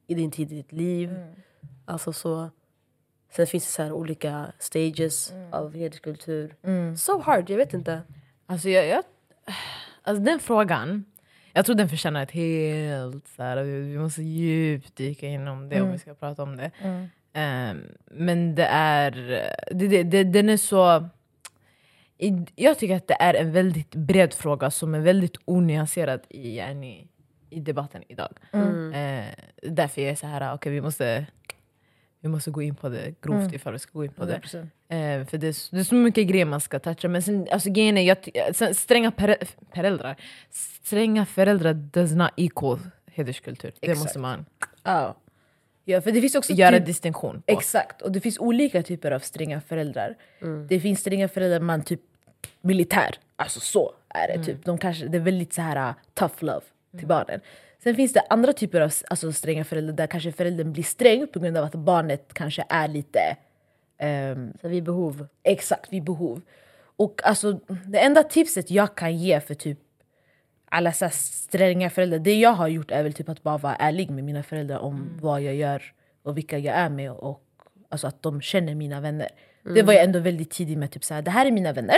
i 0.07 0.13
din 0.13 0.31
tid 0.31 0.51
i 0.51 0.55
ditt 0.55 0.71
liv. 0.71 1.15
Alltså 1.85 2.13
så. 2.13 2.49
Sen 3.31 3.47
finns 3.47 3.65
det 3.65 3.71
så 3.71 3.83
här 3.83 3.91
olika 3.91 4.51
stages 4.59 5.33
av 5.51 5.75
hederskultur. 5.75 6.55
So 6.97 7.19
hard, 7.21 7.49
jag 7.49 7.57
vet 7.57 7.73
inte. 7.73 8.01
Alltså, 8.45 8.69
jag, 8.69 8.87
jag, 8.87 9.03
alltså 10.01 10.23
den 10.23 10.39
frågan, 10.39 11.05
jag 11.53 11.65
tror 11.65 11.75
den 11.75 11.89
förtjänar 11.89 12.23
ett 12.23 12.31
helt... 12.31 13.27
Så 13.27 13.43
här, 13.43 13.63
vi 13.63 13.79
vi 13.81 13.97
måste 13.97 14.21
djupdyka 14.23 15.27
inom 15.27 15.69
det 15.69 15.81
om 15.81 15.91
vi 15.91 15.99
ska 15.99 16.13
prata 16.13 16.43
om 16.43 16.57
det. 16.57 16.71
Ehm, 17.33 17.81
men 18.11 18.55
det 18.55 18.65
är... 18.65 19.11
Det, 19.71 19.87
det, 19.87 20.03
det, 20.03 20.23
den 20.23 20.49
är 20.49 20.57
så... 20.57 21.09
i- 22.17 22.45
Jag 22.55 22.79
tycker 22.79 22.95
att 22.95 23.07
det 23.07 23.17
är 23.19 23.33
en 23.33 23.51
väldigt 23.51 23.95
bred 23.95 24.33
fråga 24.33 24.71
som 24.71 24.95
är 24.95 24.99
väldigt 24.99 25.37
onyanserad 25.45 26.19
i, 26.29 26.57
yani, 26.57 27.07
i 27.49 27.59
debatten 27.59 28.03
idag. 28.07 28.29
Eh, 28.93 29.25
därför 29.63 30.01
är 30.01 30.07
jag 30.07 30.17
så 30.17 30.27
här, 30.27 30.53
okej 30.53 30.71
vi 30.71 30.81
måste 30.81 31.25
vi 32.21 32.29
måste 32.29 32.51
gå 32.51 32.61
in 32.61 32.75
på 32.75 32.89
det 32.89 33.21
grovt 33.21 33.53
ifall 33.53 33.73
vi 33.73 33.79
ska 33.79 33.91
gå 33.93 34.05
in 34.05 34.11
på 34.11 34.25
det. 34.25 34.35
Eh, 34.35 35.25
för 35.25 35.37
det 35.37 35.47
är, 35.47 35.75
det 35.75 35.79
är 35.79 35.83
så 35.83 35.95
mycket 35.95 36.27
grejer 36.27 36.45
man 36.45 36.61
ska 36.61 36.79
toucha. 36.79 37.07
Men 37.07 37.21
sen, 37.21 37.47
alltså, 37.51 37.69
grejen 37.69 37.97
är, 37.97 38.01
jag, 38.01 38.23
ty- 38.23 38.31
sen, 38.53 38.75
stränga 38.75 39.11
föräldrar 39.73 40.15
Stränga 40.83 41.25
föräldrar 41.25 41.73
does 41.73 42.11
not 42.11 42.29
equal 42.37 42.79
hederskultur. 43.05 43.73
Det 43.79 43.87
Exakt. 43.87 44.05
måste 44.05 44.19
man 44.19 44.45
ja. 44.83 45.17
ja, 45.85 46.01
för 46.01 46.11
det 46.11 46.21
finns 46.21 46.35
också 46.35 46.53
göra 46.53 46.77
typ- 46.77 46.85
distinktion 46.85 47.35
på. 47.35 47.57
Exakt, 47.57 48.01
och 48.01 48.11
det 48.11 48.21
finns 48.21 48.39
olika 48.39 48.83
typer 48.83 49.11
av 49.11 49.19
stränga 49.19 49.61
föräldrar. 49.61 50.15
Det 50.69 50.79
finns 50.79 50.99
stränga 50.99 51.27
föräldrar 51.27 51.59
man 51.59 51.83
typ 51.83 52.01
militär, 52.61 53.15
alltså 53.35 53.59
så 53.59 53.93
är 54.09 54.37
det. 54.37 54.43
Typ. 54.43 54.65
De 54.65 54.77
kanske, 54.77 55.07
det 55.07 55.17
är 55.17 55.21
väldigt 55.21 55.53
så 55.53 55.61
här 55.61 55.89
uh, 55.89 55.95
tough 56.13 56.35
love 56.39 56.65
till 56.97 57.07
barnen. 57.07 57.39
Sen 57.83 57.95
finns 57.95 58.13
det 58.13 58.23
andra 58.29 58.53
typer 58.53 58.81
av 58.81 58.91
alltså, 59.09 59.33
stränga 59.33 59.63
föräldrar 59.63 59.93
där 59.93 60.07
kanske 60.07 60.31
föräldern 60.31 60.73
blir 60.73 60.83
sträng 60.83 61.27
på 61.27 61.39
grund 61.39 61.57
av 61.57 61.63
att 61.65 61.75
barnet 61.75 62.33
kanske 62.33 62.65
är 62.69 62.87
lite 62.87 63.37
ehm, 63.97 64.53
Så 64.61 64.67
vid 64.67 64.83
behov. 64.83 65.27
exakt 65.43 65.93
vid 65.93 66.03
behov. 66.03 66.41
Och 66.97 67.21
alltså, 67.23 67.59
det 67.85 67.99
enda 67.99 68.23
tipset 68.23 68.71
jag 68.71 68.95
kan 68.95 69.17
ge 69.17 69.39
för 69.39 69.53
typ 69.53 69.79
alla 70.65 70.91
så 70.91 71.09
stränga 71.11 71.89
föräldrar, 71.89 72.19
det 72.19 72.39
jag 72.39 72.53
har 72.53 72.67
gjort 72.67 72.91
är 72.91 73.03
väl 73.03 73.13
typ 73.13 73.29
att 73.29 73.43
bara 73.43 73.57
vara 73.57 73.75
ärlig 73.75 74.09
med 74.09 74.23
mina 74.23 74.43
föräldrar 74.43 74.79
om 74.79 75.17
vad 75.21 75.41
jag 75.41 75.55
gör 75.55 75.83
och 76.23 76.37
vilka 76.37 76.57
jag 76.57 76.75
är 76.75 76.89
med 76.89 77.11
och 77.11 77.43
alltså 77.89 78.07
att 78.07 78.21
de 78.21 78.41
känner 78.41 78.75
mina 78.75 79.01
vänner. 79.01 79.29
Det 79.75 79.83
var 79.83 79.93
jag 79.93 80.03
ändå 80.03 80.19
väldigt 80.19 80.51
tidig 80.51 80.77
med, 80.77 80.91
typ 80.91 81.03
så 81.03 81.13
här, 81.13 81.21
det 81.21 81.31
här 81.31 81.45
är 81.45 81.51
mina 81.51 81.73
vänner, 81.73 81.97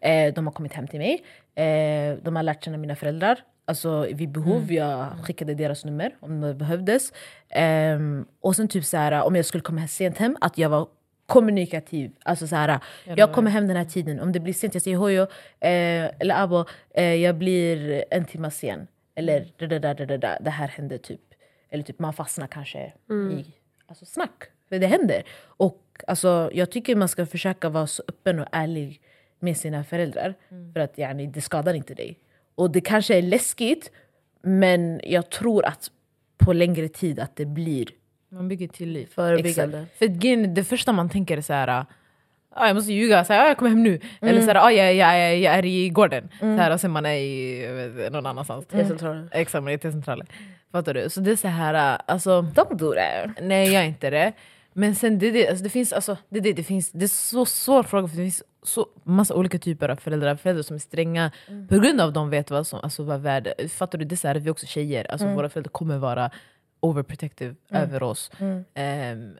eh, 0.00 0.34
de 0.34 0.46
har 0.46 0.52
kommit 0.52 0.72
hem 0.72 0.86
till 0.86 0.98
mig, 0.98 1.22
eh, 1.54 2.18
de 2.22 2.36
har 2.36 2.42
lärt 2.42 2.64
känna 2.64 2.76
mina 2.76 2.96
föräldrar. 2.96 3.40
Alltså 3.68 4.06
vid 4.12 4.28
behov, 4.30 4.72
jag 4.72 5.06
skickade 5.22 5.54
deras 5.54 5.84
nummer 5.84 6.16
om 6.20 6.40
det 6.40 6.54
behövdes. 6.54 7.12
Ehm, 7.48 8.26
och 8.40 8.56
sen 8.56 8.68
typ 8.68 8.84
så 8.84 8.96
här, 8.96 9.22
om 9.22 9.36
jag 9.36 9.44
skulle 9.44 9.62
komma 9.62 9.86
sent 9.86 10.18
hem, 10.18 10.36
att 10.40 10.58
jag 10.58 10.68
var 10.68 10.88
kommunikativ. 11.26 12.10
Alltså 12.24 12.46
så 12.46 12.56
här, 12.56 12.80
jag 13.04 13.32
kommer 13.32 13.50
hem 13.50 13.66
den 13.66 13.76
här 13.76 13.84
tiden, 13.84 14.20
om 14.20 14.32
det 14.32 14.40
blir 14.40 14.52
sent 14.52 14.74
jag 14.74 14.82
säger 14.82 14.96
hojo, 14.96 15.22
eh, 15.60 16.20
eller 16.20 16.42
abo, 16.42 16.64
eh, 16.94 17.14
jag 17.14 17.34
blir 17.34 18.04
en 18.10 18.24
timme 18.24 18.50
sen. 18.50 18.86
Eller 19.14 19.46
det, 19.56 19.66
det, 19.66 19.78
det, 19.78 19.94
det, 19.94 20.06
det, 20.06 20.38
det 20.40 20.50
här 20.50 20.68
hände 20.68 20.98
typ. 20.98 21.20
Eller 21.70 21.84
typ 21.84 21.98
man 21.98 22.12
fastnar 22.12 22.46
kanske 22.46 22.92
i 23.32 23.44
alltså, 23.86 24.04
snack. 24.04 24.44
För 24.68 24.78
det 24.78 24.86
händer. 24.86 25.22
Och 25.42 25.82
alltså, 26.06 26.50
jag 26.54 26.70
tycker 26.70 26.96
man 26.96 27.08
ska 27.08 27.26
försöka 27.26 27.68
vara 27.68 27.86
så 27.86 28.02
öppen 28.08 28.38
och 28.38 28.46
ärlig 28.52 29.00
med 29.40 29.56
sina 29.56 29.84
föräldrar. 29.84 30.34
För 30.72 30.80
att 30.80 30.98
yani, 30.98 31.26
det 31.26 31.40
skadar 31.40 31.74
inte 31.74 31.94
dig. 31.94 32.18
Och 32.58 32.70
det 32.70 32.80
kanske 32.80 33.18
är 33.18 33.22
läskigt 33.22 33.90
men 34.42 35.00
jag 35.04 35.30
tror 35.30 35.64
att 35.66 35.90
på 36.38 36.52
längre 36.52 36.88
tid 36.88 37.20
att 37.20 37.36
det 37.36 37.46
blir 37.46 37.86
Man 38.28 38.48
bygger 38.48 38.68
tillit. 38.68 39.12
Förebyggande. 39.12 39.86
För 39.98 40.46
det 40.46 40.64
första 40.64 40.92
man 40.92 41.08
tänker 41.08 41.36
är 41.36 41.40
så 41.40 41.52
här. 41.52 41.84
Ah, 42.54 42.66
jag 42.66 42.76
måste 42.76 42.92
ljuga, 42.92 43.24
så 43.24 43.32
här, 43.32 43.44
ah, 43.44 43.48
jag 43.48 43.56
kommer 43.56 43.70
hem 43.70 43.82
nu. 43.82 44.00
Eller 44.20 44.40
så 44.40 44.46
här, 44.46 44.54
ah, 44.54 44.70
jag, 44.70 44.94
jag, 44.94 45.38
jag 45.38 45.54
är 45.54 45.64
i 45.64 45.88
gården. 45.88 46.28
Så 46.38 46.46
här, 46.46 46.70
och 46.70 46.80
sen 46.80 46.90
man 46.90 47.06
är 47.06 47.14
i 47.14 47.62
jag 48.02 48.12
någon 48.12 48.26
annanstans. 48.26 48.66
T-centralen. 48.66 49.28
Exakt, 49.32 49.64
man 49.64 49.72
är 49.72 49.76
i 49.76 49.78
T-centralen. 49.78 50.26
Fattar 50.72 50.94
du? 50.94 51.10
Så 51.10 51.20
det 51.20 51.30
är 51.30 51.36
så 51.36 51.48
här, 51.48 52.00
alltså, 52.06 52.42
Don't 52.42 52.74
do 52.74 52.92
that. 52.94 53.44
nej 53.44 53.72
jag 53.72 53.82
är 53.82 53.86
inte 53.86 54.10
det. 54.10 54.32
Men 54.78 54.94
sen 54.94 55.18
det, 55.18 55.30
det, 55.30 55.48
alltså, 55.48 55.64
det 55.64 55.70
finns, 55.70 55.92
alltså, 55.92 56.16
det, 56.28 56.40
det, 56.40 56.52
det 56.52 56.62
finns, 56.62 56.90
det 56.92 57.04
är 57.04 57.08
så 57.08 57.46
svår 57.46 57.82
fråga 57.82 58.08
för 58.08 58.16
det 58.16 58.22
finns 58.22 58.42
så 58.62 58.86
massa 59.04 59.34
olika 59.34 59.58
typer 59.58 59.88
av 59.88 59.96
föräldrar. 59.96 60.36
Föräldrar 60.36 60.62
som 60.62 60.76
är 60.76 60.80
stränga 60.80 61.30
på 61.68 61.78
grund 61.78 62.00
av 62.00 62.08
att 62.08 62.14
de 62.14 62.30
vet 62.30 62.50
vad 62.50 62.66
som 62.66 62.80
alltså, 62.82 63.02
vad 63.02 63.20
värde. 63.20 63.54
Fattar 63.68 63.98
du? 63.98 64.04
Det 64.04 64.14
är 64.14 64.16
så 64.16 64.28
här, 64.28 64.34
vi 64.34 64.46
är 64.46 64.50
också 64.50 64.66
tjejer, 64.66 65.10
alltså, 65.10 65.26
våra 65.34 65.48
föräldrar 65.48 65.70
kommer 65.70 65.98
vara 65.98 66.30
overprotective 66.80 67.54
över 67.70 68.02
oss. 68.02 68.30
Ehm, 68.74 69.36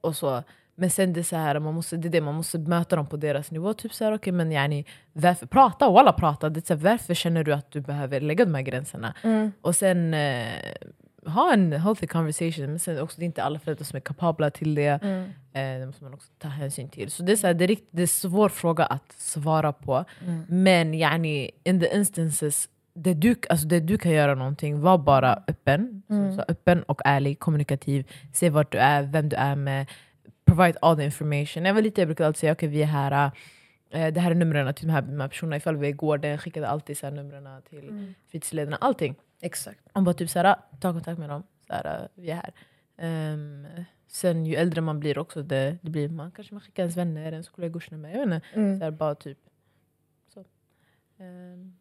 och 0.00 0.16
så. 0.16 0.42
Men 0.74 0.90
sen 0.90 1.12
det 1.12 1.20
är 1.20 1.24
så 1.24 1.36
här, 1.36 1.58
man 1.58 1.74
måste, 1.74 1.96
det 1.96 2.08
är 2.08 2.10
det, 2.10 2.20
man 2.20 2.34
måste 2.34 2.58
möta 2.58 2.96
dem 2.96 3.06
på 3.06 3.16
deras 3.16 3.50
nivå. 3.50 3.74
Typ 3.74 3.94
så 3.94 4.04
här, 4.04 4.14
okay, 4.14 4.32
men 4.32 4.52
yani, 4.52 4.84
varför, 5.12 5.46
prata, 5.46 5.88
och 5.88 6.00
alla 6.00 6.12
prata. 6.12 6.48
Det 6.48 6.60
är 6.60 6.66
så 6.66 6.74
här, 6.74 6.90
varför 6.90 7.14
känner 7.14 7.44
du 7.44 7.52
att 7.52 7.70
du 7.70 7.80
behöver 7.80 8.20
lägga 8.20 8.44
de 8.44 8.54
här 8.54 8.62
gränserna? 8.62 9.14
Och 9.60 9.76
sen 9.76 10.14
eh, 10.14 10.52
ha 11.26 11.52
en 11.52 11.72
healthy 11.72 12.06
conversation. 12.06 12.66
Men 12.66 12.78
sen 12.78 13.00
också, 13.00 13.16
det 13.18 13.24
är 13.24 13.26
inte 13.26 13.42
alla 13.42 13.58
föräldrar 13.58 13.84
som 13.84 13.96
är 13.96 14.00
kapabla 14.00 14.50
till 14.50 14.74
det. 14.74 14.86
Eh, 15.52 15.80
det 15.80 15.86
måste 15.86 16.04
man 16.04 16.14
också 16.14 16.28
ta 16.38 16.48
hänsyn 16.48 16.88
till. 16.88 17.10
Så 17.10 17.22
det 17.22 17.32
är, 17.32 17.36
så 17.36 17.46
här, 17.46 17.54
det 17.54 17.64
är, 17.64 17.68
rikt, 17.68 17.88
det 17.90 18.00
är 18.00 18.04
en 18.04 18.08
svår 18.08 18.48
fråga 18.48 18.84
att 18.84 19.12
svara 19.12 19.72
på. 19.72 20.04
Men 20.48 20.94
yani, 20.94 21.50
in 21.64 21.80
the 21.80 21.96
instances 21.96 22.68
det 22.96 23.14
du, 23.14 23.34
alltså 23.48 23.66
det 23.66 23.80
du 23.80 23.98
kan 23.98 24.12
göra 24.12 24.34
någonting, 24.34 24.80
var 24.80 24.98
bara 24.98 25.42
öppen. 25.46 26.02
Så, 26.08 26.36
så 26.36 26.44
öppen 26.48 26.82
och 26.82 27.00
ärlig, 27.04 27.38
kommunikativ. 27.38 28.10
Se 28.32 28.50
vart 28.50 28.72
du 28.72 28.78
är, 28.78 29.02
vem 29.02 29.28
du 29.28 29.36
är 29.36 29.56
med. 29.56 29.86
Provide 30.46 30.78
all 30.82 30.96
the 30.96 31.04
information. 31.04 31.64
Jag 31.64 31.74
var 31.74 31.82
lite, 31.82 32.00
jag 32.00 32.08
brukade 32.08 32.26
alltid 32.26 32.40
säga 32.40 32.52
okej 32.52 32.68
vi 32.68 32.82
är 32.82 32.86
här. 32.86 33.30
Eh, 33.90 34.12
det 34.12 34.20
här 34.20 34.30
är 34.30 34.34
numren 34.34 34.74
till 34.74 34.86
de 34.86 34.92
här, 34.92 35.02
de 35.02 35.20
här 35.20 35.28
personerna. 35.28 35.56
Ifall 35.56 35.76
vi 35.76 35.86
är 35.86 35.90
i 35.90 35.92
gården 35.92 36.38
skickade 36.38 36.68
alltid 36.68 36.98
så 36.98 37.06
här 37.06 37.12
numren 37.12 37.62
till 37.62 38.14
fritidsledarna. 38.30 38.76
Allting. 38.76 39.14
Exakt. 39.40 39.80
Om 39.92 40.04
bara 40.04 40.14
typ 40.14 40.30
såhär, 40.30 40.56
ta 40.80 40.92
kontakt 40.92 41.18
med 41.18 41.28
dem. 41.28 41.42
Såhär, 41.66 42.08
vi 42.14 42.30
är 42.30 42.34
här. 42.34 42.52
Ehm, 42.96 43.66
sen 44.06 44.46
ju 44.46 44.54
äldre 44.54 44.80
man 44.80 45.00
blir 45.00 45.18
också, 45.18 45.42
det, 45.42 45.78
det 45.82 45.90
blir, 45.90 46.08
man 46.08 46.30
kanske 46.30 46.54
man 46.54 46.60
skickar 46.60 46.82
ens 46.82 46.96
vänner, 46.96 47.32
ens 47.32 47.48
kollegors 47.48 47.90
nummer. 47.90 48.10
Jag 48.10 48.18
vet 48.18 48.34
inte. 48.34 48.46
Mm. 48.54 48.78
Såhär, 48.78 48.90
bara 48.90 49.14
typ. 49.14 49.38
Så. 50.34 50.44
Ehm, 51.18 51.76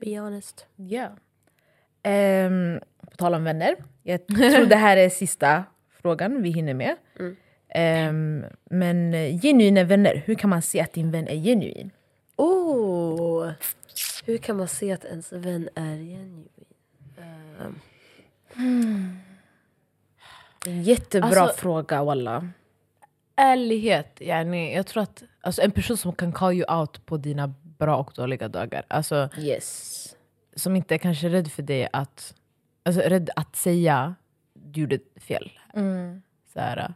Be 0.00 0.18
honest. 0.18 0.66
Ja. 0.76 1.10
Ehm, 2.02 2.80
på 3.00 3.16
tal 3.16 3.34
om 3.34 3.44
vänner. 3.44 3.76
Jag 4.02 4.26
tror 4.26 4.66
det 4.66 4.76
här 4.76 4.96
är 4.96 5.08
sista 5.08 5.64
frågan 5.90 6.42
vi 6.42 6.50
hinner 6.50 6.74
med. 6.74 6.96
Mm. 7.18 7.36
Ehm, 7.78 8.44
men 8.64 9.14
eh, 9.14 9.40
genuina 9.40 9.84
vänner, 9.84 10.22
hur 10.26 10.34
kan 10.34 10.50
man 10.50 10.62
se 10.62 10.80
att 10.80 10.92
din 10.92 11.10
vän 11.10 11.28
är 11.28 11.34
genuin? 11.36 11.90
Oh, 12.36 13.50
hur 14.24 14.38
kan 14.38 14.56
man 14.56 14.68
se 14.68 14.92
att 14.92 15.04
ens 15.04 15.32
vän 15.32 15.68
är 15.74 15.96
genuin? 15.96 16.48
Ehm, 17.18 17.80
En 20.66 20.82
jättebra 20.82 21.40
Alltså- 21.40 21.56
fråga 21.60 22.04
walla. 22.04 22.48
ärlighet, 23.36 24.20
yani, 24.20 24.74
jag 24.74 24.86
tror 24.86 25.02
att 25.02 25.22
alltså, 25.40 25.62
en 25.62 25.70
person 25.70 25.96
som 25.96 26.12
kan 26.12 26.32
call 26.32 26.54
you 26.54 26.78
out 26.78 27.06
på 27.06 27.16
dina 27.16 27.54
bra 27.78 27.96
och 27.96 28.12
dåliga 28.14 28.48
dagar. 28.48 28.84
Alltså, 28.88 29.28
Yes. 29.38 30.16
som 30.56 30.76
inte 30.76 30.94
är 30.94 30.98
kanske 30.98 31.28
rädd 31.28 31.50
för 31.52 31.62
dig 31.62 31.88
att, 31.92 32.34
alltså, 32.84 33.00
rädd 33.00 33.30
att 33.36 33.56
säga 33.56 34.14
du 34.54 34.80
gjorde 34.80 34.98
fel. 35.16 35.52
Mm. 35.74 36.22
Så 36.52 36.60
här, 36.60 36.94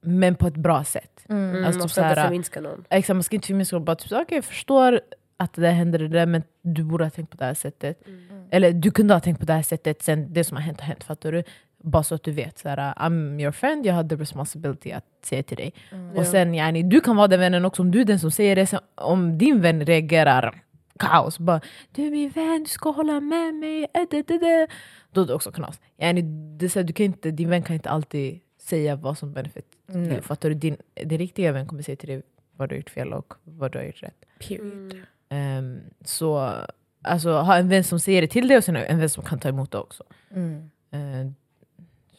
men 0.00 0.34
på 0.34 0.46
ett 0.46 0.56
bra 0.56 0.84
sätt. 0.84 1.24
mm, 1.28 1.64
Alltså, 1.64 1.78
man 1.78 1.88
typ 1.88 1.90
ska 1.92 2.00
inte 2.02 2.14
såhär- 2.14 2.26
förminska 2.28 2.60
någon. 2.60 2.84
Exakt, 2.90 3.16
man 3.16 3.22
ska 3.22 3.34
inte 3.36 3.46
förminska 3.46 3.80
bara 3.80 3.96
typ, 3.96 4.08
så, 4.08 4.22
okej 4.22 4.36
jag 4.36 4.44
förstår 4.44 5.00
att 5.36 5.52
det 5.54 5.62
där 5.62 5.70
hände 5.72 5.98
det 5.98 6.08
där 6.08 6.26
men 6.26 6.42
du 6.62 6.84
borde 6.84 7.04
ha 7.04 7.10
tänkt 7.10 7.30
på 7.30 7.36
det 7.36 7.44
här 7.44 7.54
sättet. 7.54 8.02
Eller 8.50 8.72
du 8.72 8.90
kunde 8.90 9.14
ha 9.14 9.20
tänkt 9.20 9.38
på 9.40 9.46
det 9.46 9.52
här 9.52 9.62
sättet 9.62 10.02
sen 10.02 10.32
det 10.32 10.44
som 10.44 10.56
har 10.56 10.62
hänt 10.62 10.80
har 10.80 10.86
hänt. 10.86 11.04
Fattar 11.04 11.32
du? 11.32 11.42
Bara 11.82 12.02
så 12.02 12.14
att 12.14 12.22
du 12.22 12.32
vet, 12.32 12.58
så 12.58 12.68
här, 12.68 12.94
I'm 12.94 13.40
your 13.42 13.52
friend, 13.52 13.86
jag 13.86 13.94
har 13.94 14.04
the 14.04 14.14
responsibility 14.16 14.92
att 14.92 15.04
säga 15.24 15.42
till 15.42 15.56
dig. 15.56 15.72
Och 16.16 16.26
sen 16.26 16.54
yani, 16.54 16.82
du 16.82 17.00
kan 17.00 17.16
vara 17.16 17.28
den 17.28 17.40
vännen 17.40 17.64
också 17.64 17.82
om 17.82 17.90
du 17.90 18.00
är 18.00 18.04
den 18.04 18.18
som 18.18 18.30
säger 18.30 18.56
det. 18.56 18.66
Sen, 18.66 18.80
om 18.94 19.38
din 19.38 19.60
vän 19.60 19.86
reagerar 19.86 20.62
kaos, 20.98 21.38
bara 21.38 21.60
du 21.92 22.06
är 22.06 22.10
min 22.10 22.30
vän, 22.30 22.62
du 22.62 22.68
ska 22.68 22.90
hålla 22.90 23.20
med 23.20 23.54
mig. 23.54 23.86
Äh, 23.94 24.02
det, 24.10 24.22
det, 24.28 24.38
det. 24.38 24.66
Då 25.12 25.22
är 25.22 25.26
det 25.26 25.34
också 25.34 25.52
knas. 25.52 25.80
Yani, 25.98 26.22
det, 26.58 26.68
så 26.68 26.78
här, 26.78 26.84
du 26.86 26.92
kan 26.92 27.06
inte, 27.06 27.30
din 27.30 27.50
vän 27.50 27.62
kan 27.62 27.74
inte 27.74 27.90
alltid 27.90 28.40
säga 28.60 28.96
vad 28.96 29.18
som 29.18 29.32
benefit. 29.32 29.66
Mm. 29.88 30.22
Fattar 30.22 30.48
du? 30.48 30.54
Din, 30.54 30.76
din 30.94 31.18
riktiga 31.18 31.52
vän 31.52 31.66
kommer 31.66 31.82
säga 31.82 31.96
till 31.96 32.08
dig 32.08 32.22
vad 32.56 32.68
du 32.68 32.74
har 32.74 32.78
gjort 32.78 32.90
fel 32.90 33.12
och 33.12 33.34
vad 33.44 33.72
du 33.72 33.78
har 33.78 33.84
gjort 33.84 34.02
rätt. 34.02 34.24
Period. 34.38 34.94
Ehm, 35.28 35.80
så 36.04 36.54
alltså, 37.02 37.32
ha 37.32 37.56
en 37.56 37.68
vän 37.68 37.84
som 37.84 38.00
säger 38.00 38.22
det 38.22 38.28
till 38.28 38.48
dig 38.48 38.56
och 38.56 38.64
sen 38.64 38.76
en 38.76 38.98
vän 38.98 39.10
som 39.10 39.24
kan 39.24 39.38
ta 39.38 39.48
emot 39.48 39.70
det 39.70 39.78
också. 39.78 40.04
Mm. 40.30 40.70
Ehm, 40.90 41.34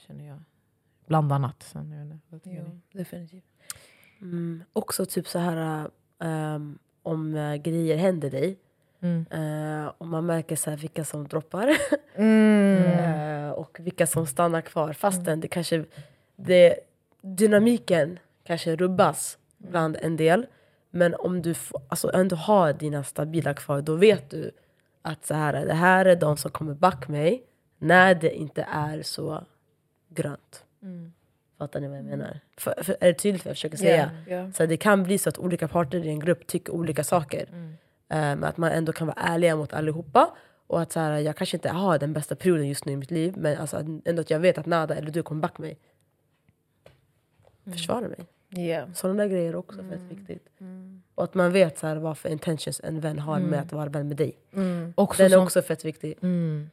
känner 0.08 0.28
jag. 0.28 0.38
Bland 1.06 1.32
annat. 1.34 1.64
Sen, 1.64 1.92
jag 1.92 2.06
vet 2.06 2.20
vad 2.30 2.42
Jo, 2.44 2.64
ni? 2.92 2.98
definitivt. 3.00 3.44
Mm. 4.22 4.64
Också 4.74 5.06
typ 5.06 5.28
så 5.28 5.40
här 5.40 5.90
ehm, 6.20 6.80
om 7.04 7.34
uh, 7.36 7.56
grejer 7.56 7.98
händer 7.98 8.30
dig. 8.32 8.58
Mm. 9.02 9.26
Uh, 9.34 9.92
och 9.98 10.08
man 10.08 10.26
märker 10.26 10.56
så 10.56 10.70
här 10.70 10.78
vilka 10.78 11.04
som 11.06 11.28
droppar 11.28 11.78
Mm. 12.16 12.84
eh, 13.48 13.52
och 13.52 13.78
vilka 13.80 14.08
som 14.08 14.28
stannar 14.28 14.62
kvar. 14.62 14.94
Fastän 14.94 15.40
det 15.40 15.48
kanske 15.48 15.86
det, 16.36 16.80
dynamiken 17.22 18.20
kanske 18.44 18.76
rubbas 18.76 19.38
bland 19.58 19.98
en 20.02 20.18
del. 20.18 20.46
Men 20.90 21.16
om 21.16 21.42
du 21.42 21.56
alltså 21.88 22.12
ändå 22.14 22.36
har 22.36 22.74
dina 22.74 23.04
stabila 23.04 23.54
kvar 23.54 23.82
då 23.82 23.96
vet 23.96 24.30
du 24.30 24.52
att 25.02 25.26
så 25.26 25.34
här, 25.34 25.66
det 25.66 25.74
här 25.74 26.06
är 26.06 26.16
de 26.16 26.38
som 26.38 26.52
kommer 26.52 26.74
back 26.74 27.08
mig 27.08 27.44
när 27.78 28.16
det 28.16 28.36
inte 28.36 28.68
är 28.72 29.02
så 29.02 29.44
grönt. 30.10 30.66
Fattar 31.58 31.80
ni 31.80 31.88
vad 31.88 31.98
jag 31.98 32.06
menar? 32.06 32.40
För, 32.58 32.84
för, 32.84 32.98
är 33.00 33.08
det 33.08 33.14
tydligt 33.14 33.46
vad 33.46 33.50
jag 33.50 33.56
försöker 33.56 33.78
säga? 33.78 34.12
Ja. 34.28 34.52
Så 34.52 34.66
det 34.66 34.78
kan 34.78 35.04
bli 35.04 35.18
så 35.18 35.30
att 35.30 35.38
olika 35.38 35.68
parter 35.68 36.06
i 36.06 36.10
en 36.10 36.20
grupp 36.20 36.48
tycker 36.48 36.74
olika 36.74 37.04
saker. 37.04 37.48
Mm. 37.52 37.76
Men 38.08 38.44
att 38.44 38.58
man 38.58 38.72
ändå 38.72 38.94
kan 38.94 39.08
vara 39.08 39.18
ärliga 39.20 39.56
mot 39.56 39.74
allihopa. 39.74 40.30
Och 40.68 40.82
att 40.82 40.92
så 40.92 41.00
här, 41.00 41.20
jag 41.20 41.36
kanske 41.36 41.58
inte 41.58 41.70
har 41.70 42.00
den 42.00 42.14
bästa 42.14 42.36
perioden 42.36 42.68
just 42.68 42.86
nu 42.86 42.92
i 42.92 42.96
mitt 42.96 43.12
liv 43.12 43.34
men 43.38 43.58
alltså, 43.58 43.78
ändå 44.06 44.22
att 44.22 44.30
jag 44.30 44.40
vet 44.40 44.58
att 44.58 44.66
Nada 44.66 44.96
eller 44.96 45.12
du 45.12 45.24
kommer 45.24 45.42
backa 45.42 45.62
mig. 45.62 45.78
Mm. 47.70 47.78
Försvara 47.78 48.08
mig. 48.08 48.26
Ja. 48.68 48.86
Sådana 48.94 49.24
där 49.24 49.30
grejer 49.30 49.50
är 49.50 49.56
också 49.56 49.84
fett 49.90 50.02
viktigt. 50.10 50.48
Och 51.16 51.24
att 51.24 51.34
man 51.34 51.52
vet 51.52 51.78
så 51.78 51.88
här, 51.88 51.96
vad 51.96 52.18
för 52.18 52.30
intentions 52.30 52.82
en 52.84 53.00
vän 53.00 53.20
har 53.20 53.40
med 53.40 53.60
att 53.60 53.72
vara 53.72 53.90
vän 53.90 54.08
med 54.08 54.18
dig. 54.18 54.34
Också 54.96 55.24
Den 55.24 55.32
är 55.32 55.36
som, 55.36 55.44
också 55.44 55.62
fett 55.62 55.86
viktig. 55.86 56.16
mm, 56.22 56.70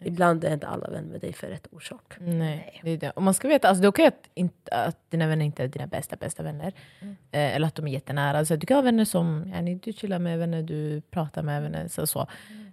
Ibland 0.00 0.44
är 0.44 0.54
inte 0.54 0.66
alla 0.66 0.90
vänner 0.90 1.08
med 1.08 1.20
dig 1.20 1.32
för 1.32 1.46
rätt 1.46 1.66
orsak. 1.70 2.14
nej, 2.20 2.80
det 2.84 2.90
är 2.90 2.96
det. 2.96 3.10
Och 3.10 3.22
man 3.22 3.34
ska 3.34 3.48
veta, 3.48 3.68
alltså, 3.68 3.80
det 3.82 3.86
är 3.86 3.90
okej 3.90 4.06
att, 4.06 4.28
inte, 4.34 4.72
att 4.74 5.10
dina 5.10 5.26
vänner 5.26 5.44
inte 5.44 5.62
är 5.64 5.68
dina 5.68 5.86
bästa 5.86 6.16
bästa 6.16 6.42
vänner. 6.42 6.72
Eh, 7.00 7.56
eller 7.56 7.66
att 7.66 7.74
de 7.74 7.86
är 7.86 7.92
jättenära. 7.92 8.44
Så 8.44 8.56
du 8.56 8.66
kan 8.66 8.74
ha 8.76 8.82
vänner 8.82 9.04
som 9.04 9.50
yani, 9.54 9.74
du 9.74 9.92
chillar 9.92 10.18
med, 10.18 10.38
vänner 10.38 10.62
du 10.62 11.00
pratar 11.00 11.42
med, 11.42 11.62
vänner 11.62 11.88
så. 11.88 12.06
så. 12.06 12.20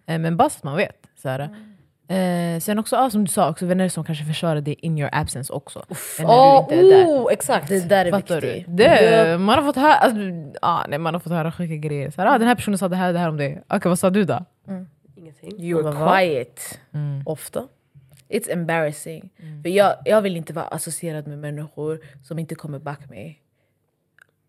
Eh, 0.05 0.19
men 0.19 0.37
bara 0.37 0.49
så 0.49 0.57
att 0.57 0.63
man 0.63 0.77
vet. 0.77 1.07
Så 1.15 1.29
här. 1.29 1.55
Eh, 2.07 2.59
sen 2.59 2.79
också, 2.79 2.95
ja, 2.95 3.09
som 3.09 3.25
du 3.25 3.31
sa, 3.31 3.49
också 3.49 3.65
vänner 3.65 3.89
som 3.89 4.03
kanske 4.03 4.25
försvarar 4.25 4.61
dig 4.61 4.73
in 4.73 4.97
your 4.97 5.09
absence 5.13 5.53
också. 5.53 5.85
Än 6.19 6.27
när 6.27 6.67
du 6.67 6.75
inte 6.75 6.95
är 6.95 6.97
där. 6.97 7.05
oh, 7.07 7.33
exakt! 7.33 7.67
Det 7.67 7.89
där 7.89 8.05
är 8.05 8.11
Fattar 8.11 8.41
viktigt. 8.41 8.65
du? 8.67 8.73
Det, 8.73 9.37
man, 9.39 9.55
har 9.55 9.65
fått 9.65 9.75
höra, 9.75 9.93
alltså, 9.93 10.19
ah, 10.61 10.85
nej, 10.87 10.99
man 10.99 11.13
har 11.13 11.19
fått 11.19 11.33
höra 11.33 11.51
sjuka 11.51 11.75
grejer. 11.75 12.11
Så 12.11 12.21
här, 12.21 12.35
ah, 12.35 12.37
den 12.37 12.47
här 12.47 12.55
personen 12.55 12.77
sa 12.77 12.87
det 12.87 12.95
här, 12.95 13.13
det 13.13 13.19
här 13.19 13.29
om 13.29 13.37
dig. 13.37 13.63
Okej, 13.67 13.89
vad 13.89 13.99
sa 13.99 14.09
du 14.09 14.23
då? 14.23 14.45
Ingenting. 15.15 15.51
You're 15.57 16.09
quiet. 16.09 16.79
Ofta. 17.25 17.67
It's 18.29 18.51
embarrassing. 18.51 19.29
För 19.63 19.69
jag, 19.69 19.95
jag 20.05 20.21
vill 20.21 20.37
inte 20.37 20.53
vara 20.53 20.65
associerad 20.65 21.27
med 21.27 21.39
människor 21.39 21.99
som 22.23 22.39
inte 22.39 22.55
kommer 22.55 22.79
back 22.79 23.09
mig. 23.09 23.41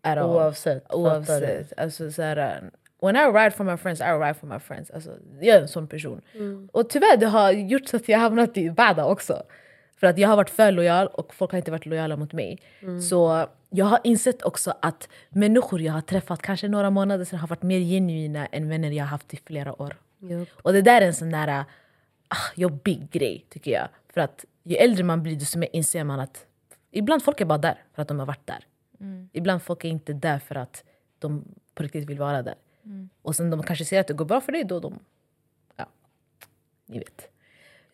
Oavsett. 0.05 0.93
Oavsett. 0.93 1.73
Alltså, 1.77 2.11
så 2.11 2.21
här, 2.21 2.61
when 3.01 3.15
I 3.15 3.19
ride 3.43 3.51
for 3.51 3.63
my 3.63 3.77
friends, 3.77 4.01
I 4.01 4.03
ride 4.11 4.33
for 4.33 4.47
my 4.47 4.59
friends. 4.59 4.91
Alltså, 4.91 5.11
jag 5.41 5.55
är 5.57 5.61
en 5.61 5.67
sån 5.67 5.87
person. 5.87 6.21
Och 6.71 6.89
tyvärr 6.89 7.17
det 7.17 7.25
har 7.27 7.51
gjort 7.51 7.87
så 7.87 7.97
att 7.97 8.09
jag 8.09 8.17
har 8.17 8.23
hamnat 8.23 8.57
i 8.57 8.71
bada 8.71 9.05
också. 9.05 9.43
För 9.99 10.07
att 10.07 10.17
jag 10.17 10.29
har 10.29 10.35
varit 10.35 10.49
för 10.49 10.71
lojal 10.71 11.07
och 11.07 11.33
folk 11.33 11.51
har 11.51 11.57
inte 11.57 11.71
varit 11.71 11.85
lojala 11.85 12.17
mot 12.17 12.33
mig. 12.33 12.57
Så 13.01 13.47
jag 13.69 13.85
har 13.85 13.99
insett 14.03 14.43
också 14.43 14.73
att 14.81 15.09
människor 15.29 15.81
jag 15.81 15.93
har 15.93 16.01
träffat 16.01 16.41
kanske 16.41 16.67
några 16.67 16.89
månader 16.89 17.25
sedan 17.25 17.39
har 17.39 17.47
varit 17.47 17.63
mer 17.63 17.79
genuina 17.79 18.45
än 18.45 18.69
vänner 18.69 18.91
jag 18.91 19.03
har 19.03 19.09
haft 19.09 19.33
i 19.33 19.37
flera 19.45 19.81
år. 19.81 19.95
Japp. 20.19 20.47
Och 20.61 20.73
det 20.73 20.81
där 20.81 21.01
är 21.01 21.05
en 21.05 21.13
sån 21.13 21.31
där 21.31 21.63
ah, 22.27 22.35
jobbig 22.55 23.11
grej 23.11 23.45
tycker 23.49 23.71
jag. 23.71 23.87
För 24.13 24.21
att 24.21 24.45
ju 24.63 24.75
äldre 24.75 25.03
man 25.03 25.23
blir 25.23 25.35
desto 25.35 25.59
mer 25.59 25.69
inser 25.73 26.03
man 26.03 26.19
att 26.19 26.45
ibland 26.91 27.23
folk 27.23 27.41
är 27.41 27.45
bara 27.45 27.57
där 27.57 27.83
för 27.95 28.01
att 28.01 28.07
de 28.07 28.19
har 28.19 28.25
varit 28.25 28.47
där. 28.47 28.65
Ibland 29.33 29.61
folk 29.63 29.83
är 29.85 29.89
inte 29.89 30.13
där 30.13 30.39
för 30.39 30.55
att 30.55 30.83
de 31.19 31.45
på 31.75 31.83
riktigt 31.83 32.09
vill 32.09 32.19
vara 32.19 32.43
där. 32.43 32.55
Och 33.21 33.35
sen 33.35 33.49
de 33.49 33.63
kanske 33.63 33.85
ser 33.85 33.99
att 33.99 34.07
det 34.07 34.13
går 34.13 34.25
bra 34.25 34.41
för 34.41 34.51
dig 34.51 34.63
då 34.63 34.79
de... 34.79 34.99
Ja, 35.75 35.85
ni 36.85 36.99
vet. 36.99 37.29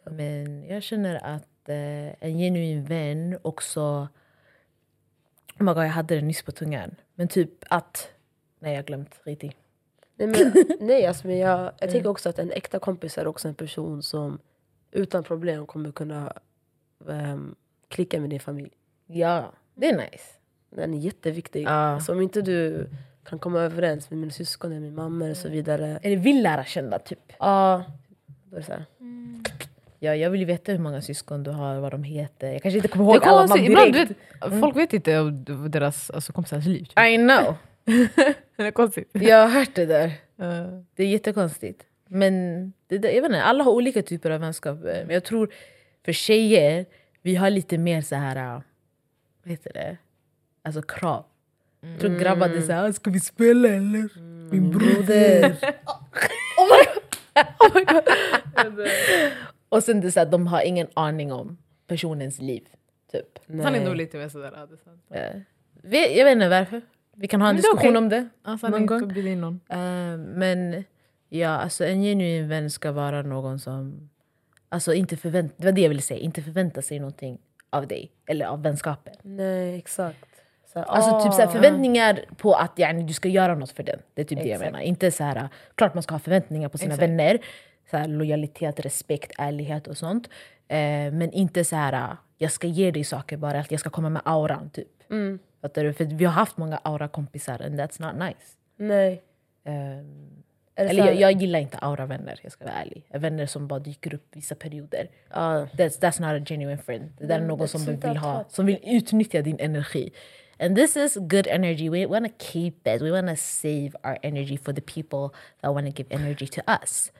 Men 0.03 0.63
jag 0.67 0.83
känner 0.83 1.15
att 1.15 1.69
eh, 1.69 2.23
en 2.23 2.37
genuin 2.37 2.85
vän 2.85 3.37
också... 3.41 4.07
Oh 5.59 5.63
my 5.63 5.73
God, 5.73 5.83
jag 5.83 5.89
hade 5.89 6.15
det 6.15 6.21
nyss 6.21 6.41
på 6.41 6.51
tungan. 6.51 6.95
Men 7.15 7.27
typ 7.27 7.51
att... 7.69 8.09
Nej, 8.59 8.71
jag 8.71 8.77
har 8.77 8.83
glömt. 8.83 9.21
I. 9.25 9.51
Nej, 10.15 10.27
men, 10.27 10.65
nej 10.79 11.05
alltså, 11.05 11.27
men 11.27 11.37
jag, 11.37 11.71
jag 11.79 11.91
tänker 11.91 12.09
också 12.09 12.29
att 12.29 12.39
en 12.39 12.51
äkta 12.51 12.79
kompis 12.79 13.17
är 13.17 13.27
också 13.27 13.47
en 13.47 13.55
person 13.55 14.03
som 14.03 14.39
utan 14.91 15.23
problem 15.23 15.65
kommer 15.65 15.91
kunna 15.91 16.33
ehm, 17.09 17.55
klicka 17.87 18.21
med 18.21 18.29
din 18.29 18.39
familj. 18.39 18.71
Ja, 19.07 19.53
det 19.75 19.89
är 19.89 19.97
nice. 19.97 20.33
Den 20.69 20.93
är 20.93 20.97
jätteviktig. 20.97 21.63
Ja. 21.63 21.69
Alltså, 21.69 22.11
om 22.11 22.21
inte 22.21 22.41
du 22.41 22.89
kan 23.23 23.39
komma 23.39 23.59
överens 23.59 24.09
med 24.09 24.19
mina 24.19 24.31
syskon, 24.31 24.71
eller 24.71 24.81
min 24.81 24.95
mamma 24.95 25.29
och 25.29 25.37
så 25.37 25.49
vidare. 25.49 25.99
Eller 26.03 26.17
vill 26.17 26.43
lära 26.43 26.63
känna 26.65 26.99
typ. 26.99 27.33
Ja, 27.39 27.83
då 28.49 28.55
är 28.55 28.59
det 28.59 28.65
så 28.65 28.71
här. 28.71 28.85
Ja, 29.99 30.15
jag 30.15 30.29
vill 30.29 30.45
veta 30.45 30.71
hur 30.71 30.79
många 30.79 31.01
syskon 31.01 31.43
du 31.43 31.51
har, 31.51 31.79
vad 31.79 31.91
de 31.91 32.03
heter. 32.03 32.51
Jag 32.53 32.61
kanske 32.61 32.77
inte 32.77 32.87
kommer 32.87 33.05
ihåg 33.05 33.23
alla 33.23 33.45
namn 33.45 33.63
direkt. 33.63 34.11
vet, 34.41 34.59
folk 34.59 34.75
vet 34.77 34.93
inte 34.93 35.19
om 35.19 35.43
deras 35.71 36.09
alltså, 36.09 36.33
kompisars 36.33 36.65
liv. 36.65 36.87
I 37.13 37.17
know. 37.17 37.55
Det 38.55 38.63
är 38.67 38.71
konstigt. 38.71 39.09
Jag 39.13 39.37
har 39.47 39.47
hört 39.59 39.75
det 39.75 39.85
där. 39.85 40.05
Eh, 40.37 40.79
Det 40.95 41.03
är 41.03 41.07
jättekonstigt. 41.07 41.83
Men 42.07 42.33
det 42.87 42.97
där, 42.97 43.09
jag 43.09 43.21
vet 43.21 43.29
inte, 43.29 43.43
alla 43.43 43.63
har 43.63 43.71
olika 43.71 44.01
typer 44.01 44.29
av 44.31 44.39
vänskap. 44.39 44.79
Men 44.83 45.09
jag 45.09 45.23
tror 45.23 45.53
för 46.05 46.11
tjejer, 46.11 46.85
vi 47.21 47.35
har 47.35 47.49
lite 47.49 47.77
mer 47.77 48.01
så 48.01 48.15
här... 48.15 48.35
äh, 48.55 48.61
Vad 49.43 49.51
heter 49.51 49.73
det? 49.73 49.97
Alltså 50.61 50.81
krav. 50.81 51.25
Jag 51.91 51.99
tror 51.99 52.19
grabbar 52.19 52.49
det 52.49 52.57
är 52.57 52.61
såhär, 52.61 52.91
ska 52.91 53.11
vi 53.11 53.19
spela 53.19 53.67
eller? 53.69 54.09
Min 54.51 54.71
broder. 54.71 55.51
oh 57.59 57.75
my 57.75 57.83
god! 57.83 58.87
Och 59.69 59.83
sen 59.83 60.01
det 60.01 60.11
så 60.11 60.19
här, 60.19 60.27
de 60.27 60.47
har 60.47 60.61
ingen 60.61 60.87
aning 60.93 61.31
om 61.33 61.57
personens 61.87 62.39
liv. 62.39 62.63
Typ. 63.11 63.39
Han 63.63 63.75
är 63.75 63.85
nog 63.85 63.95
lite 63.95 64.17
mer 64.17 64.29
sådär. 64.29 64.53
Ja, 64.55 64.65
det 64.65 64.73
är 64.73 64.77
sant. 64.77 65.41
Vi- 65.81 66.17
Jag 66.17 66.25
vet 66.25 66.31
inte 66.31 66.49
varför. 66.49 66.81
Vi 67.15 67.27
kan 67.27 67.41
ha 67.41 67.49
en 67.49 67.55
diskussion 67.55 67.77
okej. 67.89 67.97
om 67.97 68.09
det. 68.09 68.29
Alltså, 68.43 68.67
Någon 68.69 68.85
gång. 68.85 69.39
någon. 69.41 69.59
Eh, 69.69 70.17
men 70.17 70.83
ja, 71.29 71.49
alltså 71.49 71.85
en 71.85 72.01
genuin 72.01 72.47
vän 72.49 72.69
ska 72.69 72.91
vara 72.91 73.21
någon 73.21 73.59
som... 73.59 74.09
Alltså 74.69 74.93
inte 74.93 75.17
förvänt, 75.17 75.53
det 75.57 75.65
var 75.65 75.71
det 75.71 75.81
jag 75.81 75.89
ville 75.89 76.01
säga. 76.01 76.19
Inte 76.19 76.41
förvänta 76.41 76.81
sig 76.81 76.99
någonting 76.99 77.39
av 77.69 77.87
dig. 77.87 78.11
Eller 78.25 78.45
av 78.45 78.63
vänskapen. 78.63 79.13
Nej, 79.21 79.77
exakt. 79.77 80.25
Så 80.73 80.79
Alltså 80.79 81.19
typ 81.19 81.27
ah. 81.27 81.31
såhär, 81.31 81.47
förväntningar 81.47 82.25
på 82.37 82.53
att 82.53 82.79
yani, 82.79 83.03
du 83.03 83.13
ska 83.13 83.29
göra 83.29 83.55
något 83.55 83.71
för 83.71 83.83
den. 83.83 83.99
Det 84.13 84.21
är 84.21 84.25
typ 84.25 84.39
det 84.39 84.45
jag 84.45 84.55
Exakt. 84.55 84.71
menar. 84.71 84.85
Inte 84.85 85.11
så 85.11 85.23
här, 85.23 85.49
klart 85.75 85.93
man 85.93 86.03
ska 86.03 86.13
ha 86.13 86.19
förväntningar 86.19 86.69
på 86.69 86.77
sina 86.77 86.93
Exakt. 86.93 87.09
vänner. 87.09 87.39
Så 87.91 87.97
här, 87.97 88.07
lojalitet, 88.07 88.79
respekt, 88.79 89.31
ärlighet 89.37 89.87
och 89.87 89.97
sånt. 89.97 90.29
Eh, 90.67 90.77
men 91.11 91.31
inte 91.31 91.65
så 91.65 91.75
här, 91.75 92.17
jag 92.37 92.51
ska 92.51 92.67
ge 92.67 92.91
dig 92.91 93.03
saker 93.03 93.37
bara, 93.37 93.59
att 93.59 93.71
jag 93.71 93.79
ska 93.79 93.89
komma 93.89 94.09
med 94.09 94.21
auran 94.25 94.69
typ. 94.69 95.11
Mm. 95.11 95.39
Fattar 95.61 95.83
du? 95.83 95.93
För 95.93 96.05
vi 96.05 96.25
har 96.25 96.33
haft 96.33 96.57
många 96.57 96.79
aura-kompisar 96.83 97.61
and 97.65 97.79
that's 97.79 98.01
not 98.01 98.15
nice. 98.27 98.57
Nej. 98.77 99.23
Det 100.75 100.81
eller 100.81 101.05
jag, 101.05 101.15
jag 101.15 101.41
gillar 101.41 101.59
inte 101.59 101.77
aura-vänner, 101.77 102.39
jag 102.43 102.51
ska 102.51 102.65
vara 102.65 102.75
ärlig. 102.75 103.05
Vänner 103.09 103.45
som 103.45 103.67
bara 103.67 103.79
dyker 103.79 104.13
upp 104.13 104.27
vissa 104.31 104.55
perioder. 104.55 105.07
Ja. 105.29 105.67
That's, 105.73 105.99
that's 106.01 106.21
not 106.21 106.41
a 106.41 106.45
genuine 106.45 106.77
friend. 106.77 107.11
Det 107.17 107.25
där 107.25 107.39
är 107.39 107.45
någon 107.45 107.67
som 107.67 107.79
sånt 107.79 108.05
vill, 108.05 108.17
ha, 108.17 108.45
som 108.49 108.65
vill 108.65 108.79
utnyttja 108.83 109.41
din 109.41 109.59
energi. 109.59 110.13
And 110.63 110.75
this 110.75 110.95
is 110.95 111.17
good 111.17 111.47
energy. 111.47 111.89
We 111.89 112.05
want 112.05 112.25
to 112.25 112.45
keep 112.45 112.87
it. 112.87 113.01
We 113.01 113.11
want 113.11 113.27
to 113.27 113.35
save 113.35 113.95
our 114.03 114.17
energy 114.23 114.57
for 114.57 114.73
the 114.73 114.81
people 114.81 115.35
that 115.61 115.73
want 115.73 115.87
to 115.87 115.91
give 115.91 116.07
energy 116.09 116.47
to 116.47 116.61
us. 116.67 117.11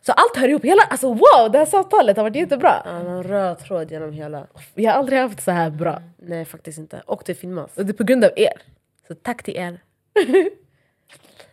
Så 0.00 0.12
allt 0.12 0.36
hör 0.36 0.48
ihop. 0.48 0.64
Hela, 0.64 0.82
alltså 0.82 1.08
wow, 1.08 1.52
det 1.52 1.58
här 1.58 1.66
samtalet 1.66 2.16
har 2.16 2.24
varit 2.24 2.36
jättebra. 2.36 2.82
Ja, 2.84 2.90
en 2.90 3.22
röd 3.22 3.58
tråd 3.58 3.90
genom 3.90 4.12
hela. 4.12 4.46
Jag 4.74 4.92
har 4.92 4.98
aldrig 4.98 5.18
haft 5.18 5.40
så 5.40 5.50
här 5.50 5.70
bra. 5.70 6.02
Nej, 6.16 6.44
faktiskt 6.44 6.78
inte. 6.78 7.02
Och 7.06 7.22
det 7.26 7.34
filmas. 7.34 7.76
Och 7.76 7.86
det 7.86 7.90
är 7.90 7.94
på 7.94 8.04
grund 8.04 8.24
av 8.24 8.30
er. 8.36 8.62
Så 9.08 9.14
tack 9.14 9.42
till 9.42 9.56
er. 9.56 9.80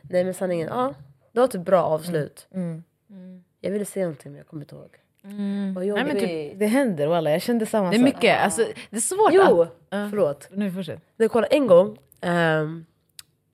Nej, 0.02 0.24
men 0.24 0.34
sanningen, 0.34 0.68
ja. 0.68 0.94
Det 1.32 1.40
var 1.40 1.48
ett 1.48 1.56
bra 1.56 1.84
avslut. 1.84 2.48
Mm. 2.54 2.84
Jag 3.62 3.72
ville 3.72 3.86
säga 3.86 4.06
någonting, 4.06 4.32
men 4.32 4.38
jag 4.38 4.48
kommer 4.48 4.64
inte 4.64 4.76
ihåg. 4.76 4.98
Vad 5.28 5.36
Nej, 5.76 5.88
jobbigt. 5.88 6.06
men 6.08 6.18
typ- 6.20 6.60
Det 6.60 6.66
händer 6.66 7.08
walla, 7.08 7.32
jag 7.32 7.42
kände 7.42 7.66
samma 7.66 7.90
Det 7.90 7.96
är 7.96 8.00
sak. 8.00 8.04
mycket. 8.06 8.40
Alltså, 8.44 8.62
det 8.90 8.96
är 8.98 9.02
svårt 9.02 9.32
Jo, 9.34 9.62
att... 9.62 10.10
förlåt. 10.10 10.48
Nu 10.52 10.72
fortsätt. 10.72 11.00
Nej, 11.18 11.30
kolla, 11.30 11.48
en 11.48 11.68
gång, 11.68 11.98
um, 12.22 12.86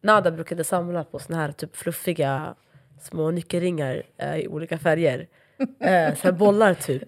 Nada 0.03 0.31
brukade 0.31 0.63
samla 0.63 1.03
på 1.03 1.19
såna 1.19 1.37
här 1.37 1.51
typ 1.51 1.75
fluffiga 1.75 2.55
små 3.01 3.31
nyckelringar 3.31 4.03
eh, 4.17 4.35
i 4.35 4.47
olika 4.47 4.77
färger. 4.77 5.19
Uh, 5.59 5.67
så 6.15 6.23
här 6.23 6.31
bollar 6.31 6.73
typ. 6.73 7.03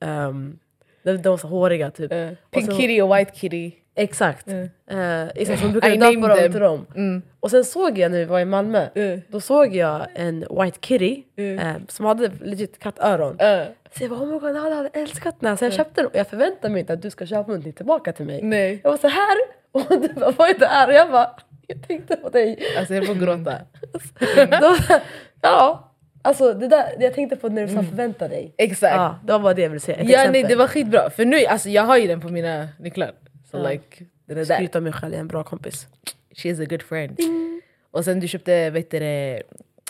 Um, 0.00 0.58
de, 1.02 1.16
de 1.16 1.28
var 1.28 1.36
så 1.36 1.48
håriga 1.48 1.90
typ. 1.90 2.12
Uh, 2.12 2.28
Och 2.30 2.50
pink 2.50 2.66
så- 2.70 2.76
kitty 2.78 3.00
och 3.00 3.16
white 3.16 3.32
kitty. 3.34 3.72
Exakt. 3.94 4.46
Mm. 4.46 4.68
Uh, 4.92 5.28
exakt, 5.34 5.62
brukade 5.62 5.94
I 5.94 5.96
döpa 5.96 6.28
dem 6.28 6.38
them. 6.38 6.52
till 6.52 6.60
dem. 6.60 6.86
Mm. 6.94 7.22
Och 7.40 7.50
sen 7.50 7.64
såg 7.64 7.98
jag 7.98 8.10
när 8.10 8.18
vi 8.18 8.24
var 8.24 8.40
i 8.40 8.44
Malmö, 8.44 8.86
Mm. 8.94 9.20
då 9.28 9.40
såg 9.40 9.74
jag 9.74 10.06
en 10.14 10.40
white 10.50 10.78
kitty 10.80 11.22
Mm. 11.36 11.58
eh, 11.58 11.74
som 11.88 12.06
hade 12.06 12.30
legit 12.40 12.78
kattöron. 12.78 13.32
Uh, 13.40 13.62
Så 13.96 14.04
jag 14.04 14.10
bara 14.10 14.20
oh 14.20 14.26
my 14.26 14.38
god, 14.38 14.54
Nada 14.54 14.74
hade 14.74 14.88
älskat 14.92 15.36
den 15.40 15.48
här. 15.48 15.56
Så 15.56 15.64
jag 15.64 15.72
köpte 15.72 16.00
den 16.00 16.06
och 16.06 16.16
jag 16.16 16.26
förväntade 16.26 16.72
mig 16.72 16.80
inte 16.80 16.92
att 16.92 17.02
du 17.02 17.10
ska 17.10 17.26
köpa 17.26 17.46
någonting 17.46 17.72
tillbaka 17.72 18.12
till 18.12 18.26
mig. 18.26 18.42
nej. 18.42 18.80
Jag 18.84 18.90
var 18.90 18.98
så 18.98 19.08
här 19.08 19.36
och 19.72 20.00
du 20.02 20.08
bara 20.08 20.30
vad 20.30 20.50
är 20.50 20.58
det 20.58 20.66
här? 20.66 20.88
Och 20.88 20.94
jag 20.94 21.10
bara 21.10 21.30
jag 21.66 21.88
tänkte 21.88 22.16
på 22.16 22.28
dig. 22.28 22.58
Alltså 22.78 22.94
jag 22.94 23.06
får 23.06 23.14
gråta. 23.14 23.54
Då, 24.60 24.76
ja, 25.42 25.92
alltså 26.22 26.52
det 26.54 26.68
där, 26.68 26.84
jag 27.00 27.14
tänkte 27.14 27.36
på 27.36 27.48
när 27.48 27.62
du 27.66 27.68
sa 27.68 27.82
förvänta 27.82 28.28
dig. 28.28 28.54
Exakt. 28.58 28.94
Ja, 28.96 29.18
det 29.24 29.32
var 29.32 29.38
bara 29.40 29.54
det 29.54 29.62
jag 29.62 29.68
ville 29.68 29.80
säga. 29.80 29.98
Ett 29.98 30.10
Ja 30.10 30.30
nej 30.32 30.42
det 30.48 30.56
var 30.56 30.66
skitbra, 30.66 31.10
för 31.10 31.24
nu, 31.24 31.44
alltså, 31.46 31.68
jag 31.68 31.82
har 31.82 31.96
ju 31.96 32.06
den 32.06 32.20
på 32.20 32.28
mina 32.28 32.68
nycklar. 32.78 33.12
Så 33.50 33.68
like, 33.68 34.04
den 34.26 34.38
är 34.38 34.44
där. 34.44 34.56
Skryta 34.56 34.78
om 34.78 34.84
mig 34.84 34.92
själv, 34.92 35.12
jag 35.12 35.16
är 35.16 35.20
en 35.20 35.28
bra 35.28 35.44
kompis. 35.44 35.86
She 36.36 36.48
is 36.48 36.60
a 36.60 36.64
good 36.64 36.82
friend. 36.82 37.18
Och 37.90 38.04
sen 38.04 38.20
du 38.20 38.28
köpte 38.28 38.70
vet 38.70 38.90
du, 38.90 38.98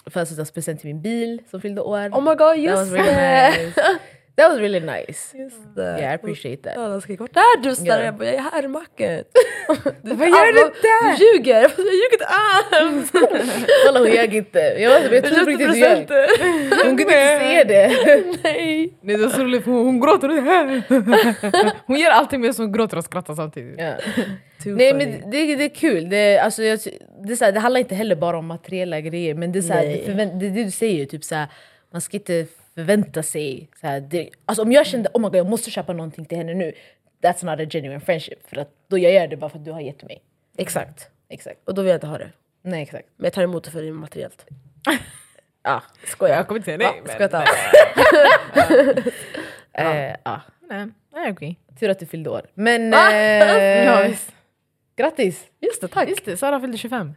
födelsedagspresent 0.07 0.81
till 0.81 0.89
min 0.89 1.03
bil 1.03 1.43
som 1.51 1.61
fyllde 1.61 1.81
år. 1.81 2.09
Oh 2.09 2.23
my 2.23 2.35
god, 2.35 2.57
just 2.57 2.93
det! 2.93 3.51
nice. 3.51 3.83
That 4.41 4.51
was 4.51 4.59
really 4.59 4.81
nice. 4.81 5.39
Just 5.39 5.75
det. 5.77 5.99
Yeah 6.01 6.13
I 6.13 6.15
appreciate 6.15 6.63
that. 6.63 6.73
Ja, 6.77 6.89
de 6.89 7.01
skrek 7.01 7.21
vart 7.21 7.37
är 7.37 7.63
du? 7.63 7.87
Yeah. 7.87 8.05
Jag 8.05 8.15
bara, 8.15 8.25
jag 8.25 8.35
är 8.35 8.41
här 8.41 8.65
i 8.65 8.69
macken. 8.69 9.25
Du, 10.03 10.15
Vad 10.15 10.29
gör 10.29 10.53
du 10.53 10.73
där? 10.83 11.19
Du 11.19 11.25
ljuger! 11.25 11.61
Jag 11.63 11.71
ljuger 11.79 12.13
inte 12.13 12.27
alls! 12.27 13.11
Kolla 13.87 13.99
hon 14.01 14.09
ljög 14.09 14.35
inte. 14.35 14.59
Jag, 14.59 14.91
var, 14.91 15.15
jag 15.15 15.25
tror 15.25 15.45
på 15.45 15.51
riktigt 15.51 15.69
hon 15.69 15.77
ljög. 15.77 15.99
Hon 16.85 16.97
kunde 16.97 17.03
inte 17.03 17.39
se 17.41 17.65
det. 17.65 17.89
Nej! 18.43 18.99
Nej, 19.01 19.17
det 19.17 19.25
är 19.25 19.29
så 19.29 19.45
roligt 19.45 19.65
för 19.65 19.71
hon, 19.71 19.87
hon 19.87 20.01
gråter. 20.01 20.29
hon 21.87 21.99
gör 21.99 22.11
allting 22.11 22.41
med 22.41 22.55
som 22.55 22.73
gråter 22.73 22.97
och 22.97 23.05
skrattar 23.05 23.35
samtidigt. 23.35 23.81
Ja. 23.81 23.95
Too 24.63 24.77
Nej 24.77 24.95
men 24.95 25.31
det, 25.31 25.57
det 25.57 25.65
är 25.65 25.75
kul, 25.75 26.09
det, 26.09 26.39
alltså, 26.39 26.63
jag, 26.63 26.79
det, 27.27 27.33
är 27.33 27.37
så 27.37 27.45
här, 27.45 27.53
det 27.53 27.61
handlar 27.61 27.81
inte 27.81 27.95
heller 27.95 28.17
bara 28.17 28.39
om 28.39 28.47
materiella 28.47 29.01
grejer 29.01 29.35
men 29.35 29.53
det 29.53 29.59
är, 29.59 29.63
så 29.63 29.73
här, 29.73 29.85
det, 30.17 30.51
det 30.51 30.65
du 30.65 30.71
säger, 30.71 31.07
typ 31.07 31.25
så 31.25 31.35
här, 31.35 31.47
man 31.93 32.01
ska 32.01 32.17
inte 32.17 32.47
förvänta 32.81 33.23
sig... 33.23 33.69
Så 33.81 33.87
här, 33.87 34.01
det, 34.01 34.31
alltså, 34.47 34.63
om 34.63 34.73
jag 34.73 34.87
kände 34.87 35.09
oh 35.15 35.21
my 35.21 35.25
God, 35.29 35.37
jag 35.37 35.49
måste 35.49 35.71
köpa 35.71 35.93
någonting 35.93 36.25
till 36.25 36.39
henne 36.39 36.55
nu, 36.55 36.73
that's 37.23 37.45
not 37.45 37.61
a 37.67 37.71
genuine 37.71 38.01
friendship. 38.01 38.49
För 38.49 38.57
att 38.57 38.69
då 38.89 38.99
jag 38.99 39.13
gör 39.13 39.29
det 39.29 39.37
bara 39.37 39.51
för 39.51 39.59
att 39.59 39.65
du 39.65 39.73
har 39.73 39.81
gett 39.81 40.03
mig. 40.05 40.23
Exakt. 40.59 41.09
Exakt. 41.29 41.59
Och 41.69 41.75
då 41.75 41.83
vill 41.83 41.89
jag 41.89 41.97
inte 41.97 42.07
ha 42.07 42.19
det. 42.19 42.31
Nej 42.63 42.83
exakt. 42.83 43.09
Men 43.17 43.25
jag 43.25 43.33
tar 43.33 43.43
emot 43.43 43.65
det 43.65 43.71
för 43.71 43.83
det 43.83 43.89
är 43.89 43.93
materiellt. 43.93 44.47
Ja, 45.63 45.83
Skojar. 46.07 46.37
Jag 46.37 46.47
kommer 46.49 46.59
inte 46.59 46.65
säga 46.65 46.79
nej. 46.79 46.87
Ja, 46.87 47.03
men- 47.19 47.23
inte. 47.23 49.13
eh, 49.73 50.17
ja. 50.25 50.41
Nej, 50.69 50.87
nej 51.13 51.31
okej. 51.33 51.59
Tur 51.81 51.89
att 51.89 51.99
du 51.99 52.07
fyllde 52.07 52.31
år. 52.31 52.43
Men 52.55 52.91
Va? 52.91 53.13
eh, 53.15 53.85
Ja, 53.85 54.03
visst. 54.09 54.33
grattis! 54.97 55.47
Just 55.61 55.81
det, 55.81 55.89
tack. 55.89 56.09
Just 56.09 56.25
det, 56.25 56.37
Sara 56.37 56.61
fyllde 56.61 56.79
25. 56.79 57.15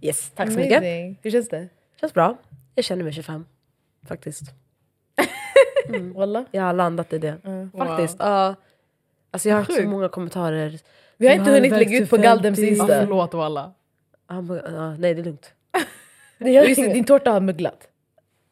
Yes, 0.00 0.30
tack 0.34 0.52
så 0.52 0.58
mycket. 0.58 0.76
Amazing. 0.78 1.18
Hur 1.22 1.30
känns 1.30 1.48
det? 1.48 1.68
Känns 2.04 2.14
bra. 2.14 2.36
Jag 2.74 2.84
känner 2.84 3.04
mig 3.04 3.12
25. 3.12 3.44
Faktiskt. 4.08 4.42
Walla? 6.14 6.44
Jag 6.50 6.62
har 6.62 6.72
landat 6.72 7.12
i 7.12 7.18
det. 7.18 7.36
Mm. 7.44 7.70
Faktiskt. 7.78 8.16
Ja. 8.18 8.54
alltså 9.30 9.48
jag 9.48 9.56
har 9.56 9.62
hört 9.62 9.72
så 9.76 9.88
många 9.88 10.08
kommentarer. 10.08 10.78
Vi 11.16 11.26
har 11.26 11.34
inte 11.34 11.50
har 11.50 11.54
hunnit 11.56 11.72
lägga 11.72 11.98
ut 11.98 12.10
på 12.10 12.16
Galdems 12.16 12.58
50. 12.58 12.74
Ja, 12.74 12.82
Insta. 12.82 13.00
förlåt 13.00 13.34
alla. 13.34 13.72
Ah, 14.26 14.40
men- 14.40 14.56
ja, 14.74 14.90
nej, 14.98 15.14
det 15.14 15.20
är 15.20 15.24
lugnt. 15.24 15.52
Inget. 16.78 16.94
din 16.94 17.04
tårta 17.04 17.30
har 17.30 17.40
möglat. 17.40 17.88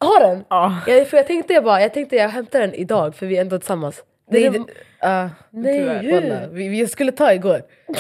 Har 0.01 0.21
den? 0.21 0.45
Ja. 0.49 0.81
Jag, 0.87 1.09
för 1.09 1.17
jag 1.17 1.27
tänkte 1.27 1.53
jag 1.53 1.65
bara, 1.65 1.81
jag 1.81 1.95
tänkte 1.95 2.17
jag 2.17 2.29
hämtar 2.29 2.61
den 2.61 2.75
idag 2.75 3.15
för 3.15 3.27
vi 3.27 3.37
är 3.37 3.41
ändå 3.41 3.59
tillsammans. 3.59 4.05
Nej, 4.31 4.51
det- 4.51 4.67
ah, 5.09 5.29
Nej, 5.51 5.79
tyvärr, 5.79 6.03
hur? 6.03 6.13
walla. 6.31 6.47
vi, 6.49 6.69
vi 6.69 6.87
skulle 6.87 7.13
ta 7.13 7.33
igår. 7.33 7.63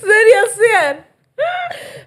Ser 0.00 0.36
jag 0.36 0.48
ser! 0.50 1.13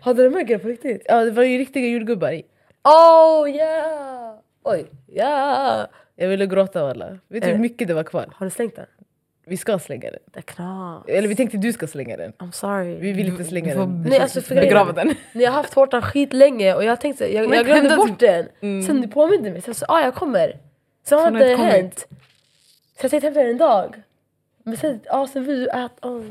Hade 0.01 0.23
du 0.23 0.29
muggar 0.29 0.57
på 0.57 0.67
riktigt? 0.67 1.01
Ja, 1.05 1.23
det 1.25 1.31
var 1.31 1.43
ju 1.43 1.57
riktiga 1.57 1.87
jordgubbar 1.87 2.31
i. 2.31 2.43
Oh 2.83 3.49
yeah! 3.49 4.33
Oj, 4.63 4.85
ja! 5.07 5.87
Jag 6.15 6.27
ville 6.27 6.45
gråta 6.45 6.83
walla. 6.83 7.17
Vet 7.27 7.43
du 7.43 7.49
Eh. 7.49 7.55
hur 7.55 7.61
mycket 7.61 7.87
det 7.87 7.93
var 7.93 8.03
kvar? 8.03 8.29
Har 8.35 8.45
du 8.45 8.49
slängt 8.49 8.75
den? 8.75 8.85
Vi 9.45 9.57
ska 9.57 9.79
slänga 9.79 10.11
den. 10.11 10.19
Det 10.25 10.39
är 10.39 10.41
knas. 10.41 11.03
Eller 11.07 11.27
vi 11.27 11.35
tänkte 11.35 11.57
du 11.57 11.73
ska 11.73 11.87
slänga 11.87 12.17
den. 12.17 12.33
I'm 12.33 12.51
sorry. 12.51 12.95
Vi 12.95 13.11
vill 13.11 13.27
inte 13.27 13.43
slänga 13.43 13.73
Du 13.73 13.79
den. 13.79 14.01
Nej, 14.09 14.19
alltså, 14.19 14.41
för 14.41 14.55
begrava 14.55 14.91
den. 14.91 15.15
Ni 15.33 15.45
har 15.45 15.51
haft 15.53 15.73
tårtan 15.73 16.01
skitlänge 16.01 16.73
och 16.73 16.83
jag 16.83 17.01
tänkte, 17.01 17.33
jag, 17.33 17.55
jag 17.55 17.65
glömde 17.65 17.95
bort 17.95 18.19
den. 18.19 18.45
Sen 18.83 19.01
du 19.01 19.07
påminde 19.07 19.51
mig, 19.51 19.61
så 19.61 19.69
jag 19.69 19.75
sa 19.75 19.85
ah, 19.89 20.01
jag 20.01 20.15
kommer. 20.15 20.57
Sen 21.03 21.17
har 21.19 21.25
Sen 21.25 21.33
det 21.33 21.39
det 21.39 21.51
inte 21.51 21.57
kommit. 21.57 21.73
hänt. 21.73 22.07
Så 22.99 23.03
jag 23.05 23.11
tänkte 23.11 23.27
hämta 23.27 23.39
den 23.41 23.49
en 23.51 23.57
dag. 23.57 24.01
Men 24.63 24.77
sen, 24.77 24.99
ah, 25.09 25.27
sen 25.27 25.43
vill 25.45 25.59
du 25.59 25.67
äta. 25.69 26.07
Oh, 26.07 26.23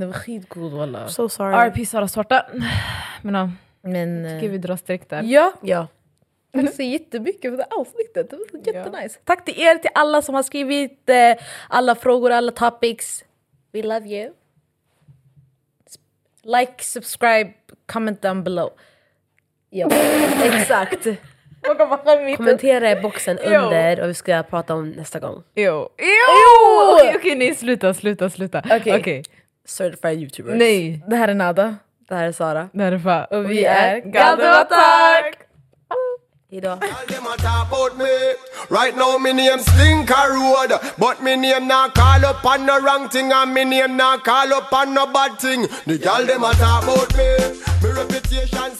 Den 0.00 0.08
var 0.08 0.18
skitgod 0.18 0.72
walla. 0.72 1.08
so 1.08 1.28
sorry. 1.28 1.54
R.I.P. 1.54 1.86
Saras 1.86 2.12
tårta. 2.12 2.46
Men 3.22 3.34
ja, 3.34 3.50
Men... 3.80 4.40
tycker 4.40 4.52
vi 4.52 4.58
drar 4.58 4.76
streck 4.76 5.08
där. 5.08 5.22
Ja, 5.22 5.52
Ja. 5.62 5.86
tack 6.52 6.74
så 6.74 6.82
jättemycket 6.82 7.52
för 7.52 7.56
det 7.56 7.66
avsnittet. 7.70 8.30
Det 8.30 8.36
var 8.36 8.46
så 8.50 8.70
jättenice. 8.70 9.18
Tack 9.24 9.44
till 9.44 9.60
er, 9.60 9.74
till 9.78 9.90
alla 9.94 10.22
som 10.22 10.34
har 10.34 10.42
skrivit 10.42 11.10
eh, 11.10 11.44
alla 11.68 11.94
frågor, 11.94 12.30
alla 12.30 12.52
topics. 12.52 13.24
We 13.72 13.82
love 13.82 14.06
you. 14.08 14.32
Like, 16.42 16.84
subscribe, 16.84 17.52
comment 17.86 18.22
down 18.22 18.44
below. 18.44 18.70
ja. 19.70 19.88
Exakt. 20.44 21.06
Kommentera. 22.36 22.90
I 22.90 23.02
boxen 23.02 23.38
under 23.38 24.00
och 24.00 24.08
vi 24.08 24.14
ska 24.14 24.42
prata 24.42 24.74
om 24.74 24.90
nästa 24.90 25.18
gång. 25.18 25.42
Jo! 25.54 25.88
Jo! 25.98 26.94
Okej, 26.94 27.16
okej, 27.16 27.34
nej 27.36 27.54
sluta, 27.54 27.94
sluta, 27.94 28.30
sluta. 28.30 28.62
Okej. 28.70 29.00
Okej. 29.00 29.22
Certified 29.66 30.18
youtubers. 30.20 30.54
Nej, 30.58 31.02
Det 31.08 31.16
här 31.16 31.28
är 31.28 31.34
Nada. 31.34 31.76
Det 32.08 32.14
här 32.14 32.24
är 32.24 32.32
Sara. 32.32 32.68
det 32.72 32.82
här 32.82 32.92
är 32.92 32.98
fan... 32.98 33.26
Och 33.30 33.50
vi 33.50 33.64
är 33.64 33.98
Gaddematak! 34.00 35.34
Hejdå. 36.50 36.70
All 36.70 36.78
them 37.08 37.26
a 37.26 37.36
talk 37.36 37.72
about 37.72 37.98
me. 37.98 38.04
Right 38.70 38.96
now 38.96 39.18
me 39.18 39.32
name 39.32 39.58
Slinker 39.58 40.28
Road, 40.36 40.70
but 40.96 41.20
me 41.22 41.36
name 41.36 41.66
not 41.66 41.94
call 41.94 42.24
up 42.24 42.44
on 42.44 42.64
no 42.66 42.78
wrong 42.78 43.08
thing, 43.08 43.32
and 43.32 43.52
me 43.52 43.64
name 43.64 43.96
not 43.96 44.24
call 44.24 44.52
up 44.52 44.72
on 44.72 44.94
no 44.94 45.06
bad 45.06 45.38
thing. 45.40 45.66
The 45.86 45.98
girl 45.98 46.24
them 46.24 46.44
a 46.44 46.52
talk 46.54 46.84
about 46.84 47.16
me. 47.16 47.28
Me 47.82 47.90
reputation. 47.90 48.70